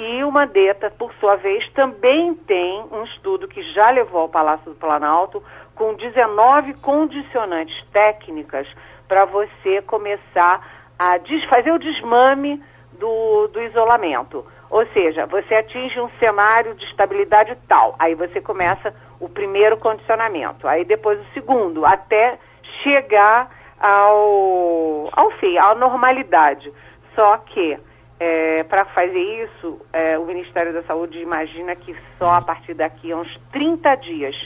e 0.00 0.24
o 0.24 0.32
Mandetta, 0.32 0.90
por 0.90 1.12
sua 1.20 1.36
vez, 1.36 1.70
também 1.74 2.34
tem 2.34 2.86
um 2.90 3.04
estudo 3.04 3.46
que 3.46 3.62
já 3.74 3.90
levou 3.90 4.22
ao 4.22 4.28
Palácio 4.30 4.70
do 4.70 4.76
Planalto 4.76 5.42
com 5.74 5.92
19 5.92 6.72
condicionantes 6.74 7.76
técnicas 7.92 8.66
para 9.06 9.26
você 9.26 9.82
começar 9.82 10.66
a 10.98 11.16
fazer 11.50 11.70
o 11.72 11.78
desmame 11.78 12.62
do, 12.98 13.48
do 13.48 13.60
isolamento. 13.60 14.46
Ou 14.70 14.86
seja, 14.94 15.26
você 15.26 15.56
atinge 15.56 16.00
um 16.00 16.08
cenário 16.18 16.74
de 16.74 16.84
estabilidade 16.86 17.54
tal, 17.68 17.94
aí 17.98 18.14
você 18.14 18.40
começa 18.40 18.94
o 19.18 19.28
primeiro 19.28 19.76
condicionamento, 19.76 20.66
aí 20.66 20.82
depois 20.82 21.20
o 21.20 21.32
segundo, 21.34 21.84
até 21.84 22.38
chegar 22.82 23.50
ao, 23.78 25.10
ao 25.12 25.30
fim, 25.32 25.58
à 25.58 25.74
normalidade. 25.74 26.72
Só 27.14 27.36
que 27.38 27.78
é, 28.20 28.62
para 28.64 28.84
fazer 28.84 29.18
isso, 29.18 29.80
é, 29.94 30.18
o 30.18 30.26
Ministério 30.26 30.74
da 30.74 30.82
Saúde 30.82 31.18
imagina 31.18 31.74
que 31.74 31.96
só 32.18 32.34
a 32.34 32.42
partir 32.42 32.74
daqui 32.74 33.10
a 33.10 33.16
uns 33.16 33.34
30 33.50 33.94
dias. 33.96 34.36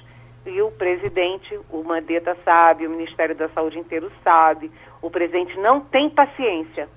E 0.47 0.63
o 0.63 0.71
presidente, 0.71 1.59
o 1.71 1.83
Mandetta 1.83 2.37
sabe, 2.45 2.87
o 2.87 2.91
Ministério 2.91 3.35
da 3.35 3.49
Saúde 3.49 3.79
inteiro 3.79 4.13
sabe, 4.23 4.71
o 5.03 5.11
presidente 5.11 5.59
não 5.59 5.81
tem 5.81 6.09
paciência 6.09 6.89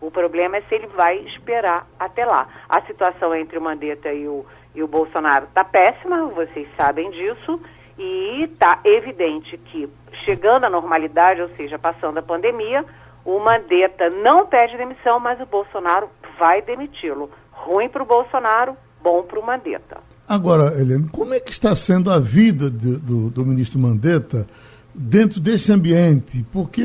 O 0.00 0.10
problema 0.10 0.56
é 0.56 0.60
se 0.62 0.74
ele 0.74 0.88
vai 0.88 1.16
esperar 1.20 1.86
até 1.98 2.26
lá. 2.26 2.46
A 2.68 2.82
situação 2.82 3.34
entre 3.34 3.58
o 3.58 3.62
Mandetta 3.62 4.12
e 4.12 4.28
o, 4.28 4.44
e 4.74 4.82
o 4.82 4.88
Bolsonaro 4.88 5.46
está 5.46 5.64
péssima, 5.64 6.26
vocês 6.26 6.68
sabem 6.76 7.10
disso, 7.12 7.60
e 7.96 8.44
está 8.44 8.80
evidente 8.84 9.56
que, 9.56 9.88
chegando 10.26 10.64
à 10.64 10.70
normalidade, 10.70 11.40
ou 11.40 11.48
seja, 11.56 11.78
passando 11.78 12.18
a 12.18 12.22
pandemia, 12.22 12.84
o 13.24 13.38
Mandetta 13.38 14.10
não 14.10 14.46
pede 14.46 14.76
demissão, 14.76 15.18
mas 15.18 15.40
o 15.40 15.46
Bolsonaro 15.46 16.10
vai 16.38 16.62
demiti-lo. 16.62 17.30
Ruim 17.50 17.88
para 17.88 18.02
o 18.02 18.06
Bolsonaro, 18.06 18.76
bom 19.02 19.22
para 19.22 19.38
o 19.38 19.46
Mandetta. 19.46 19.98
Agora, 20.28 20.78
Helene, 20.78 21.08
como 21.08 21.34
é 21.34 21.40
que 21.40 21.52
está 21.52 21.74
sendo 21.76 22.10
a 22.10 22.18
vida 22.18 22.70
de, 22.70 22.96
do, 22.96 23.30
do 23.30 23.46
ministro 23.46 23.78
Mandetta 23.78 24.46
dentro 24.94 25.40
desse 25.40 25.72
ambiente? 25.72 26.44
Porque 26.52 26.82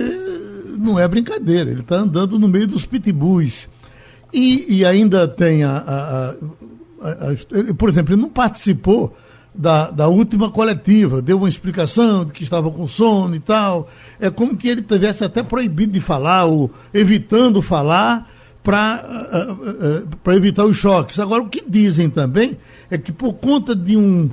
não 0.77 0.99
é 0.99 1.07
brincadeira, 1.07 1.71
ele 1.71 1.81
está 1.81 1.95
andando 1.95 2.37
no 2.37 2.47
meio 2.47 2.67
dos 2.67 2.85
pitbulls. 2.85 3.67
E, 4.31 4.77
e 4.77 4.85
ainda 4.85 5.27
tem 5.27 5.63
a, 5.63 5.77
a, 5.77 6.29
a, 6.29 7.31
a, 7.31 7.73
Por 7.73 7.89
exemplo, 7.89 8.13
ele 8.13 8.21
não 8.21 8.29
participou 8.29 9.15
da, 9.53 9.91
da 9.91 10.07
última 10.07 10.49
coletiva, 10.49 11.21
deu 11.21 11.37
uma 11.37 11.49
explicação 11.49 12.23
de 12.23 12.31
que 12.31 12.43
estava 12.43 12.71
com 12.71 12.87
sono 12.87 13.35
e 13.35 13.39
tal. 13.39 13.89
É 14.19 14.29
como 14.29 14.55
que 14.55 14.69
ele 14.69 14.81
tivesse 14.81 15.23
até 15.23 15.43
proibido 15.43 15.91
de 15.91 15.99
falar, 15.99 16.45
ou 16.45 16.71
evitando 16.93 17.61
falar, 17.61 18.29
para 18.63 19.03
uh, 19.03 19.51
uh, 19.53 20.07
uh, 20.25 20.31
evitar 20.33 20.65
os 20.65 20.77
choques. 20.77 21.19
Agora, 21.19 21.41
o 21.41 21.49
que 21.49 21.63
dizem 21.67 22.09
também 22.09 22.57
é 22.89 22.97
que 22.97 23.11
por 23.11 23.33
conta 23.33 23.75
de 23.75 23.97
um, 23.97 24.29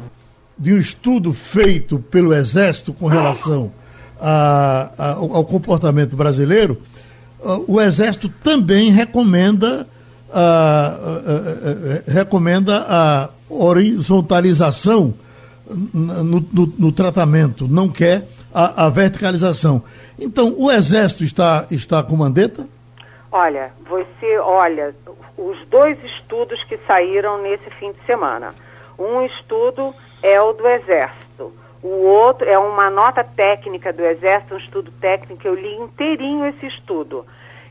de 0.59 0.73
um 0.73 0.79
estudo 0.79 1.33
feito 1.33 1.99
pelo 1.99 2.35
Exército 2.35 2.93
com 2.93 3.07
relação 3.07 3.73
a, 4.21 4.91
a, 4.99 5.13
ao 5.13 5.45
comportamento 5.45 6.17
brasileiro, 6.17 6.81
o 7.69 7.81
Exército 7.81 8.29
também 8.43 8.91
recomenda 8.91 9.87
a, 10.33 10.95
recomenda 12.07 12.85
a 12.89 13.31
horizontalização 13.49 15.15
no, 15.95 16.41
no, 16.53 16.75
no, 16.79 16.93
tratamento, 16.93 17.69
não 17.69 17.89
quer 17.89 18.29
a, 18.53 18.87
a, 18.87 18.89
verticalização. 18.89 19.83
Então, 20.19 20.55
o 20.59 20.71
Exército 20.71 21.25
está, 21.25 21.67
está 21.71 22.03
com 22.03 22.17
mandeta? 22.17 22.67
Olha, 23.31 23.73
você 23.81 24.39
olha 24.39 24.95
os 25.37 25.67
dois 25.67 26.03
estudos 26.03 26.63
que 26.65 26.77
saíram 26.79 27.39
nesse 27.39 27.69
fim 27.71 27.93
de 27.93 28.05
semana. 28.05 28.55
Um 28.99 29.23
estudo 29.23 29.95
é 30.23 30.41
o 30.41 30.53
do 30.53 30.67
Exército 30.67 31.29
o 31.83 32.07
outro 32.07 32.49
é 32.49 32.59
uma 32.59 32.91
nota 32.91 33.23
técnica 33.23 33.93
do 33.93 34.03
Exército, 34.03 34.55
um 34.55 34.59
estudo 34.59 34.91
técnico, 35.01 35.47
eu 35.47 35.55
li 35.55 35.75
inteirinho 35.77 36.47
esse 36.47 36.67
estudo. 36.67 37.25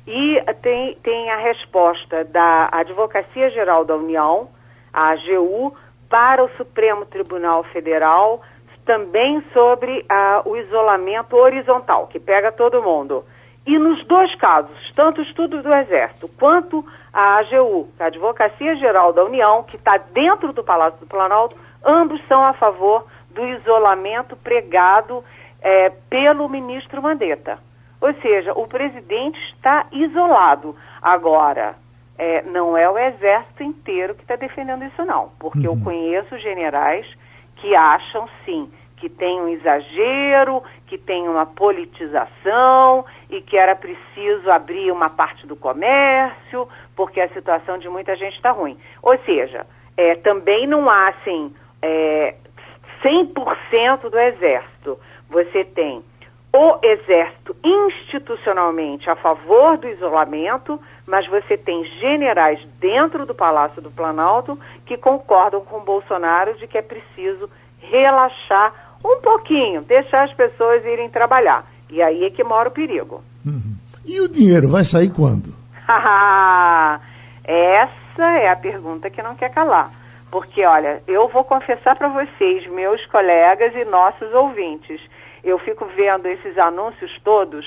E 0.06 0.42
tem, 0.62 0.96
tem 1.04 1.30
a 1.30 1.38
resposta 1.38 2.24
da 2.24 2.70
Advocacia 2.72 3.50
Geral 3.50 3.84
da 3.84 3.96
União, 3.96 4.50
a 4.94 5.12
AGU, 5.12 5.76
para 6.10 6.42
o 6.42 6.50
Supremo 6.56 7.06
Tribunal 7.06 7.66
Federal, 7.66 8.42
também 8.86 9.44
sobre 9.52 10.06
ah, 10.08 10.42
o 10.46 10.56
isolamento 10.56 11.36
horizontal, 11.36 12.08
que 12.08 12.20
pega 12.20 12.54
todo 12.54 12.82
mundo. 12.82 13.26
E 13.68 13.78
nos 13.78 14.02
dois 14.06 14.34
casos, 14.36 14.94
tanto 14.96 15.20
o 15.20 15.24
estudo 15.26 15.62
do 15.62 15.74
Exército 15.74 16.30
quanto 16.40 16.86
a 17.12 17.40
AGU, 17.40 17.90
a 18.00 18.06
Advocacia 18.06 18.78
Geral 18.78 19.12
da 19.12 19.26
União, 19.26 19.62
que 19.64 19.76
está 19.76 19.98
dentro 19.98 20.54
do 20.54 20.64
Palácio 20.64 21.02
do 21.02 21.06
Planalto, 21.06 21.54
ambos 21.86 22.26
são 22.30 22.46
a 22.46 22.54
favor 22.54 23.06
do 23.30 23.46
isolamento 23.46 24.38
pregado 24.38 25.22
é, 25.62 25.90
pelo 26.10 26.48
ministro 26.48 27.02
Mandetta. 27.02 27.60
Ou 28.00 28.14
seja, 28.22 28.54
o 28.54 28.66
presidente 28.68 29.38
está 29.54 29.86
isolado. 29.92 30.74
Agora, 31.02 31.76
é, 32.18 32.44
não 32.44 32.78
é 32.78 32.90
o 32.90 32.98
exército 32.98 33.64
inteiro 33.64 34.16
que 34.16 34.22
está 34.22 34.38
defendendo 34.38 34.86
isso, 34.86 35.04
não. 35.04 35.32
Porque 35.38 35.68
uhum. 35.68 35.76
eu 35.76 35.84
conheço 35.84 36.40
generais 36.40 37.06
que 37.58 37.76
acham, 37.76 38.30
sim, 38.46 38.72
que 38.96 39.10
tem 39.10 39.42
um 39.42 39.50
exagero, 39.50 40.64
que 40.86 40.98
tem 40.98 41.28
uma 41.28 41.46
politização 41.46 43.06
e 43.30 43.42
que 43.42 43.58
era 43.58 43.76
preciso 43.76 44.50
abrir 44.50 44.92
uma 44.92 45.10
parte 45.10 45.46
do 45.46 45.56
comércio, 45.56 46.68
porque 46.96 47.20
a 47.20 47.30
situação 47.30 47.78
de 47.78 47.90
muita 47.90 48.16
gente 48.16 48.36
está 48.36 48.52
ruim. 48.52 48.78
Ou 49.02 49.18
seja, 49.26 49.66
é, 49.96 50.16
também 50.16 50.66
não 50.66 50.90
há, 50.90 51.10
assim, 51.10 51.54
é, 51.82 52.36
100% 53.04 54.10
do 54.10 54.18
Exército. 54.18 55.00
Você 55.30 55.64
tem 55.66 56.04
o 56.54 56.80
Exército 56.82 57.56
institucionalmente 57.64 59.10
a 59.10 59.16
favor 59.16 59.78
do 59.78 59.88
isolamento, 59.88 60.80
mas 61.06 61.28
você 61.28 61.58
tem 61.58 61.84
generais 62.00 62.60
dentro 62.80 63.26
do 63.26 63.36
Palácio 63.36 63.82
do 63.82 63.92
Planalto 63.92 64.58
que 64.86 64.98
concordam 64.98 65.62
com 65.62 65.82
Bolsonaro 65.82 66.56
de 66.56 66.66
que 66.68 66.78
é 66.78 66.82
preciso 66.82 67.50
relaxar 67.80 68.98
um 69.04 69.22
pouquinho, 69.22 69.82
deixar 69.82 70.24
as 70.26 70.34
pessoas 70.34 70.84
irem 70.86 71.10
trabalhar. 71.10 71.66
E 71.90 72.02
aí 72.02 72.26
é 72.26 72.30
que 72.30 72.44
mora 72.44 72.70
o 72.70 72.72
perigo. 72.72 73.24
Uhum. 73.46 73.76
E 74.06 74.20
o 74.22 74.30
dinheiro 74.30 74.70
vai 74.70 74.84
sair 74.84 75.10
quando? 75.10 75.54
Essa 77.44 78.24
é 78.40 78.50
a 78.50 78.56
pergunta 78.56 79.10
que 79.10 79.22
não 79.22 79.36
quer 79.36 79.50
calar. 79.50 79.92
Porque, 80.30 80.66
olha, 80.66 81.02
eu 81.08 81.28
vou 81.30 81.44
confessar 81.44 81.96
para 81.96 82.10
vocês, 82.10 82.68
meus 82.68 83.06
colegas 83.06 83.74
e 83.76 83.86
nossos 83.86 84.34
ouvintes, 84.34 85.00
eu 85.44 85.58
fico 85.60 85.86
vendo 85.96 86.26
esses 86.28 86.58
anúncios 86.58 87.12
todos. 87.24 87.66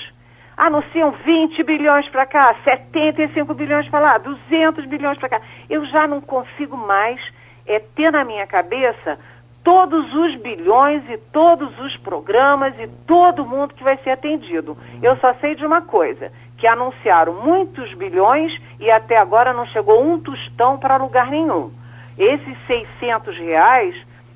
Anunciam 0.55 1.11
20 1.11 1.63
bilhões 1.63 2.07
para 2.09 2.25
cá, 2.27 2.55
75 2.63 3.53
bilhões 3.55 3.89
para 3.89 3.99
lá, 3.99 4.17
200 4.19 4.85
bilhões 4.85 5.17
para 5.17 5.29
cá. 5.29 5.41
Eu 5.69 5.83
já 5.87 6.05
não 6.05 6.21
consigo 6.21 6.77
mais 6.77 7.19
é, 7.65 7.79
ter 7.79 8.11
na 8.11 8.23
minha 8.23 8.45
cabeça 8.45 9.17
todos 9.63 10.13
os 10.13 10.35
bilhões 10.37 11.03
e 11.09 11.17
todos 11.17 11.77
os 11.79 11.95
programas 11.97 12.73
e 12.79 12.87
todo 12.87 13.45
mundo 13.45 13.73
que 13.73 13.83
vai 13.83 13.97
ser 13.97 14.11
atendido. 14.11 14.77
Eu 15.01 15.15
só 15.17 15.33
sei 15.35 15.55
de 15.55 15.65
uma 15.65 15.81
coisa, 15.81 16.31
que 16.57 16.67
anunciaram 16.67 17.33
muitos 17.33 17.93
bilhões 17.93 18.59
e 18.79 18.89
até 18.89 19.17
agora 19.17 19.53
não 19.53 19.65
chegou 19.65 20.03
um 20.03 20.19
tostão 20.19 20.77
para 20.77 20.97
lugar 20.97 21.27
nenhum. 21.27 21.71
Esses 22.17 22.55
600 22.67 23.37
reais 23.37 23.95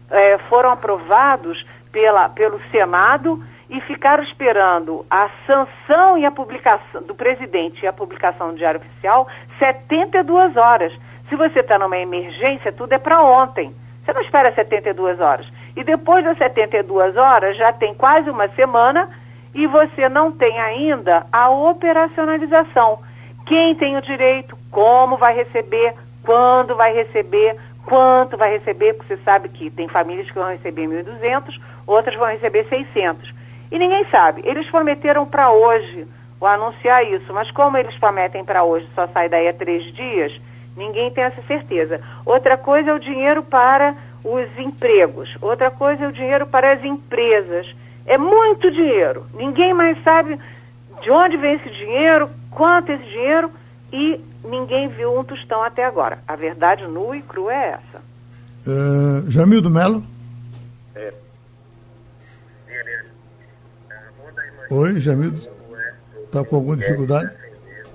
é, 0.09 0.37
foram 0.49 0.71
aprovados 0.71 1.65
pela, 1.91 2.29
pelo 2.29 2.59
Senado 2.71 3.43
e 3.69 3.81
ficaram 3.81 4.23
esperando 4.23 5.05
a 5.09 5.29
sanção 5.47 6.17
e 6.17 6.25
a 6.25 6.31
publicação 6.31 7.01
do 7.01 7.15
presidente 7.15 7.83
e 7.83 7.87
a 7.87 7.93
publicação 7.93 8.51
do 8.51 8.57
Diário 8.57 8.79
Oficial 8.79 9.27
72 9.57 10.55
horas. 10.55 10.93
Se 11.29 11.35
você 11.35 11.59
está 11.59 11.79
numa 11.79 11.97
emergência, 11.97 12.71
tudo 12.71 12.93
é 12.93 12.99
para 12.99 13.23
ontem. 13.23 13.73
Você 14.05 14.13
não 14.13 14.21
espera 14.21 14.53
72 14.53 15.19
horas. 15.19 15.47
E 15.75 15.83
depois 15.83 16.23
das 16.23 16.37
72 16.37 17.17
horas, 17.17 17.57
já 17.57 17.73
tem 17.73 17.93
quase 17.93 18.29
uma 18.29 18.47
semana 18.49 19.09
e 19.53 19.65
você 19.65 20.07
não 20.07 20.31
tem 20.31 20.59
ainda 20.59 21.25
a 21.31 21.49
operacionalização. 21.49 22.99
Quem 23.45 23.73
tem 23.75 23.97
o 23.97 24.01
direito, 24.01 24.57
como 24.69 25.17
vai 25.17 25.35
receber, 25.35 25.93
quando 26.23 26.75
vai 26.75 26.93
receber, 26.93 27.55
quanto 27.85 28.37
vai 28.37 28.51
receber, 28.51 28.93
porque 28.93 29.15
você 29.15 29.21
sabe 29.23 29.49
que 29.49 29.69
tem 29.69 29.87
famílias 29.87 30.29
que 30.29 30.37
vão 30.37 30.49
receber 30.49 30.87
1.200, 30.87 31.59
outras 31.87 32.15
vão 32.15 32.27
receber 32.27 32.65
600. 32.67 33.33
E 33.71 33.79
ninguém 33.79 34.05
sabe. 34.05 34.41
Eles 34.45 34.69
prometeram 34.69 35.25
para 35.25 35.51
hoje 35.51 36.07
o 36.39 36.45
anunciar 36.45 37.03
isso, 37.05 37.33
mas 37.33 37.49
como 37.51 37.77
eles 37.77 37.97
prometem 37.97 38.43
para 38.43 38.63
hoje, 38.63 38.87
só 38.93 39.07
sai 39.07 39.29
daí 39.29 39.47
a 39.47 39.53
três 39.53 39.83
dias, 39.93 40.33
ninguém 40.75 41.11
tem 41.11 41.23
essa 41.23 41.41
certeza. 41.43 42.01
Outra 42.25 42.57
coisa 42.57 42.91
é 42.91 42.93
o 42.93 42.99
dinheiro 42.99 43.43
para 43.43 43.95
os 44.23 44.47
empregos, 44.57 45.35
outra 45.41 45.69
coisa 45.69 46.05
é 46.05 46.07
o 46.07 46.11
dinheiro 46.11 46.47
para 46.47 46.73
as 46.73 46.83
empresas. 46.83 47.67
É 48.05 48.17
muito 48.17 48.69
dinheiro. 48.71 49.25
Ninguém 49.33 49.73
mais 49.73 50.01
sabe 50.03 50.39
de 51.01 51.11
onde 51.11 51.37
vem 51.37 51.55
esse 51.55 51.69
dinheiro, 51.69 52.29
quanto 52.51 52.91
é 52.91 52.95
esse 52.95 53.05
dinheiro 53.05 53.51
e 53.91 54.19
ninguém 54.43 54.87
viu 54.87 55.17
um 55.17 55.23
tostão 55.23 55.63
até 55.63 55.85
agora. 55.85 56.19
A 56.27 56.35
verdade 56.35 56.85
nua 56.87 57.17
e 57.17 57.21
crua 57.21 57.53
é 57.53 57.79
essa. 57.79 58.01
Uh, 58.67 59.29
Jamildo 59.29 59.69
Melo? 59.69 60.03
É. 60.95 61.13
Oi, 64.69 64.99
Jamildo? 64.99 65.39
Está 66.25 66.43
com 66.43 66.55
alguma 66.55 66.75
dificuldade? 66.75 67.31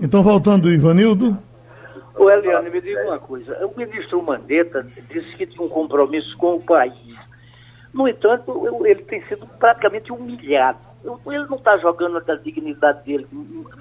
Então, 0.01 0.23
voltando, 0.23 0.73
Ivanildo. 0.73 1.37
Ô, 2.15 2.31
Eliane, 2.31 2.71
me 2.71 2.81
diga 2.81 3.05
uma 3.05 3.19
coisa. 3.19 3.67
O 3.67 3.77
ministro 3.77 4.23
Mandetta 4.23 4.87
disse 5.09 5.37
que 5.37 5.47
tinha 5.47 5.65
um 5.65 5.69
compromisso 5.69 6.37
com 6.37 6.57
o 6.57 6.63
país. 6.63 7.17
No 7.93 8.09
entanto, 8.09 8.85
ele 8.87 9.03
tem 9.03 9.25
sido 9.27 9.47
praticamente 9.47 10.13
humilhado. 10.13 10.79
Ele 11.27 11.47
não 11.47 11.57
está 11.57 11.79
jogando 11.79 12.19
a 12.19 12.35
dignidade 12.37 13.05
dele 13.05 13.27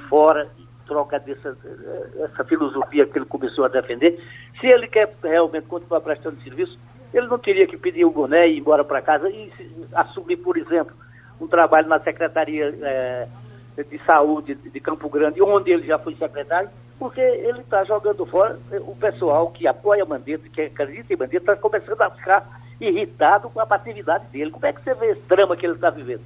fora 0.08 0.50
troca 0.90 1.20
dessa 1.20 1.56
essa 2.20 2.44
filosofia 2.44 3.06
que 3.06 3.18
ele 3.18 3.26
começou 3.26 3.64
a 3.64 3.68
defender. 3.68 4.20
Se 4.60 4.66
ele 4.66 4.88
quer 4.88 5.14
realmente 5.24 5.68
continuar 5.68 6.02
prestando 6.02 6.42
serviço, 6.42 6.78
ele 7.14 7.28
não 7.28 7.38
teria 7.38 7.68
que 7.68 7.78
pedir 7.78 8.04
o 8.04 8.12
boné 8.12 8.48
e 8.48 8.56
ir 8.56 8.60
embora 8.60 8.84
para 8.84 9.02
casa 9.02 9.30
e 9.30 9.52
assumir, 9.94 10.38
por 10.38 10.58
exemplo, 10.58 10.96
um 11.40 11.48
trabalho 11.48 11.88
na 11.88 12.00
Secretaria 12.00 12.76
é, 12.82 13.28
de 13.84 14.00
Saúde 14.04 14.56
de 14.56 14.80
Campo 14.80 15.08
Grande, 15.10 15.42
onde 15.42 15.72
ele 15.72 15.86
já 15.86 16.00
foi 16.00 16.16
secretário, 16.16 16.70
porque 17.00 17.22
ele 17.22 17.62
está 17.62 17.84
jogando 17.86 18.26
fora 18.26 18.60
o 18.82 18.96
pessoal 18.96 19.50
que 19.50 19.66
apoia 19.66 20.06
Mandetta, 20.06 20.50
que 20.50 20.62
acredita 20.62 21.14
em 21.14 21.18
Mandetta, 21.18 21.54
está 21.54 21.56
começando 21.56 22.02
a 22.02 22.10
ficar 22.12 22.62
irritado 22.80 23.50
com 23.50 23.60
a 23.60 23.66
passividade 23.66 24.26
dele. 24.28 24.52
Como 24.52 24.66
é 24.66 24.74
que 24.74 24.84
você 24.84 24.94
vê 24.94 25.12
esse 25.12 25.22
drama 25.22 25.56
que 25.56 25.66
ele 25.66 25.76
está 25.76 25.90
vivendo? 25.90 26.22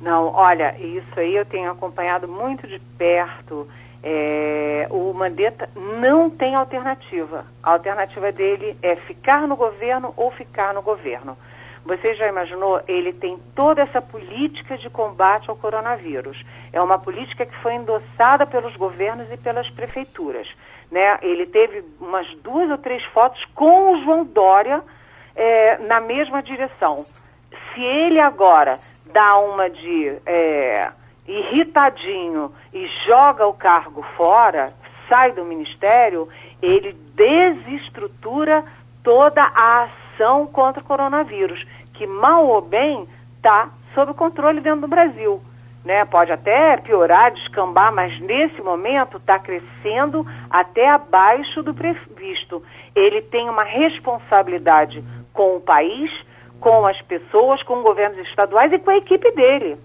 Não, 0.00 0.26
olha, 0.34 0.76
isso 0.78 1.18
aí 1.18 1.34
eu 1.34 1.46
tenho 1.46 1.70
acompanhado 1.70 2.28
muito 2.28 2.66
de 2.66 2.78
perto. 2.98 3.68
É, 4.02 4.88
o 4.90 5.12
Mandetta 5.14 5.68
não 5.76 6.28
tem 6.28 6.54
alternativa. 6.54 7.46
A 7.62 7.72
alternativa 7.72 8.32
dele 8.32 8.76
é 8.82 8.96
ficar 8.96 9.46
no 9.46 9.56
governo 9.56 10.12
ou 10.16 10.30
ficar 10.30 10.74
no 10.74 10.82
governo. 10.82 11.36
Você 11.84 12.14
já 12.14 12.28
imaginou? 12.28 12.80
Ele 12.86 13.12
tem 13.12 13.38
toda 13.56 13.82
essa 13.82 14.00
política 14.00 14.78
de 14.78 14.88
combate 14.88 15.50
ao 15.50 15.56
coronavírus. 15.56 16.40
É 16.72 16.80
uma 16.80 16.98
política 16.98 17.44
que 17.44 17.56
foi 17.58 17.74
endossada 17.74 18.46
pelos 18.46 18.76
governos 18.76 19.30
e 19.32 19.36
pelas 19.36 19.68
prefeituras. 19.70 20.48
Né? 20.90 21.18
Ele 21.22 21.46
teve 21.46 21.84
umas 22.00 22.26
duas 22.36 22.70
ou 22.70 22.78
três 22.78 23.04
fotos 23.06 23.44
com 23.54 23.92
o 23.92 24.04
João 24.04 24.24
Dória 24.24 24.82
é, 25.34 25.78
na 25.78 26.00
mesma 26.00 26.42
direção. 26.42 27.04
Se 27.74 27.82
ele 27.82 28.20
agora 28.20 28.78
dá 29.12 29.38
uma 29.38 29.68
de 29.68 30.18
é, 30.24 30.88
irritadinho 31.26 32.52
e 32.72 32.86
joga 33.08 33.46
o 33.46 33.54
cargo 33.54 34.02
fora, 34.16 34.72
sai 35.08 35.32
do 35.32 35.44
ministério, 35.44 36.28
ele 36.60 36.92
desestrutura 37.14 38.64
toda 39.02 39.42
a 39.42 39.82
ação 39.82 40.01
contra 40.52 40.82
o 40.82 40.84
coronavírus, 40.84 41.64
que 41.94 42.06
mal 42.06 42.46
ou 42.46 42.60
bem 42.60 43.08
está 43.36 43.70
sob 43.94 44.14
controle 44.14 44.60
dentro 44.60 44.82
do 44.82 44.88
Brasil. 44.88 45.40
Né? 45.84 46.04
Pode 46.04 46.30
até 46.30 46.76
piorar, 46.76 47.32
descambar, 47.32 47.92
mas 47.92 48.20
nesse 48.20 48.62
momento 48.62 49.16
está 49.16 49.38
crescendo 49.38 50.24
até 50.48 50.88
abaixo 50.88 51.62
do 51.62 51.74
previsto. 51.74 52.62
Ele 52.94 53.20
tem 53.20 53.48
uma 53.48 53.64
responsabilidade 53.64 55.02
com 55.32 55.56
o 55.56 55.60
país, 55.60 56.10
com 56.60 56.86
as 56.86 57.00
pessoas, 57.02 57.62
com 57.64 57.82
governos 57.82 58.18
estaduais 58.28 58.72
e 58.72 58.78
com 58.78 58.90
a 58.90 58.96
equipe 58.96 59.30
dele. 59.32 59.76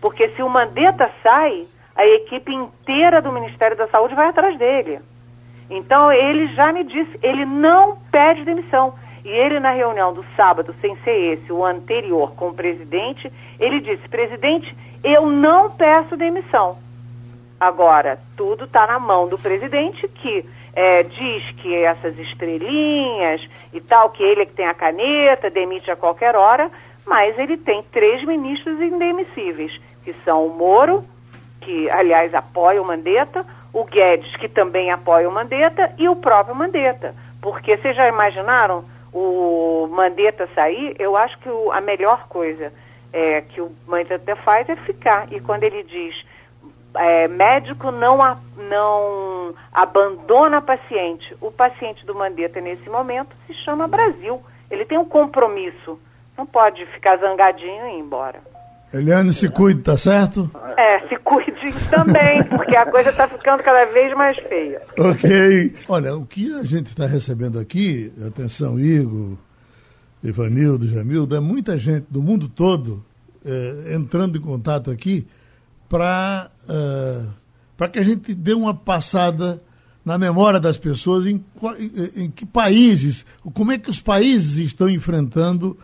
Porque 0.00 0.28
se 0.30 0.42
o 0.42 0.48
Mandetta 0.48 1.10
sai, 1.22 1.66
a 1.96 2.06
equipe 2.06 2.54
inteira 2.54 3.20
do 3.20 3.32
Ministério 3.32 3.76
da 3.76 3.88
Saúde 3.88 4.14
vai 4.14 4.28
atrás 4.28 4.56
dele. 4.56 5.00
Então 5.68 6.12
ele 6.12 6.48
já 6.54 6.72
me 6.72 6.84
disse, 6.84 7.18
ele 7.22 7.44
não 7.44 7.98
pede 8.10 8.44
demissão. 8.44 8.94
E 9.24 9.28
ele 9.28 9.60
na 9.60 9.72
reunião 9.72 10.12
do 10.12 10.24
sábado, 10.36 10.74
sem 10.80 10.96
ser 11.04 11.34
esse, 11.34 11.52
o 11.52 11.64
anterior 11.64 12.32
com 12.34 12.48
o 12.48 12.54
presidente, 12.54 13.30
ele 13.58 13.80
disse, 13.80 14.08
presidente, 14.08 14.74
eu 15.04 15.26
não 15.26 15.70
peço 15.70 16.16
demissão. 16.16 16.78
Agora, 17.58 18.18
tudo 18.36 18.64
está 18.64 18.86
na 18.86 18.98
mão 18.98 19.28
do 19.28 19.38
presidente 19.38 20.08
que 20.08 20.44
é, 20.72 21.02
diz 21.02 21.50
que 21.56 21.74
essas 21.74 22.18
estrelinhas 22.18 23.46
e 23.72 23.80
tal, 23.80 24.10
que 24.10 24.22
ele 24.22 24.42
é 24.42 24.46
que 24.46 24.54
tem 24.54 24.66
a 24.66 24.74
caneta, 24.74 25.50
demite 25.50 25.90
a 25.90 25.96
qualquer 25.96 26.34
hora, 26.36 26.70
mas 27.06 27.38
ele 27.38 27.56
tem 27.56 27.82
três 27.92 28.24
ministros 28.24 28.80
indemissíveis, 28.80 29.78
que 30.04 30.14
são 30.24 30.46
o 30.46 30.56
Moro, 30.56 31.04
que 31.60 31.90
aliás 31.90 32.34
apoia 32.34 32.80
o 32.80 32.86
Mandetta, 32.86 33.44
o 33.72 33.84
Guedes, 33.84 34.34
que 34.36 34.48
também 34.48 34.90
apoia 34.90 35.28
o 35.28 35.32
Mandetta, 35.32 35.92
e 35.98 36.08
o 36.08 36.16
próprio 36.16 36.54
Mandetta. 36.54 37.14
Porque 37.40 37.76
vocês 37.76 37.96
já 37.96 38.08
imaginaram 38.08 38.84
o 39.12 39.88
Mandetta 39.90 40.48
sair? 40.54 40.94
Eu 40.98 41.16
acho 41.16 41.38
que 41.38 41.48
o, 41.48 41.70
a 41.72 41.80
melhor 41.80 42.28
coisa 42.28 42.72
é, 43.12 43.40
que 43.40 43.60
o 43.60 43.72
Mandetta 43.86 44.36
faz 44.36 44.68
é 44.68 44.76
ficar. 44.76 45.32
E 45.32 45.40
quando 45.40 45.64
ele 45.64 45.82
diz 45.82 46.14
é, 46.94 47.28
médico 47.28 47.90
não, 47.90 48.22
a, 48.22 48.36
não 48.56 49.54
abandona 49.72 50.60
paciente. 50.60 51.36
O 51.40 51.50
paciente 51.50 52.04
do 52.04 52.14
Mandetta, 52.14 52.60
nesse 52.60 52.88
momento, 52.88 53.34
se 53.46 53.54
chama 53.54 53.88
Brasil. 53.88 54.42
Ele 54.70 54.84
tem 54.84 54.98
um 54.98 55.04
compromisso. 55.04 55.98
Não 56.36 56.46
pode 56.46 56.84
ficar 56.86 57.18
zangadinho 57.18 57.86
e 57.86 57.94
ir 57.94 57.98
embora. 57.98 58.40
Eliane, 58.92 59.32
se 59.32 59.48
cuide, 59.48 59.82
tá 59.82 59.96
certo? 59.96 60.50
É, 60.76 61.08
se 61.08 61.16
cuide 61.16 61.50
também, 61.90 62.42
porque 62.50 62.76
a 62.76 62.86
coisa 62.86 63.10
está 63.10 63.28
ficando 63.28 63.62
cada 63.62 63.84
vez 63.86 64.14
mais 64.16 64.36
feia. 64.48 64.80
Ok. 64.98 65.74
Olha, 65.88 66.16
o 66.16 66.26
que 66.26 66.52
a 66.54 66.64
gente 66.64 66.86
está 66.86 67.06
recebendo 67.06 67.58
aqui, 67.58 68.12
atenção, 68.26 68.78
Igor, 68.78 69.36
Ivanildo, 70.22 70.88
Jamildo, 70.88 71.36
é 71.36 71.40
muita 71.40 71.78
gente 71.78 72.06
do 72.10 72.22
mundo 72.22 72.48
todo 72.48 73.04
é, 73.44 73.94
entrando 73.94 74.36
em 74.36 74.40
contato 74.40 74.90
aqui 74.90 75.26
para 75.88 76.50
uh, 76.68 77.40
para 77.76 77.88
que 77.88 77.98
a 77.98 78.02
gente 78.02 78.34
dê 78.34 78.52
uma 78.52 78.74
passada 78.74 79.58
na 80.04 80.18
memória 80.18 80.60
das 80.60 80.76
pessoas 80.76 81.24
em, 81.24 81.42
em, 81.78 82.24
em, 82.24 82.30
que 82.30 82.44
países, 82.44 83.24
como 83.54 83.72
é 83.72 83.78
que 83.78 83.88
os 83.88 83.98
países 83.98 84.58
estão 84.58 84.86
enfrentando 84.86 85.78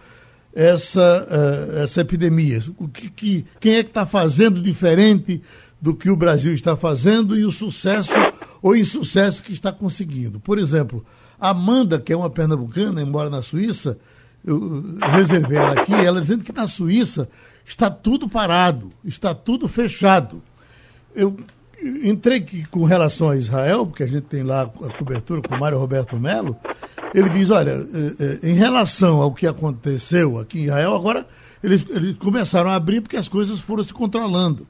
essa, 0.56 1.28
uh, 1.30 1.78
essa 1.82 2.00
epidemia. 2.00 2.58
O 2.78 2.88
que, 2.88 3.10
que, 3.10 3.46
quem 3.60 3.74
é 3.74 3.82
que 3.82 3.90
está 3.90 4.06
fazendo 4.06 4.62
diferente 4.62 5.42
do 5.80 5.94
que 5.94 6.08
o 6.08 6.16
Brasil 6.16 6.54
está 6.54 6.74
fazendo 6.74 7.38
e 7.38 7.44
o 7.44 7.52
sucesso 7.52 8.14
ou 8.62 8.74
insucesso 8.74 9.42
que 9.42 9.52
está 9.52 9.70
conseguindo. 9.70 10.40
Por 10.40 10.58
exemplo, 10.58 11.04
Amanda, 11.38 12.00
que 12.00 12.12
é 12.12 12.16
uma 12.16 12.30
pernambucana, 12.30 13.02
embora 13.02 13.28
na 13.28 13.42
Suíça, 13.42 13.98
eu 14.44 14.96
reservei 15.02 15.58
ela 15.58 15.80
aqui, 15.80 15.92
ela 15.92 16.20
dizendo 16.20 16.42
que 16.42 16.52
na 16.52 16.66
Suíça 16.66 17.28
está 17.64 17.90
tudo 17.90 18.28
parado, 18.28 18.90
está 19.04 19.34
tudo 19.34 19.68
fechado. 19.68 20.42
Eu 21.14 21.36
entrei 22.02 22.44
com 22.70 22.84
relação 22.84 23.28
a 23.28 23.36
Israel, 23.36 23.86
porque 23.86 24.02
a 24.02 24.08
gente 24.08 24.22
tem 24.22 24.42
lá 24.42 24.62
a 24.62 24.98
cobertura 24.98 25.42
com 25.42 25.54
o 25.54 25.60
Mário 25.60 25.78
Roberto 25.78 26.18
Melo, 26.18 26.56
ele 27.16 27.30
diz, 27.30 27.48
olha, 27.48 27.70
eh, 27.70 28.14
eh, 28.20 28.38
em 28.42 28.52
relação 28.52 29.22
ao 29.22 29.32
que 29.32 29.46
aconteceu 29.46 30.38
aqui 30.38 30.60
em 30.60 30.64
Israel, 30.64 30.94
agora 30.94 31.26
eles, 31.64 31.86
eles 31.88 32.14
começaram 32.18 32.68
a 32.68 32.74
abrir 32.74 33.00
porque 33.00 33.16
as 33.16 33.26
coisas 33.26 33.58
foram 33.58 33.82
se 33.82 33.94
controlando. 33.94 34.66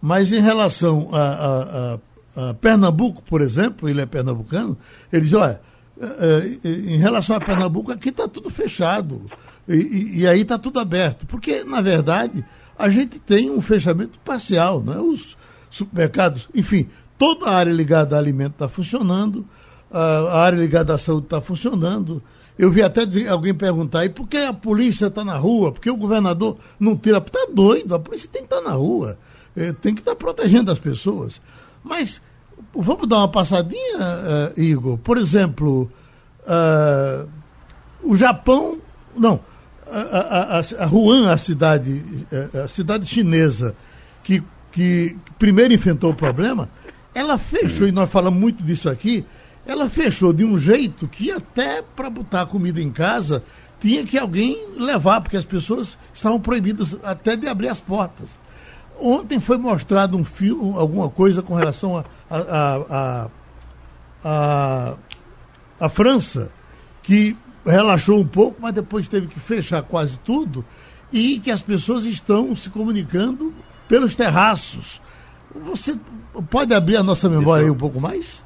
Mas 0.00 0.32
em 0.32 0.40
relação 0.40 1.08
a, 1.10 1.18
a, 1.18 2.42
a, 2.44 2.50
a 2.50 2.54
Pernambuco, 2.54 3.20
por 3.22 3.40
exemplo, 3.40 3.88
ele 3.88 4.00
é 4.00 4.06
pernambucano, 4.06 4.78
ele 5.12 5.22
diz, 5.22 5.32
olha, 5.32 5.60
eh, 6.00 6.58
em 6.64 6.96
relação 6.96 7.34
a 7.34 7.40
Pernambuco, 7.40 7.90
aqui 7.90 8.10
está 8.10 8.28
tudo 8.28 8.50
fechado. 8.50 9.28
E, 9.68 9.74
e, 9.74 10.20
e 10.20 10.26
aí 10.28 10.42
está 10.42 10.56
tudo 10.56 10.78
aberto. 10.78 11.26
Porque, 11.26 11.64
na 11.64 11.80
verdade, 11.80 12.44
a 12.78 12.88
gente 12.88 13.18
tem 13.18 13.50
um 13.50 13.60
fechamento 13.60 14.16
parcial, 14.20 14.80
não 14.80 14.92
é? 14.92 15.00
Os 15.00 15.36
supermercados, 15.68 16.48
enfim, 16.54 16.88
toda 17.18 17.46
a 17.46 17.56
área 17.56 17.72
ligada 17.72 18.14
a 18.14 18.18
alimento 18.20 18.52
está 18.52 18.68
funcionando, 18.68 19.44
a 19.90 20.38
área 20.40 20.58
ligada 20.58 20.94
à 20.94 20.98
saúde 20.98 21.26
está 21.26 21.40
funcionando. 21.40 22.22
Eu 22.58 22.70
vi 22.70 22.82
até 22.82 23.02
alguém 23.28 23.54
perguntar, 23.54 24.04
e 24.04 24.10
por 24.10 24.28
que 24.28 24.36
a 24.36 24.52
polícia 24.52 25.06
está 25.06 25.24
na 25.24 25.36
rua? 25.36 25.72
Por 25.72 25.80
que 25.80 25.90
o 25.90 25.96
governador 25.96 26.58
não 26.78 26.96
tira? 26.96 27.18
Está 27.18 27.46
doido, 27.52 27.94
a 27.94 27.98
polícia 27.98 28.28
tem 28.30 28.42
que 28.42 28.46
estar 28.46 28.62
tá 28.62 28.68
na 28.68 28.76
rua, 28.76 29.18
é, 29.56 29.72
tem 29.72 29.94
que 29.94 30.00
estar 30.00 30.12
tá 30.12 30.16
protegendo 30.16 30.70
as 30.70 30.78
pessoas. 30.78 31.40
Mas 31.82 32.20
vamos 32.74 33.08
dar 33.08 33.18
uma 33.18 33.28
passadinha, 33.28 33.98
uh, 34.56 34.60
Igor. 34.60 34.98
Por 34.98 35.16
exemplo, 35.16 35.90
uh, 36.42 37.28
o 38.02 38.14
Japão. 38.14 38.78
Não, 39.16 39.40
a, 39.90 40.58
a, 40.58 40.84
a 40.84 40.86
Wuhan, 40.86 41.32
a 41.32 41.36
cidade, 41.36 42.02
a 42.62 42.68
cidade 42.68 43.06
chinesa, 43.06 43.74
que, 44.22 44.42
que 44.70 45.16
primeiro 45.38 45.74
enfrentou 45.74 46.10
o 46.10 46.14
problema, 46.14 46.68
ela 47.14 47.36
fechou, 47.38 47.88
e 47.88 47.92
nós 47.92 48.08
falamos 48.10 48.38
muito 48.38 48.62
disso 48.62 48.88
aqui, 48.88 49.24
ela 49.66 49.88
fechou 49.88 50.32
de 50.32 50.44
um 50.44 50.58
jeito 50.58 51.06
que 51.06 51.30
até 51.30 51.82
para 51.82 52.10
botar 52.10 52.46
comida 52.46 52.80
em 52.80 52.90
casa 52.90 53.42
tinha 53.80 54.04
que 54.04 54.18
alguém 54.18 54.58
levar, 54.76 55.20
porque 55.20 55.36
as 55.36 55.44
pessoas 55.44 55.96
estavam 56.12 56.40
proibidas 56.40 56.96
até 57.02 57.34
de 57.36 57.48
abrir 57.48 57.68
as 57.68 57.80
portas. 57.80 58.28
Ontem 59.00 59.40
foi 59.40 59.56
mostrado 59.56 60.16
um 60.16 60.24
filme, 60.24 60.76
alguma 60.76 61.08
coisa 61.08 61.40
com 61.40 61.54
relação 61.54 61.96
a, 61.96 62.04
a, 62.30 62.76
a, 62.90 63.28
a, 64.22 64.94
a 65.80 65.88
França, 65.88 66.52
que 67.02 67.34
relaxou 67.64 68.20
um 68.20 68.26
pouco, 68.26 68.60
mas 68.60 68.74
depois 68.74 69.08
teve 69.08 69.26
que 69.26 69.40
fechar 69.40 69.82
quase 69.82 70.18
tudo, 70.20 70.64
e 71.10 71.38
que 71.40 71.50
as 71.50 71.62
pessoas 71.62 72.04
estão 72.04 72.54
se 72.54 72.68
comunicando 72.68 73.54
pelos 73.88 74.14
terraços. 74.14 75.00
Você 75.64 75.96
pode 76.50 76.74
abrir 76.74 76.96
a 76.96 77.02
nossa 77.02 77.28
memória 77.28 77.64
aí 77.64 77.70
um 77.70 77.76
pouco 77.76 77.98
mais? 78.00 78.44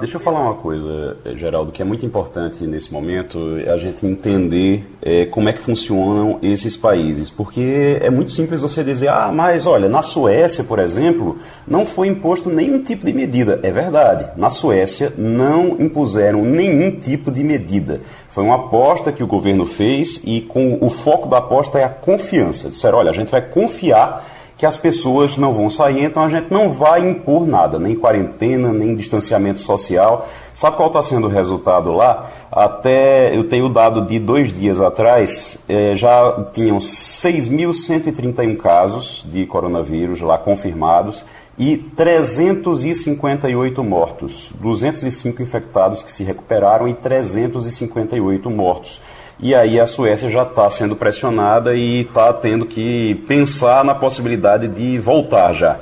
Deixa 0.00 0.16
eu 0.16 0.20
falar 0.20 0.40
uma 0.40 0.54
coisa, 0.54 1.16
Geraldo, 1.36 1.70
que 1.70 1.82
é 1.82 1.84
muito 1.84 2.06
importante 2.06 2.64
nesse 2.64 2.90
momento 2.90 3.58
é 3.58 3.70
a 3.70 3.76
gente 3.76 4.06
entender 4.06 4.86
é, 5.02 5.26
como 5.26 5.48
é 5.50 5.52
que 5.52 5.60
funcionam 5.60 6.38
esses 6.42 6.74
países, 6.74 7.28
porque 7.28 7.98
é 8.00 8.08
muito 8.08 8.30
simples 8.30 8.62
você 8.62 8.82
dizer, 8.82 9.08
ah, 9.08 9.30
mas 9.30 9.66
olha, 9.66 9.90
na 9.90 10.00
Suécia, 10.00 10.64
por 10.64 10.78
exemplo, 10.78 11.36
não 11.68 11.84
foi 11.84 12.08
imposto 12.08 12.48
nenhum 12.48 12.82
tipo 12.82 13.04
de 13.04 13.12
medida. 13.12 13.60
É 13.62 13.70
verdade, 13.70 14.26
na 14.36 14.48
Suécia 14.48 15.12
não 15.18 15.76
impuseram 15.78 16.42
nenhum 16.42 16.98
tipo 16.98 17.30
de 17.30 17.44
medida. 17.44 18.00
Foi 18.30 18.42
uma 18.42 18.56
aposta 18.56 19.12
que 19.12 19.22
o 19.22 19.26
governo 19.26 19.66
fez 19.66 20.22
e 20.24 20.40
com 20.40 20.78
o 20.80 20.88
foco 20.88 21.28
da 21.28 21.38
aposta 21.38 21.78
é 21.78 21.84
a 21.84 21.90
confiança. 21.90 22.70
Disseram, 22.70 22.98
olha, 22.98 23.10
a 23.10 23.14
gente 23.14 23.30
vai 23.30 23.42
confiar 23.42 24.35
que 24.56 24.64
as 24.64 24.78
pessoas 24.78 25.36
não 25.36 25.52
vão 25.52 25.68
sair, 25.68 26.04
então 26.04 26.24
a 26.24 26.30
gente 26.30 26.50
não 26.50 26.70
vai 26.70 27.06
impor 27.06 27.46
nada, 27.46 27.78
nem 27.78 27.94
quarentena, 27.94 28.72
nem 28.72 28.96
distanciamento 28.96 29.60
social. 29.60 30.26
Sabe 30.54 30.76
qual 30.76 30.88
está 30.88 31.02
sendo 31.02 31.26
o 31.26 31.30
resultado 31.30 31.92
lá? 31.92 32.30
Até 32.50 33.36
eu 33.36 33.46
tenho 33.48 33.68
dado 33.68 34.06
de 34.06 34.18
dois 34.18 34.54
dias 34.54 34.80
atrás, 34.80 35.58
eh, 35.68 35.94
já 35.94 36.46
tinham 36.52 36.78
6.131 36.78 38.56
casos 38.56 39.26
de 39.30 39.44
coronavírus 39.44 40.22
lá 40.22 40.38
confirmados 40.38 41.26
e 41.58 41.76
358 41.76 43.84
mortos, 43.84 44.54
205 44.58 45.42
infectados 45.42 46.02
que 46.02 46.12
se 46.12 46.24
recuperaram 46.24 46.88
e 46.88 46.94
358 46.94 48.50
mortos. 48.50 49.02
E 49.38 49.54
aí 49.54 49.78
a 49.78 49.86
Suécia 49.86 50.30
já 50.30 50.44
está 50.44 50.68
sendo 50.70 50.96
pressionada 50.96 51.74
e 51.74 52.00
está 52.00 52.32
tendo 52.32 52.64
que 52.64 53.22
pensar 53.28 53.84
na 53.84 53.94
possibilidade 53.94 54.66
de 54.66 54.98
voltar 54.98 55.52
já. 55.52 55.78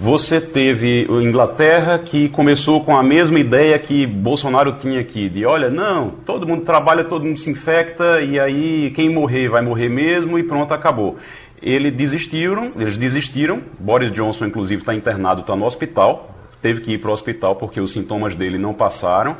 Você 0.00 0.40
teve 0.40 1.06
a 1.08 1.22
Inglaterra 1.22 1.98
que 2.00 2.28
começou 2.28 2.84
com 2.84 2.96
a 2.96 3.02
mesma 3.02 3.38
ideia 3.38 3.78
que 3.78 4.04
Bolsonaro 4.04 4.72
tinha 4.72 5.00
aqui, 5.00 5.28
de 5.28 5.46
olha, 5.46 5.70
não, 5.70 6.10
todo 6.26 6.46
mundo 6.46 6.64
trabalha, 6.64 7.04
todo 7.04 7.24
mundo 7.24 7.38
se 7.38 7.50
infecta 7.50 8.20
e 8.20 8.38
aí 8.38 8.90
quem 8.90 9.08
morrer 9.08 9.48
vai 9.48 9.62
morrer 9.62 9.88
mesmo 9.88 10.36
e 10.36 10.42
pronto, 10.42 10.74
acabou. 10.74 11.18
Eles 11.62 11.92
desistiram, 11.92 12.72
eles 12.76 12.96
desistiram. 12.96 13.60
Boris 13.78 14.10
Johnson, 14.10 14.46
inclusive, 14.46 14.82
está 14.82 14.94
internado, 14.94 15.42
está 15.42 15.54
no 15.54 15.64
hospital. 15.64 16.34
Teve 16.60 16.80
que 16.80 16.92
ir 16.94 16.98
para 16.98 17.10
o 17.10 17.12
hospital 17.12 17.54
porque 17.54 17.80
os 17.80 17.92
sintomas 17.92 18.34
dele 18.34 18.58
não 18.58 18.74
passaram 18.74 19.36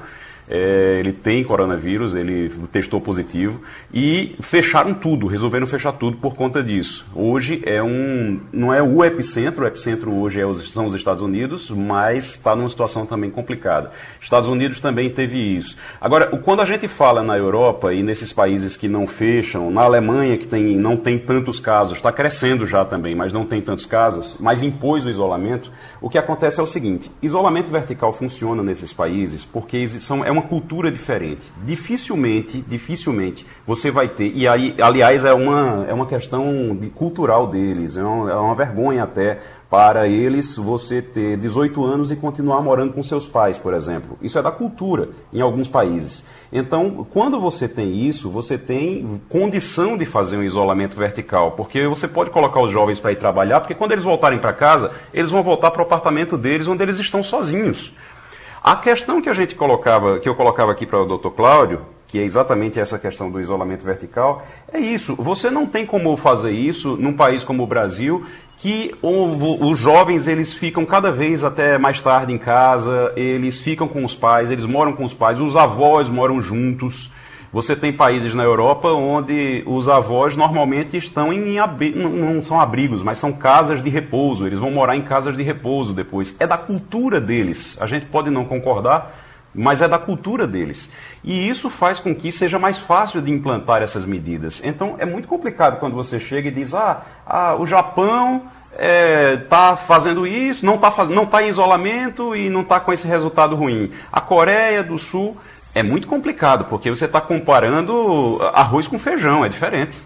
é, 0.49 0.97
ele 0.99 1.13
tem 1.13 1.45
coronavírus, 1.45 2.15
ele 2.15 2.51
testou 2.73 3.01
positivo 3.01 3.61
e 3.93 4.37
fecharam 4.41 4.95
tudo, 4.95 5.27
resolveram 5.27 5.67
fechar 5.67 5.93
tudo 5.93 6.17
por 6.17 6.35
conta 6.35 6.63
disso. 6.63 7.07
Hoje 7.15 7.63
é 7.67 7.83
um, 7.83 8.41
não 8.53 8.73
é 8.73 8.83
o 8.83 9.05
epicentro, 9.05 9.65
o 9.65 9.67
epicentro 9.67 10.13
hoje 10.13 10.41
é 10.41 10.47
os, 10.47 10.73
são 10.73 10.87
os 10.87 10.95
Estados 10.95 11.23
Unidos, 11.23 11.71
mas 11.71 12.31
está 12.31 12.57
numa 12.57 12.69
situação 12.69 13.05
também 13.05 13.31
complicada. 13.31 13.91
Estados 14.21 14.49
Unidos 14.49 14.81
também 14.81 15.11
teve 15.11 15.39
isso. 15.39 15.77
Agora, 16.01 16.27
quando 16.39 16.61
a 16.61 16.65
gente 16.65 16.89
fala 16.89 17.23
na 17.23 17.37
Europa 17.37 17.93
e 17.93 18.03
nesses 18.03 18.33
países 18.33 18.77
que 18.77 18.89
não 18.89 19.07
fecham, 19.07 19.71
na 19.71 19.83
Alemanha 19.83 20.39
que 20.39 20.47
tem, 20.47 20.77
não 20.77 20.97
tem 20.97 21.19
tantos 21.19 21.61
casos, 21.61 21.97
está 21.99 22.11
crescendo 22.11 22.67
já 22.67 22.85
também, 22.85 23.15
mas 23.15 23.33
não 23.33 23.45
tem 23.45 23.61
tantos 23.61 23.85
casos, 23.85 24.37
mas 24.41 24.63
impôs 24.63 25.05
o 25.05 25.11
isolamento, 25.11 25.71
o 26.01 26.09
que 26.09 26.19
acontece 26.19 26.61
é 26.61 26.63
o 26.63 26.67
seguinte: 26.67 27.11
isolamento 27.21 27.71
vertical 27.71 28.13
funciona 28.13 28.63
nesses 28.63 28.93
países 28.93 29.45
porque 29.45 29.87
são, 29.89 30.25
é 30.25 30.31
uma 30.31 30.38
cultura 30.43 30.91
diferente. 30.91 31.53
Dificilmente, 31.65 32.65
dificilmente 32.67 33.47
você 33.67 33.91
vai 33.91 34.09
ter. 34.09 34.33
E 34.35 34.49
aí, 34.49 34.75
aliás, 34.81 35.25
é 35.25 35.33
uma, 35.33 35.87
é 35.89 35.93
uma 35.93 36.07
questão 36.07 36.77
de, 36.79 36.89
cultural 36.89 37.47
deles, 37.47 37.97
é 37.97 38.03
uma, 38.03 38.31
é 38.31 38.35
uma 38.35 38.55
vergonha 38.55 39.05
até 39.05 39.39
para 39.71 40.09
eles 40.09 40.57
você 40.57 41.03
ter 41.03 41.37
18 41.37 41.85
anos 41.85 42.11
e 42.11 42.17
continuar 42.17 42.63
morando 42.63 42.95
com 42.95 43.03
seus 43.03 43.27
pais, 43.27 43.59
por 43.59 43.75
exemplo. 43.75 44.17
Isso 44.23 44.39
é 44.39 44.43
da 44.43 44.51
cultura 44.51 45.11
em 45.31 45.43
alguns 45.43 45.69
países. 45.69 46.25
Então, 46.51 47.07
quando 47.13 47.39
você 47.39 47.69
tem 47.69 48.07
isso, 48.07 48.31
você 48.31 48.57
tem 48.57 49.21
condição 49.29 49.99
de 49.99 50.07
fazer 50.07 50.39
um 50.39 50.43
isolamento 50.43 50.97
vertical, 50.97 51.51
porque 51.53 51.87
você 51.87 52.09
pode 52.09 52.31
colocar 52.31 52.63
os 52.63 52.73
jovens 52.73 52.99
para 52.99 53.13
ir 53.13 53.17
trabalhar, 53.17 53.61
porque 53.61 53.75
quando 53.75 53.93
eles 53.93 54.05
voltarem 54.05 54.39
para 54.39 54.55
casa, 54.55 54.91
eles 55.13 55.29
vão 55.29 55.43
voltar 55.43 55.71
para 55.71 55.81
o 55.81 55.85
apartamento 55.85 56.39
deles, 56.39 56.67
onde 56.67 56.83
eles 56.83 56.99
estão 56.99 57.23
sozinhos. 57.23 57.93
A 58.63 58.77
questão 58.77 59.23
que 59.23 59.29
a 59.29 59.35
gente 59.35 59.55
colocava, 59.55 60.19
que 60.19 60.29
eu 60.29 60.35
colocava 60.35 60.73
aqui 60.73 60.87
para 60.87 61.01
o 61.01 61.19
Dr. 61.19 61.31
Cláudio, 61.31 61.81
que 62.07 62.19
é 62.19 62.23
exatamente 62.23 62.81
essa 62.81 62.99
questão 62.99 63.31
do 63.31 63.41
isolamento 63.41 63.85
vertical, 63.85 64.43
é 64.73 64.79
isso. 64.79 65.15
Você 65.17 65.51
não 65.51 65.67
tem 65.67 65.85
como 65.87 66.17
fazer 66.17 66.51
isso 66.51 66.97
num 66.97 67.13
país 67.13 67.45
como 67.45 67.63
o 67.63 67.67
Brasil, 67.67 68.25
que 68.59 68.95
os 69.03 69.79
jovens 69.79 70.27
eles 70.27 70.53
ficam 70.53 70.85
cada 70.85 71.13
vez 71.13 71.45
até 71.45 71.79
mais 71.79 72.01
tarde 72.01 72.33
em 72.33 72.39
casa, 72.39 73.13
eles 73.15 73.61
ficam 73.61 73.87
com 73.87 74.05
os 74.05 74.15
pais, 74.15 74.51
eles 74.51 74.67
moram 74.67 74.93
com 74.95 75.05
os 75.05 75.15
pais, 75.15 75.41
os 75.41 75.55
avós 75.57 76.09
moram 76.09 76.41
juntos. 76.41 77.13
Você 77.53 77.75
tem 77.75 77.93
países 77.93 78.35
na 78.35 78.43
Europa 78.43 78.89
onde 78.89 79.63
os 79.67 79.89
avós 79.89 80.37
normalmente 80.37 80.97
estão 80.99 81.33
em 81.33 81.59
não 81.95 82.43
são 82.43 82.61
abrigos, 82.61 83.03
mas 83.03 83.19
são 83.19 83.33
casas 83.33 83.83
de 83.83 83.89
repouso. 83.89 84.47
Eles 84.47 84.59
vão 84.59 84.71
morar 84.71 84.97
em 84.97 85.03
casas 85.03 85.37
de 85.37 85.43
repouso 85.43 85.95
depois. 85.95 86.37
É 86.39 86.47
da 86.47 86.59
cultura 86.59 87.21
deles. 87.21 87.81
A 87.81 87.87
gente 87.87 88.05
pode 88.07 88.29
não 88.29 88.45
concordar, 88.45 89.15
mas 89.55 89.81
é 89.81 89.89
da 89.89 89.99
cultura 89.99 90.47
deles. 90.47 90.91
E 91.25 91.49
isso 91.49 91.71
faz 91.71 91.99
com 91.99 92.15
que 92.15 92.31
seja 92.31 92.59
mais 92.59 92.79
fácil 92.79 93.23
de 93.23 93.33
implantar 93.33 93.83
essas 93.83 94.05
medidas. 94.05 94.61
Então 94.63 94.97
é 94.99 95.07
muito 95.07 95.27
complicado 95.27 95.79
quando 95.79 95.95
você 95.95 96.21
chega 96.21 96.49
e 96.49 96.53
diz: 96.53 96.75
ah, 96.75 97.03
ah 97.27 97.57
o 97.59 97.67
Japão 97.67 98.43
está 98.73 99.71
é, 99.73 99.87
fazendo 99.87 100.27
isso, 100.27 100.65
não 100.65 100.75
está 100.75 101.05
não 101.07 101.25
tá 101.25 101.43
em 101.43 101.49
isolamento 101.49 102.37
e 102.37 102.51
não 102.51 102.61
está 102.61 102.79
com 102.79 102.93
esse 102.93 103.07
resultado 103.07 103.57
ruim. 103.57 103.91
A 104.13 104.21
Coreia 104.21 104.83
do 104.83 104.99
Sul 104.99 105.37
é 105.79 105.83
muito 105.83 106.09
complicado, 106.09 106.65
porque 106.65 106.91
você 106.91 107.05
está 107.05 107.21
comparando 107.21 108.39
arroz 108.53 108.89
com 108.89 108.99
feijão, 108.99 109.45
é 109.45 109.49
diferente. 109.49 109.97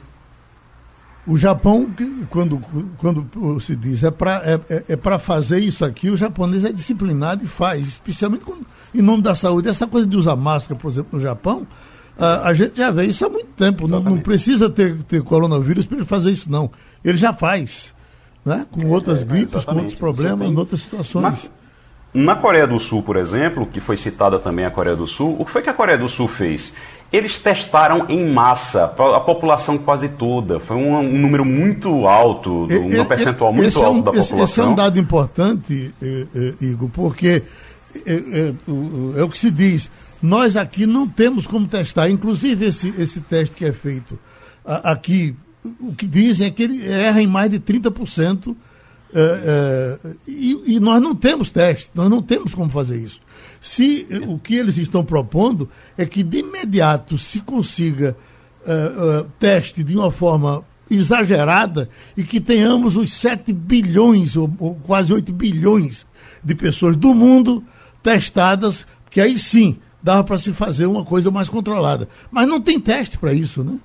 O 1.26 1.38
Japão, 1.38 1.88
quando, 2.28 2.60
quando 2.98 3.60
se 3.60 3.74
diz 3.76 4.02
é 4.02 4.10
para 4.10 4.42
é, 4.44 4.60
é, 4.68 4.84
é 4.92 5.18
fazer 5.18 5.60
isso 5.60 5.84
aqui, 5.84 6.10
o 6.10 6.16
japonês 6.16 6.64
é 6.64 6.72
disciplinado 6.72 7.44
e 7.44 7.48
faz, 7.48 7.86
especialmente 7.86 8.44
quando, 8.44 8.66
em 8.94 9.00
nome 9.00 9.22
da 9.22 9.34
saúde. 9.34 9.68
Essa 9.68 9.86
coisa 9.86 10.06
de 10.06 10.16
usar 10.16 10.36
máscara, 10.36 10.78
por 10.78 10.90
exemplo, 10.90 11.10
no 11.12 11.20
Japão, 11.20 11.66
a, 12.18 12.48
a 12.48 12.54
gente 12.54 12.76
já 12.76 12.90
vê 12.90 13.04
isso 13.06 13.24
há 13.24 13.30
muito 13.30 13.50
tempo. 13.56 13.88
Não, 13.88 14.02
não, 14.02 14.18
precisa 14.18 14.68
ter, 14.68 15.00
ter 15.04 15.22
coronavírus 15.22 15.86
para 15.86 15.98
ele 15.98 16.06
fazer 16.06 16.32
isso, 16.32 16.50
não. 16.50 16.70
Ele 17.04 17.16
já 17.16 17.32
faz. 17.32 17.94
Né? 18.44 18.66
Com 18.70 18.88
outras 18.88 19.22
é, 19.22 19.24
gripes, 19.24 19.64
com 19.64 19.76
outros 19.76 19.94
problemas, 19.94 20.40
tem... 20.40 20.50
em 20.50 20.58
outras 20.58 20.80
situações. 20.80 21.50
Na 22.14 22.36
Coreia 22.36 22.66
do 22.66 22.78
Sul, 22.78 23.02
por 23.02 23.16
exemplo, 23.16 23.66
que 23.66 23.80
foi 23.80 23.96
citada 23.96 24.38
também 24.38 24.66
a 24.66 24.70
Coreia 24.70 24.94
do 24.94 25.06
Sul, 25.06 25.34
o 25.38 25.46
que 25.46 25.50
foi 25.50 25.62
que 25.62 25.70
a 25.70 25.74
Coreia 25.74 25.96
do 25.96 26.08
Sul 26.08 26.28
fez? 26.28 26.74
Eles 27.10 27.38
testaram 27.38 28.06
em 28.08 28.30
massa 28.30 28.84
a 28.84 29.20
população 29.20 29.78
quase 29.78 30.08
toda. 30.10 30.60
Foi 30.60 30.76
um, 30.76 30.98
um 30.98 31.18
número 31.18 31.44
muito 31.44 32.06
alto, 32.06 32.66
um 32.66 33.00
é, 33.00 33.04
percentual 33.04 33.52
muito 33.52 33.68
esse 33.68 33.82
alto 33.82 33.88
é 33.88 33.90
um, 33.90 34.02
da 34.02 34.10
população. 34.10 34.44
Esse 34.44 34.60
é 34.60 34.64
um 34.64 34.74
dado 34.74 34.98
importante, 34.98 35.94
eh, 36.02 36.26
eh, 36.34 36.54
Igor, 36.60 36.88
porque 36.90 37.42
é, 38.06 38.52
é, 39.16 39.22
o 39.22 39.28
que 39.28 39.36
se 39.36 39.50
diz. 39.50 39.90
Nós 40.22 40.56
aqui 40.56 40.86
não 40.86 41.08
temos 41.08 41.46
como 41.46 41.66
testar. 41.66 42.08
Inclusive, 42.08 42.66
esse, 42.66 42.94
esse 42.98 43.20
teste 43.20 43.56
que 43.56 43.64
é 43.64 43.72
feito 43.72 44.18
aqui, 44.64 45.34
o 45.80 45.92
que 45.94 46.06
dizem 46.06 46.46
é 46.46 46.50
que 46.50 46.62
ele 46.62 46.90
erra 46.90 47.20
em 47.20 47.26
mais 47.26 47.50
de 47.50 47.58
30%. 47.58 48.54
É, 49.14 49.98
é, 50.04 50.10
e, 50.26 50.76
e, 50.76 50.80
nós 50.80 51.00
não 51.00 51.14
temos 51.14 51.52
teste, 51.52 51.90
nós 51.94 52.08
não 52.08 52.22
temos 52.22 52.54
como 52.54 52.70
fazer 52.70 52.96
isso. 52.96 53.20
Se 53.60 54.06
o 54.26 54.38
que 54.38 54.54
eles 54.54 54.78
estão 54.78 55.04
propondo 55.04 55.68
é 55.96 56.06
que 56.06 56.22
de 56.22 56.38
imediato 56.38 57.18
se 57.18 57.40
consiga 57.40 58.16
é 58.64 59.24
teste 59.40 59.82
de 59.82 59.96
uma 59.96 60.10
forma 60.10 60.64
exagerada 60.88 61.88
e 62.16 62.22
que 62.22 62.40
tenhamos 62.40 62.96
os 62.96 63.12
7 63.12 63.52
bilhões, 63.52 64.36
ou, 64.36 64.50
ou 64.58 64.74
quase 64.76 65.12
8 65.12 65.32
bilhões 65.32 66.06
de 66.44 66.54
pessoas 66.54 66.96
do 66.96 67.14
mundo 67.14 67.64
testadas, 68.02 68.86
que 69.10 69.20
aí 69.20 69.36
sim 69.38 69.78
dava 70.02 70.22
para 70.24 70.38
se 70.38 70.52
fazer 70.52 70.86
uma 70.86 71.04
coisa 71.04 71.30
mais 71.30 71.48
controlada. 71.48 72.08
Mas 72.30 72.46
não 72.46 72.60
tem 72.60 72.78
teste 72.78 73.18
para 73.18 73.32
isso, 73.32 73.64
né? 73.64 73.78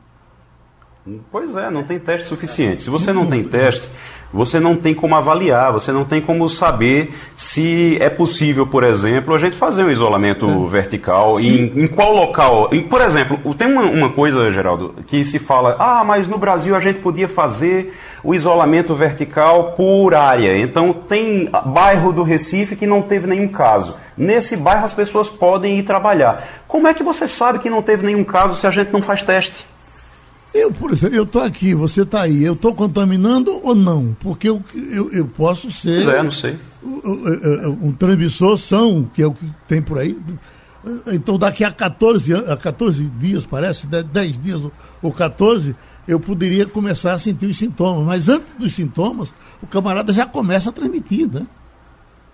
Pois 1.32 1.56
é, 1.56 1.72
não 1.72 1.84
tem 1.84 2.00
teste 2.00 2.28
suficiente. 2.28 2.84
Se 2.84 2.90
você 2.90 3.14
não 3.14 3.26
tem 3.26 3.44
teste, 3.44 3.90
você 4.32 4.60
não 4.60 4.76
tem 4.76 4.94
como 4.94 5.16
avaliar, 5.16 5.72
você 5.72 5.92
não 5.92 6.04
tem 6.04 6.22
como 6.22 6.50
saber 6.50 7.14
se 7.36 7.98
é 8.02 8.10
possível, 8.10 8.68
por 8.68 8.84
exemplo, 8.84 9.34
a 9.34 9.38
gente 9.38 9.56
fazer 9.56 9.84
um 9.84 9.90
isolamento 9.90 10.46
é. 10.46 10.70
vertical 10.70 11.40
em, 11.40 11.84
em, 11.84 11.88
qual 11.88 12.14
local. 12.14 12.70
Em, 12.72 12.84
por 12.84 13.02
exemplo, 13.02 13.54
tem 13.56 13.68
uma, 13.68 13.84
uma, 13.84 14.10
coisa, 14.10 14.52
Geraldo, 14.52 14.96
que 15.08 15.26
se 15.26 15.40
fala, 15.40 15.76
ah, 15.80 16.04
mas 16.04 16.28
no 16.28 16.38
Brasil 16.38 16.76
a 16.76 16.80
gente 16.80 17.00
podia 17.00 17.28
fazer 17.28 17.94
o 18.24 18.36
isolamento 18.36 18.94
vertical 18.96 19.74
por 19.74 20.14
área. 20.14 20.58
Então 20.58 20.94
tem 20.94 21.50
bairro 21.68 22.12
do 22.12 22.24
Recife 22.24 22.76
que 22.76 22.88
não 22.88 23.02
teve 23.02 23.28
nenhum 23.28 23.48
caso. 23.48 23.96
Nesse 24.18 24.58
bairro 24.58 24.86
as 24.86 24.94
pessoas 24.94 25.30
podem 25.30 25.80
ir 25.80 25.84
trabalhar. 25.84 26.46
Como 26.68 26.88
é 26.88 26.94
que 26.94 27.04
você 27.04 27.28
sabe 27.28 27.60
que 27.60 27.70
não 27.70 27.82
teve 27.82 28.06
nenhum 28.06 28.24
caso 28.24 28.56
se 28.56 28.68
a 28.68 28.72
gente 28.72 28.92
não 28.92 29.02
faz 29.02 29.24
teste? 29.24 29.66
Eu, 30.58 30.72
por 30.72 30.92
exemplo, 30.92 31.16
eu 31.16 31.24
estou 31.24 31.42
aqui, 31.42 31.76
você 31.76 32.02
está 32.02 32.22
aí, 32.22 32.44
eu 32.44 32.54
estou 32.54 32.74
contaminando 32.74 33.60
ou 33.64 33.76
não? 33.76 34.16
Porque 34.20 34.50
eu, 34.50 34.62
eu, 34.74 35.12
eu 35.12 35.28
posso 35.28 35.72
ser. 35.72 36.08
É, 36.08 36.24
não 36.24 36.32
sei. 36.32 36.58
Um, 36.84 37.88
um 37.88 37.92
transmissor 37.92 38.58
são, 38.58 39.04
que 39.14 39.22
é 39.22 39.28
o 39.28 39.32
que 39.32 39.46
tem 39.68 39.82
por 39.82 40.00
aí. 40.00 40.18
Então, 41.08 41.38
daqui 41.38 41.64
a 41.64 41.72
14, 41.72 42.34
a 42.34 42.58
14 42.58 43.04
dias, 43.04 43.46
parece, 43.46 43.88
10 43.88 44.40
dias 44.40 44.62
ou 45.02 45.12
14, 45.12 45.76
eu 46.08 46.20
poderia 46.20 46.66
começar 46.66 47.14
a 47.14 47.18
sentir 47.18 47.46
os 47.46 47.58
sintomas. 47.58 48.06
Mas 48.06 48.30
antes 48.30 48.48
dos 48.58 48.74
sintomas, 48.74 49.34
o 49.62 49.68
camarada 49.68 50.12
já 50.12 50.26
começa 50.26 50.70
a 50.70 50.74
transmitir, 50.74 51.30
né? 51.32 51.46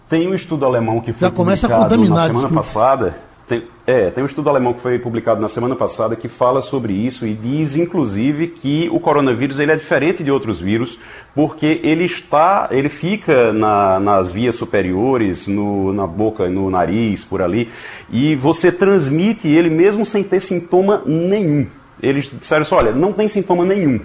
Tem 0.07 0.28
um 0.28 0.36
estudo 0.36 0.65
alemão 0.65 1.01
que 1.01 1.11
foi 1.11 1.28
já 1.28 1.34
começa 1.34 1.65
a 1.67 1.69
contaminar, 1.69 2.09
na 2.09 2.28
semana 2.28 2.47
desculpa. 2.47 2.55
passada 2.55 3.32
Tem, 3.47 3.63
é, 3.85 4.09
tem 4.09 4.23
um 4.23 4.27
estudo 4.27 4.49
alemão 4.49 4.73
que 4.73 4.79
foi 4.79 4.97
publicado 4.97 5.41
na 5.41 5.49
semana 5.49 5.75
passada 5.75 6.15
que 6.15 6.29
fala 6.29 6.61
sobre 6.61 6.93
isso 6.93 7.27
e 7.27 7.33
diz, 7.33 7.75
inclusive, 7.75 8.47
que 8.47 8.87
o 8.89 9.01
coronavírus 9.01 9.59
ele 9.59 9.73
é 9.73 9.75
diferente 9.75 10.23
de 10.23 10.31
outros 10.31 10.61
vírus 10.61 10.97
porque 11.35 11.81
ele 11.83 12.05
está, 12.05 12.69
ele 12.71 12.87
fica 12.87 13.51
na, 13.51 13.99
nas 13.99 14.31
vias 14.31 14.55
superiores, 14.55 15.45
no, 15.47 15.91
na 15.91 16.07
boca, 16.07 16.47
no 16.47 16.69
nariz, 16.69 17.25
por 17.25 17.41
ali, 17.41 17.69
e 18.09 18.33
você 18.35 18.71
transmite 18.71 19.47
ele 19.47 19.69
mesmo 19.69 20.05
sem 20.05 20.23
ter 20.23 20.39
sintoma 20.39 21.01
nenhum. 21.05 21.67
Eles 22.01 22.29
disseram 22.31 22.61
assim, 22.61 22.75
olha, 22.75 22.91
não 22.93 23.11
tem 23.11 23.27
sintoma 23.27 23.65
nenhum. 23.65 23.99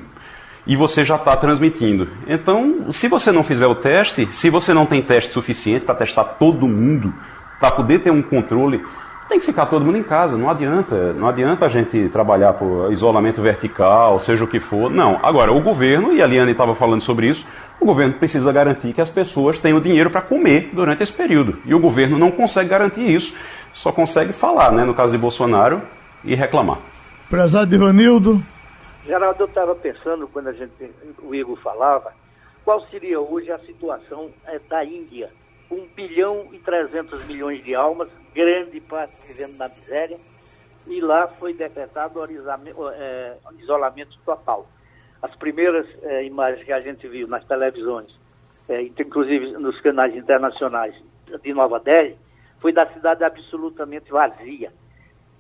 E 0.67 0.75
você 0.75 1.05
já 1.05 1.17
está 1.17 1.37
transmitindo. 1.37 2.09
Então, 2.27 2.93
se 2.93 3.09
você 3.09 3.31
não 3.31 3.45
fizer 3.45 3.67
o 3.67 3.75
teste, 3.75 4.29
se 4.33 4.51
você 4.51 4.75
não 4.75 4.85
tem 4.85 5.01
teste 5.01 5.33
suficiente 5.33 5.85
para 5.85 5.95
testar 5.95 6.25
todo 6.25 6.69
mundo, 6.69 7.15
para 7.59 7.71
poder 7.71 8.01
ter 8.01 8.11
um 8.11 8.23
controle, 8.23 8.85
tem 9.29 9.39
que 9.39 9.45
ficar 9.45 9.67
todo 9.67 9.85
mundo 9.85 9.99
em 9.99 10.03
casa, 10.03 10.39
não 10.39 10.49
adianta, 10.49 11.13
não 11.13 11.29
adianta 11.29 11.67
a 11.67 11.69
gente 11.69 12.09
trabalhar 12.09 12.55
por 12.55 12.91
isolamento 12.91 13.43
vertical, 13.43 14.19
seja 14.19 14.43
o 14.43 14.49
que 14.49 14.59
for. 14.59 14.91
Não. 14.91 15.21
Agora, 15.23 15.53
o 15.53 15.61
governo, 15.61 16.13
e 16.13 16.23
a 16.23 16.27
Liane 16.27 16.53
estava 16.53 16.75
falando 16.75 17.03
sobre 17.03 17.29
isso, 17.29 17.47
o 17.79 17.85
governo 17.85 18.15
precisa 18.15 18.51
garantir 18.51 18.95
que 18.95 19.01
as 19.01 19.11
pessoas 19.11 19.59
tenham 19.61 19.81
dinheiro 19.81 20.11
para 20.11 20.23
comer 20.23 20.71
durante 20.73 21.03
esse 21.03 21.13
período. 21.13 21.59
E 21.67 21.75
o 21.75 21.79
governo 21.79 22.19
não 22.19 22.31
consegue 22.31 22.71
garantir 22.71 23.09
isso, 23.09 23.35
só 23.73 23.93
consegue 23.93 24.33
falar, 24.33 24.73
né, 24.73 24.85
no 24.85 24.95
caso 24.95 25.13
de 25.13 25.19
Bolsonaro, 25.19 25.83
e 26.25 26.35
reclamar. 26.35 26.79
Prezado 27.29 27.75
Ivanildo. 27.75 28.43
Geraldo, 29.07 29.43
eu 29.43 29.47
estava 29.47 29.75
pensando, 29.75 30.27
quando 30.27 30.49
a 30.49 30.53
gente, 30.53 30.91
o 31.23 31.35
Igor 31.35 31.57
falava, 31.59 32.13
qual 32.65 32.81
seria 32.91 33.21
hoje 33.21 33.51
a 33.53 33.59
situação 33.61 34.31
é, 34.47 34.59
da 34.69 34.85
Índia 34.85 35.31
1 35.71 35.87
bilhão 35.95 36.49
e 36.53 36.59
300 36.59 37.27
milhões 37.27 37.63
de 37.63 37.75
almas, 37.75 38.09
grande 38.35 38.81
parte 38.81 39.15
vivendo 39.27 39.57
na 39.57 39.69
miséria, 39.69 40.19
e 40.87 41.01
lá 41.01 41.29
foi 41.29 41.53
decretado 41.53 42.21
é, 42.95 43.37
isolamento 43.59 44.19
total. 44.25 44.67
As 45.21 45.35
primeiras 45.37 45.87
é, 46.03 46.25
imagens 46.25 46.65
que 46.65 46.73
a 46.73 46.81
gente 46.81 47.07
viu 47.09 47.29
nas 47.29 47.45
televisões, 47.45 48.19
é, 48.69 48.83
inclusive 48.83 49.53
nos 49.53 49.81
canais 49.81 50.17
internacionais 50.17 50.95
de 51.43 51.53
Nova 51.53 51.79
Delhi, 51.81 52.17
foi 52.61 52.73
da 52.73 52.87
cidade 52.93 53.25
absolutamente 53.25 54.11
vazia. 54.11 54.73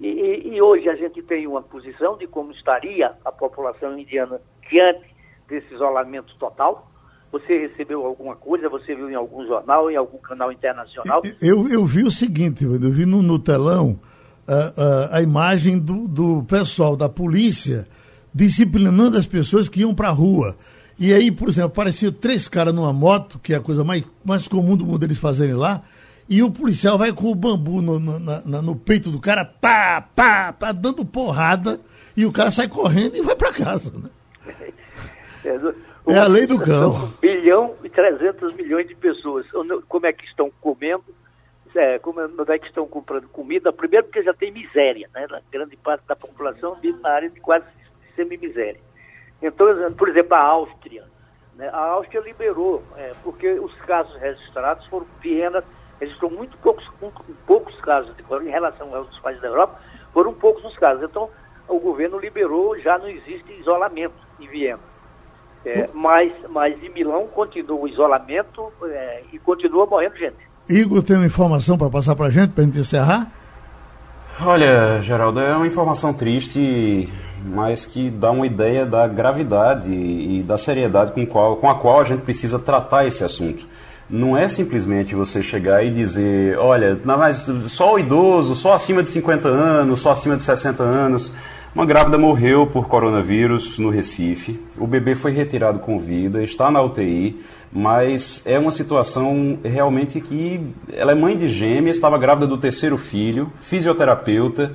E, 0.00 0.06
e, 0.06 0.54
e, 0.54 0.62
hoje 0.62 0.88
a 0.88 0.94
gente 0.94 1.22
tem 1.22 1.46
uma 1.46 1.62
posição 1.62 2.16
de 2.16 2.26
como 2.26 2.52
estaria 2.52 3.14
a 3.24 3.32
população 3.32 3.98
indiana 3.98 4.40
diante 4.70 5.14
desse 5.48 5.74
isolamento 5.74 6.36
total, 6.36 6.87
você 7.30 7.68
recebeu 7.68 8.04
alguma 8.04 8.34
coisa? 8.34 8.68
Você 8.68 8.94
viu 8.94 9.10
em 9.10 9.14
algum 9.14 9.46
jornal, 9.46 9.90
em 9.90 9.96
algum 9.96 10.18
canal 10.18 10.50
internacional? 10.50 11.22
Eu, 11.40 11.68
eu 11.68 11.84
vi 11.84 12.04
o 12.04 12.10
seguinte, 12.10 12.64
eu 12.64 12.90
vi 12.90 13.04
no, 13.04 13.22
no 13.22 13.38
telão 13.38 13.98
uh, 14.48 14.52
uh, 14.52 15.08
a 15.10 15.20
imagem 15.20 15.78
do, 15.78 16.08
do 16.08 16.42
pessoal 16.44 16.96
da 16.96 17.08
polícia 17.08 17.86
disciplinando 18.34 19.16
as 19.16 19.26
pessoas 19.26 19.68
que 19.68 19.80
iam 19.80 19.94
para 19.94 20.08
a 20.08 20.12
rua. 20.12 20.56
E 20.98 21.12
aí, 21.12 21.30
por 21.30 21.48
exemplo, 21.48 21.70
apareciam 21.70 22.12
três 22.12 22.48
caras 22.48 22.74
numa 22.74 22.92
moto, 22.92 23.38
que 23.38 23.52
é 23.52 23.56
a 23.56 23.60
coisa 23.60 23.84
mais, 23.84 24.04
mais 24.24 24.48
comum 24.48 24.76
do 24.76 24.84
mundo 24.84 25.04
eles 25.04 25.18
fazerem 25.18 25.54
lá, 25.54 25.82
e 26.28 26.42
o 26.42 26.50
policial 26.50 26.98
vai 26.98 27.12
com 27.12 27.30
o 27.30 27.34
bambu 27.34 27.80
no, 27.80 27.98
no, 27.98 28.18
na, 28.18 28.62
no 28.62 28.76
peito 28.76 29.10
do 29.10 29.20
cara, 29.20 29.44
pá, 29.44 30.00
pá, 30.14 30.52
pá, 30.52 30.72
dando 30.72 31.04
porrada, 31.04 31.78
e 32.16 32.26
o 32.26 32.32
cara 32.32 32.50
sai 32.50 32.68
correndo 32.68 33.16
e 33.16 33.22
vai 33.22 33.36
para 33.36 33.52
casa. 33.52 33.92
Né? 33.98 34.10
É, 35.44 35.56
é 36.10 36.18
a 36.18 36.26
lei 36.26 36.46
do 36.46 36.58
cão. 36.58 36.90
Um 36.90 37.06
bilhão 37.20 37.74
e 37.82 37.88
300 37.88 38.54
milhões 38.54 38.88
de 38.88 38.94
pessoas. 38.94 39.46
Como 39.88 40.06
é 40.06 40.12
que 40.12 40.24
estão 40.24 40.50
comendo? 40.60 41.04
É, 41.74 41.98
como 41.98 42.20
é 42.20 42.58
que 42.58 42.66
estão 42.66 42.86
comprando 42.86 43.28
comida? 43.28 43.72
Primeiro 43.72 44.06
porque 44.06 44.22
já 44.22 44.32
tem 44.32 44.50
miséria, 44.50 45.08
né? 45.14 45.26
grande 45.52 45.76
parte 45.76 46.04
da 46.06 46.16
população 46.16 46.74
vive 46.76 46.98
na 47.00 47.10
área 47.10 47.28
de 47.28 47.38
quase 47.40 47.66
semi-miséria. 48.16 48.80
Então, 49.40 49.66
por 49.92 50.08
exemplo, 50.08 50.34
a 50.34 50.40
Áustria. 50.40 51.04
Né? 51.56 51.68
A 51.68 51.90
Áustria 51.90 52.20
liberou, 52.20 52.82
é, 52.96 53.12
porque 53.22 53.52
os 53.52 53.74
casos 53.82 54.14
registrados 54.20 54.86
foram 54.86 55.06
Viena, 55.20 55.62
registrou 56.00 56.30
muito 56.30 56.56
poucos, 56.58 56.88
poucos 57.46 57.78
casos 57.80 58.14
em 58.18 58.50
relação 58.50 58.94
aos 58.94 59.18
países 59.20 59.42
da 59.42 59.48
Europa, 59.48 59.80
foram 60.12 60.32
poucos 60.32 60.64
os 60.64 60.76
casos. 60.78 61.04
Então, 61.04 61.28
o 61.68 61.78
governo 61.78 62.18
liberou, 62.18 62.78
já 62.78 62.98
não 62.98 63.08
existe 63.08 63.52
isolamento 63.52 64.14
em 64.40 64.48
Viena. 64.48 64.80
É, 65.64 65.88
mas, 65.92 66.32
mas 66.48 66.82
em 66.82 66.90
Milão 66.90 67.26
continua 67.26 67.80
o 67.80 67.88
isolamento 67.88 68.72
é, 68.84 69.22
e 69.32 69.38
continua 69.38 69.86
morrendo 69.86 70.16
gente. 70.16 70.36
Igor 70.68 71.02
tem 71.02 71.16
uma 71.16 71.26
informação 71.26 71.76
para 71.76 71.88
passar 71.88 72.14
para 72.14 72.26
a 72.26 72.30
gente, 72.30 72.52
para 72.52 72.62
a 72.62 72.66
gente 72.66 72.78
encerrar? 72.78 73.30
Olha, 74.40 75.00
Geraldo, 75.02 75.40
é 75.40 75.56
uma 75.56 75.66
informação 75.66 76.12
triste, 76.14 77.08
mas 77.44 77.84
que 77.84 78.08
dá 78.08 78.30
uma 78.30 78.46
ideia 78.46 78.86
da 78.86 79.06
gravidade 79.08 79.90
e 79.90 80.44
da 80.46 80.56
seriedade 80.56 81.12
com, 81.12 81.26
qual, 81.26 81.56
com 81.56 81.68
a 81.68 81.74
qual 81.74 82.00
a 82.00 82.04
gente 82.04 82.20
precisa 82.22 82.58
tratar 82.58 83.06
esse 83.06 83.24
assunto. 83.24 83.66
Não 84.08 84.36
é 84.36 84.48
simplesmente 84.48 85.14
você 85.14 85.42
chegar 85.42 85.84
e 85.84 85.90
dizer, 85.90 86.56
olha, 86.56 86.98
não, 87.04 87.18
mas 87.18 87.48
só 87.66 87.94
o 87.94 87.98
idoso, 87.98 88.54
só 88.54 88.74
acima 88.74 89.02
de 89.02 89.08
50 89.08 89.48
anos, 89.48 90.00
só 90.00 90.12
acima 90.12 90.36
de 90.36 90.42
60 90.42 90.82
anos. 90.82 91.32
Uma 91.74 91.84
grávida 91.84 92.16
morreu 92.16 92.66
por 92.66 92.88
coronavírus 92.88 93.78
no 93.78 93.90
Recife. 93.90 94.58
O 94.76 94.86
bebê 94.86 95.14
foi 95.14 95.32
retirado 95.32 95.78
com 95.78 95.98
vida, 95.98 96.42
está 96.42 96.70
na 96.70 96.82
UTI, 96.82 97.40
mas 97.70 98.42
é 98.46 98.58
uma 98.58 98.70
situação 98.70 99.58
realmente 99.62 100.20
que 100.20 100.60
ela 100.92 101.12
é 101.12 101.14
mãe 101.14 101.36
de 101.36 101.46
gêmeas, 101.48 101.96
estava 101.96 102.16
grávida 102.16 102.46
do 102.46 102.56
terceiro 102.56 102.96
filho, 102.96 103.52
fisioterapeuta, 103.60 104.74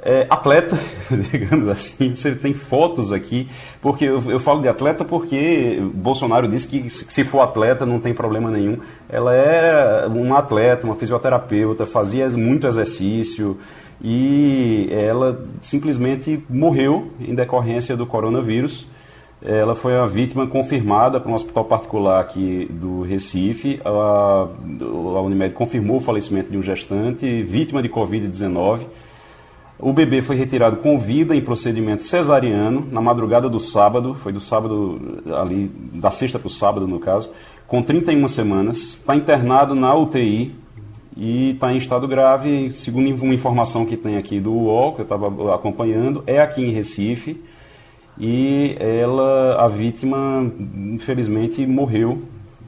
é, 0.00 0.26
atleta, 0.28 0.76
digamos 1.30 1.68
assim. 1.68 2.14
Você 2.14 2.34
tem 2.34 2.54
fotos 2.54 3.12
aqui, 3.12 3.48
porque 3.80 4.06
eu, 4.06 4.22
eu, 4.30 4.40
falo 4.40 4.62
de 4.62 4.68
atleta 4.68 5.04
porque 5.04 5.80
Bolsonaro 5.94 6.48
disse 6.48 6.66
que 6.66 6.88
se 6.88 7.24
for 7.24 7.40
atleta 7.40 7.84
não 7.84 8.00
tem 8.00 8.14
problema 8.14 8.50
nenhum. 8.50 8.78
Ela 9.06 9.34
é 9.34 10.06
uma 10.06 10.38
atleta, 10.38 10.86
uma 10.86 10.96
fisioterapeuta, 10.96 11.84
fazia 11.84 12.28
muito 12.30 12.66
exercício 12.66 13.58
e 14.02 14.88
ela 14.90 15.46
simplesmente 15.60 16.44
morreu 16.50 17.12
em 17.20 17.34
decorrência 17.34 17.96
do 17.96 18.04
coronavírus. 18.04 18.84
Ela 19.40 19.74
foi 19.74 19.96
a 19.96 20.06
vítima 20.06 20.46
confirmada 20.46 21.20
para 21.20 21.30
um 21.30 21.34
hospital 21.34 21.64
particular 21.64 22.20
aqui 22.20 22.68
do 22.70 23.02
Recife. 23.02 23.80
A, 23.84 23.88
a 23.88 25.20
Unimed 25.20 25.54
confirmou 25.54 25.98
o 25.98 26.00
falecimento 26.00 26.50
de 26.50 26.58
um 26.58 26.62
gestante, 26.62 27.42
vítima 27.42 27.80
de 27.80 27.88
Covid-19. 27.88 28.80
O 29.78 29.92
bebê 29.92 30.22
foi 30.22 30.36
retirado 30.36 30.76
com 30.76 30.98
vida 30.98 31.34
em 31.34 31.40
procedimento 31.40 32.04
cesariano 32.04 32.86
na 32.90 33.00
madrugada 33.00 33.48
do 33.48 33.58
sábado, 33.58 34.14
foi 34.14 34.32
do 34.32 34.40
sábado 34.40 35.20
ali, 35.40 35.70
da 35.94 36.10
sexta 36.10 36.38
para 36.38 36.46
o 36.46 36.50
sábado 36.50 36.86
no 36.86 37.00
caso, 37.00 37.30
com 37.66 37.82
31 37.82 38.28
semanas. 38.28 38.78
Está 38.78 39.16
internado 39.16 39.74
na 39.74 39.92
UTI 39.94 40.54
e 41.16 41.50
está 41.50 41.72
em 41.72 41.76
estado 41.76 42.08
grave, 42.08 42.72
segundo 42.72 43.22
uma 43.22 43.34
informação 43.34 43.84
que 43.84 43.96
tem 43.96 44.16
aqui 44.16 44.40
do 44.40 44.52
UOL, 44.52 44.94
que 44.94 45.00
eu 45.00 45.04
estava 45.04 45.54
acompanhando, 45.54 46.22
é 46.26 46.40
aqui 46.40 46.62
em 46.62 46.70
Recife, 46.70 47.42
e 48.18 48.76
ela, 48.78 49.62
a 49.62 49.68
vítima, 49.68 50.50
infelizmente, 50.94 51.66
morreu. 51.66 52.22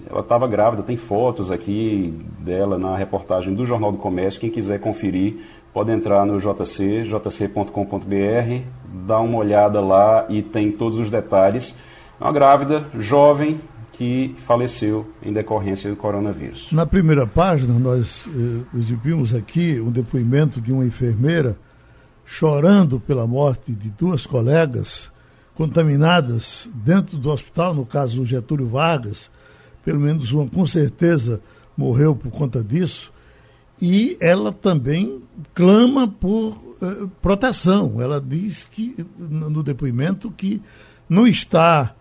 Ela 0.09 0.21
estava 0.21 0.47
grávida, 0.47 0.83
tem 0.83 0.97
fotos 0.97 1.51
aqui 1.51 2.13
dela 2.39 2.79
na 2.79 2.97
reportagem 2.97 3.55
do 3.55 3.65
Jornal 3.65 3.91
do 3.91 3.99
Comércio, 3.99 4.41
quem 4.41 4.51
quiser 4.51 4.79
conferir, 4.79 5.37
pode 5.73 5.91
entrar 5.91 6.27
no 6.27 6.39
JC, 6.39 7.05
jc.com.br, 7.05 8.63
dar 9.07 9.21
uma 9.21 9.39
olhada 9.39 9.81
lá 9.81 10.27
e 10.29 10.43
tem 10.43 10.71
todos 10.71 10.99
os 10.99 11.11
detalhes. 11.11 11.75
Uma 12.21 12.33
grávida, 12.33 12.87
jovem, 12.97 13.61
que 13.97 14.35
faleceu 14.45 15.07
em 15.23 15.33
decorrência 15.33 15.89
do 15.89 15.97
coronavírus. 15.97 16.73
Na 16.73 16.85
primeira 16.85 17.27
página, 17.27 17.79
nós 17.79 18.25
eh, 18.27 18.79
exibimos 18.79 19.35
aqui 19.35 19.81
um 19.81 19.91
depoimento 19.91 20.61
de 20.61 20.73
uma 20.73 20.85
enfermeira 20.85 21.57
chorando 22.25 22.99
pela 22.99 23.27
morte 23.27 23.73
de 23.73 23.91
duas 23.91 24.27
colegas 24.27 25.13
contaminadas 25.55 26.69
dentro 26.75 27.17
do 27.17 27.31
hospital, 27.31 27.75
no 27.75 27.87
caso 27.87 28.23
o 28.23 28.27
Getúlio 28.27 28.67
Vargas, 28.67 29.31
pelo 29.85 30.01
menos 30.01 30.33
uma 30.33 30.49
com 30.49 30.67
certeza 30.67 31.41
morreu 31.77 32.17
por 32.17 32.33
conta 32.33 32.65
disso, 32.65 33.13
e 33.81 34.17
ela 34.21 34.51
também 34.53 35.23
clama 35.55 36.09
por 36.09 36.57
eh, 36.83 37.07
proteção. 37.23 38.01
Ela 38.01 38.21
diz 38.21 38.67
que 38.69 39.07
no 39.19 39.63
depoimento 39.63 40.31
que 40.31 40.61
não 41.09 41.27
está 41.27 41.95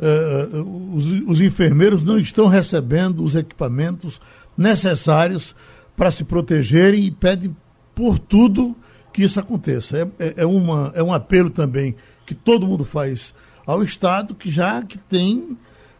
uh, 0.00 0.94
os, 0.94 1.06
os 1.26 1.40
enfermeiros 1.40 2.02
não 2.02 2.18
estão 2.18 2.46
recebendo 2.46 3.22
os 3.22 3.34
equipamentos 3.34 4.20
necessários 4.56 5.54
para 5.96 6.10
se 6.10 6.24
protegerem 6.24 7.04
e 7.04 7.10
pedem 7.10 7.54
por 7.94 8.18
tudo 8.18 8.74
que 9.12 9.22
isso 9.22 9.38
aconteça. 9.38 9.98
É, 9.98 10.26
é, 10.26 10.34
é, 10.38 10.46
uma, 10.46 10.92
é 10.94 11.02
um 11.02 11.12
apelo 11.12 11.50
também 11.50 11.94
que 12.24 12.34
todo 12.34 12.66
mundo 12.66 12.84
faz 12.84 13.34
ao 13.66 13.82
Estado, 13.82 14.34
que 14.34 14.50
já 14.50 14.82
que 14.82 14.98
tem 14.98 15.58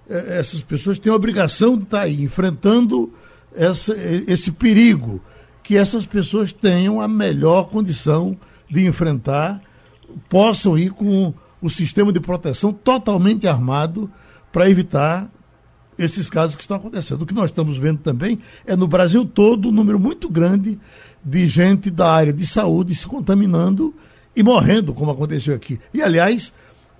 é, 0.09 0.38
essas 0.38 0.61
pessoas 0.62 0.98
têm 0.98 1.12
a 1.12 1.16
obrigação 1.16 1.76
de 1.76 1.84
estar 1.84 2.01
aí 2.01 2.22
enfrentando 2.22 3.12
essa, 3.55 3.94
esse 4.26 4.51
perigo 4.53 5.20
que 5.62 5.76
essas 5.76 6.07
pessoas 6.07 6.53
tenham 6.53 7.01
a 7.01 7.07
melhor 7.07 7.68
condição 7.68 8.36
de 8.68 8.86
enfrentar, 8.86 9.61
possam 10.28 10.78
ir 10.78 10.90
com 10.90 11.32
o 11.61 11.68
sistema 11.68 12.12
de 12.12 12.20
proteção 12.20 12.72
totalmente 12.72 13.46
armado 13.46 14.11
para 14.52 14.68
evitar 14.68 15.30
esses 15.98 16.30
casos 16.30 16.56
que 16.56 16.62
estão 16.62 16.76
acontecendo. 16.76 17.22
O 17.22 17.26
que 17.26 17.34
nós 17.34 17.50
estamos 17.50 17.76
vendo 17.76 17.98
também 17.98 18.38
é 18.66 18.74
no 18.74 18.86
Brasil 18.86 19.24
todo 19.24 19.68
um 19.68 19.72
número 19.72 20.00
muito 20.00 20.28
grande 20.28 20.78
de 21.22 21.46
gente 21.46 21.90
da 21.90 22.11
área 22.11 22.32
de 22.32 22.46
saúde 22.46 22.94
se 22.94 23.06
contaminando 23.06 23.94
e 24.34 24.42
morrendo, 24.42 24.94
como 24.94 25.11
aconteceu 25.11 25.54
aqui. 25.54 25.78
E, 25.92 26.02
aliás, 26.02 26.52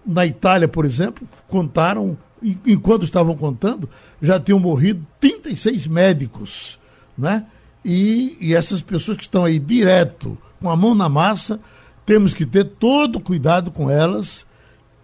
na 0.06 0.26
Itália, 0.26 0.68
por 0.68 0.84
exemplo, 0.84 1.26
contaram, 1.48 2.18
enquanto 2.66 3.04
estavam 3.04 3.36
contando, 3.36 3.88
já 4.20 4.38
tinham 4.38 4.58
morrido 4.58 5.06
36 5.18 5.86
médicos, 5.86 6.78
né? 7.16 7.46
E, 7.82 8.36
e 8.40 8.54
essas 8.54 8.82
pessoas 8.82 9.16
que 9.16 9.22
estão 9.22 9.44
aí 9.44 9.58
direto, 9.58 10.36
com 10.61 10.68
a 10.68 10.76
mão 10.76 10.94
na 10.94 11.08
massa, 11.08 11.58
temos 12.04 12.34
que 12.34 12.44
ter 12.44 12.64
todo 12.64 13.20
cuidado 13.20 13.70
com 13.70 13.88
elas. 13.88 14.44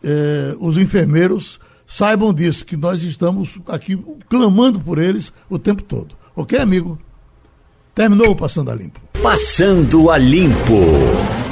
Eh, 0.09 0.57
os 0.61 0.79
enfermeiros 0.79 1.59
saibam 1.85 2.33
disso, 2.33 2.65
que 2.65 2.77
nós 2.77 3.03
estamos 3.03 3.59
aqui 3.67 3.99
clamando 4.29 4.79
por 4.79 4.99
eles 4.99 5.33
o 5.51 5.59
tempo 5.59 5.83
todo. 5.83 6.15
Ok, 6.37 6.57
amigo? 6.57 6.97
Terminou 7.93 8.31
o 8.31 8.37
Passando 8.37 8.71
a 8.71 8.75
Limpo. 8.75 9.01
Passando 9.21 10.09
a 10.09 10.17
Limpo. 10.17 11.46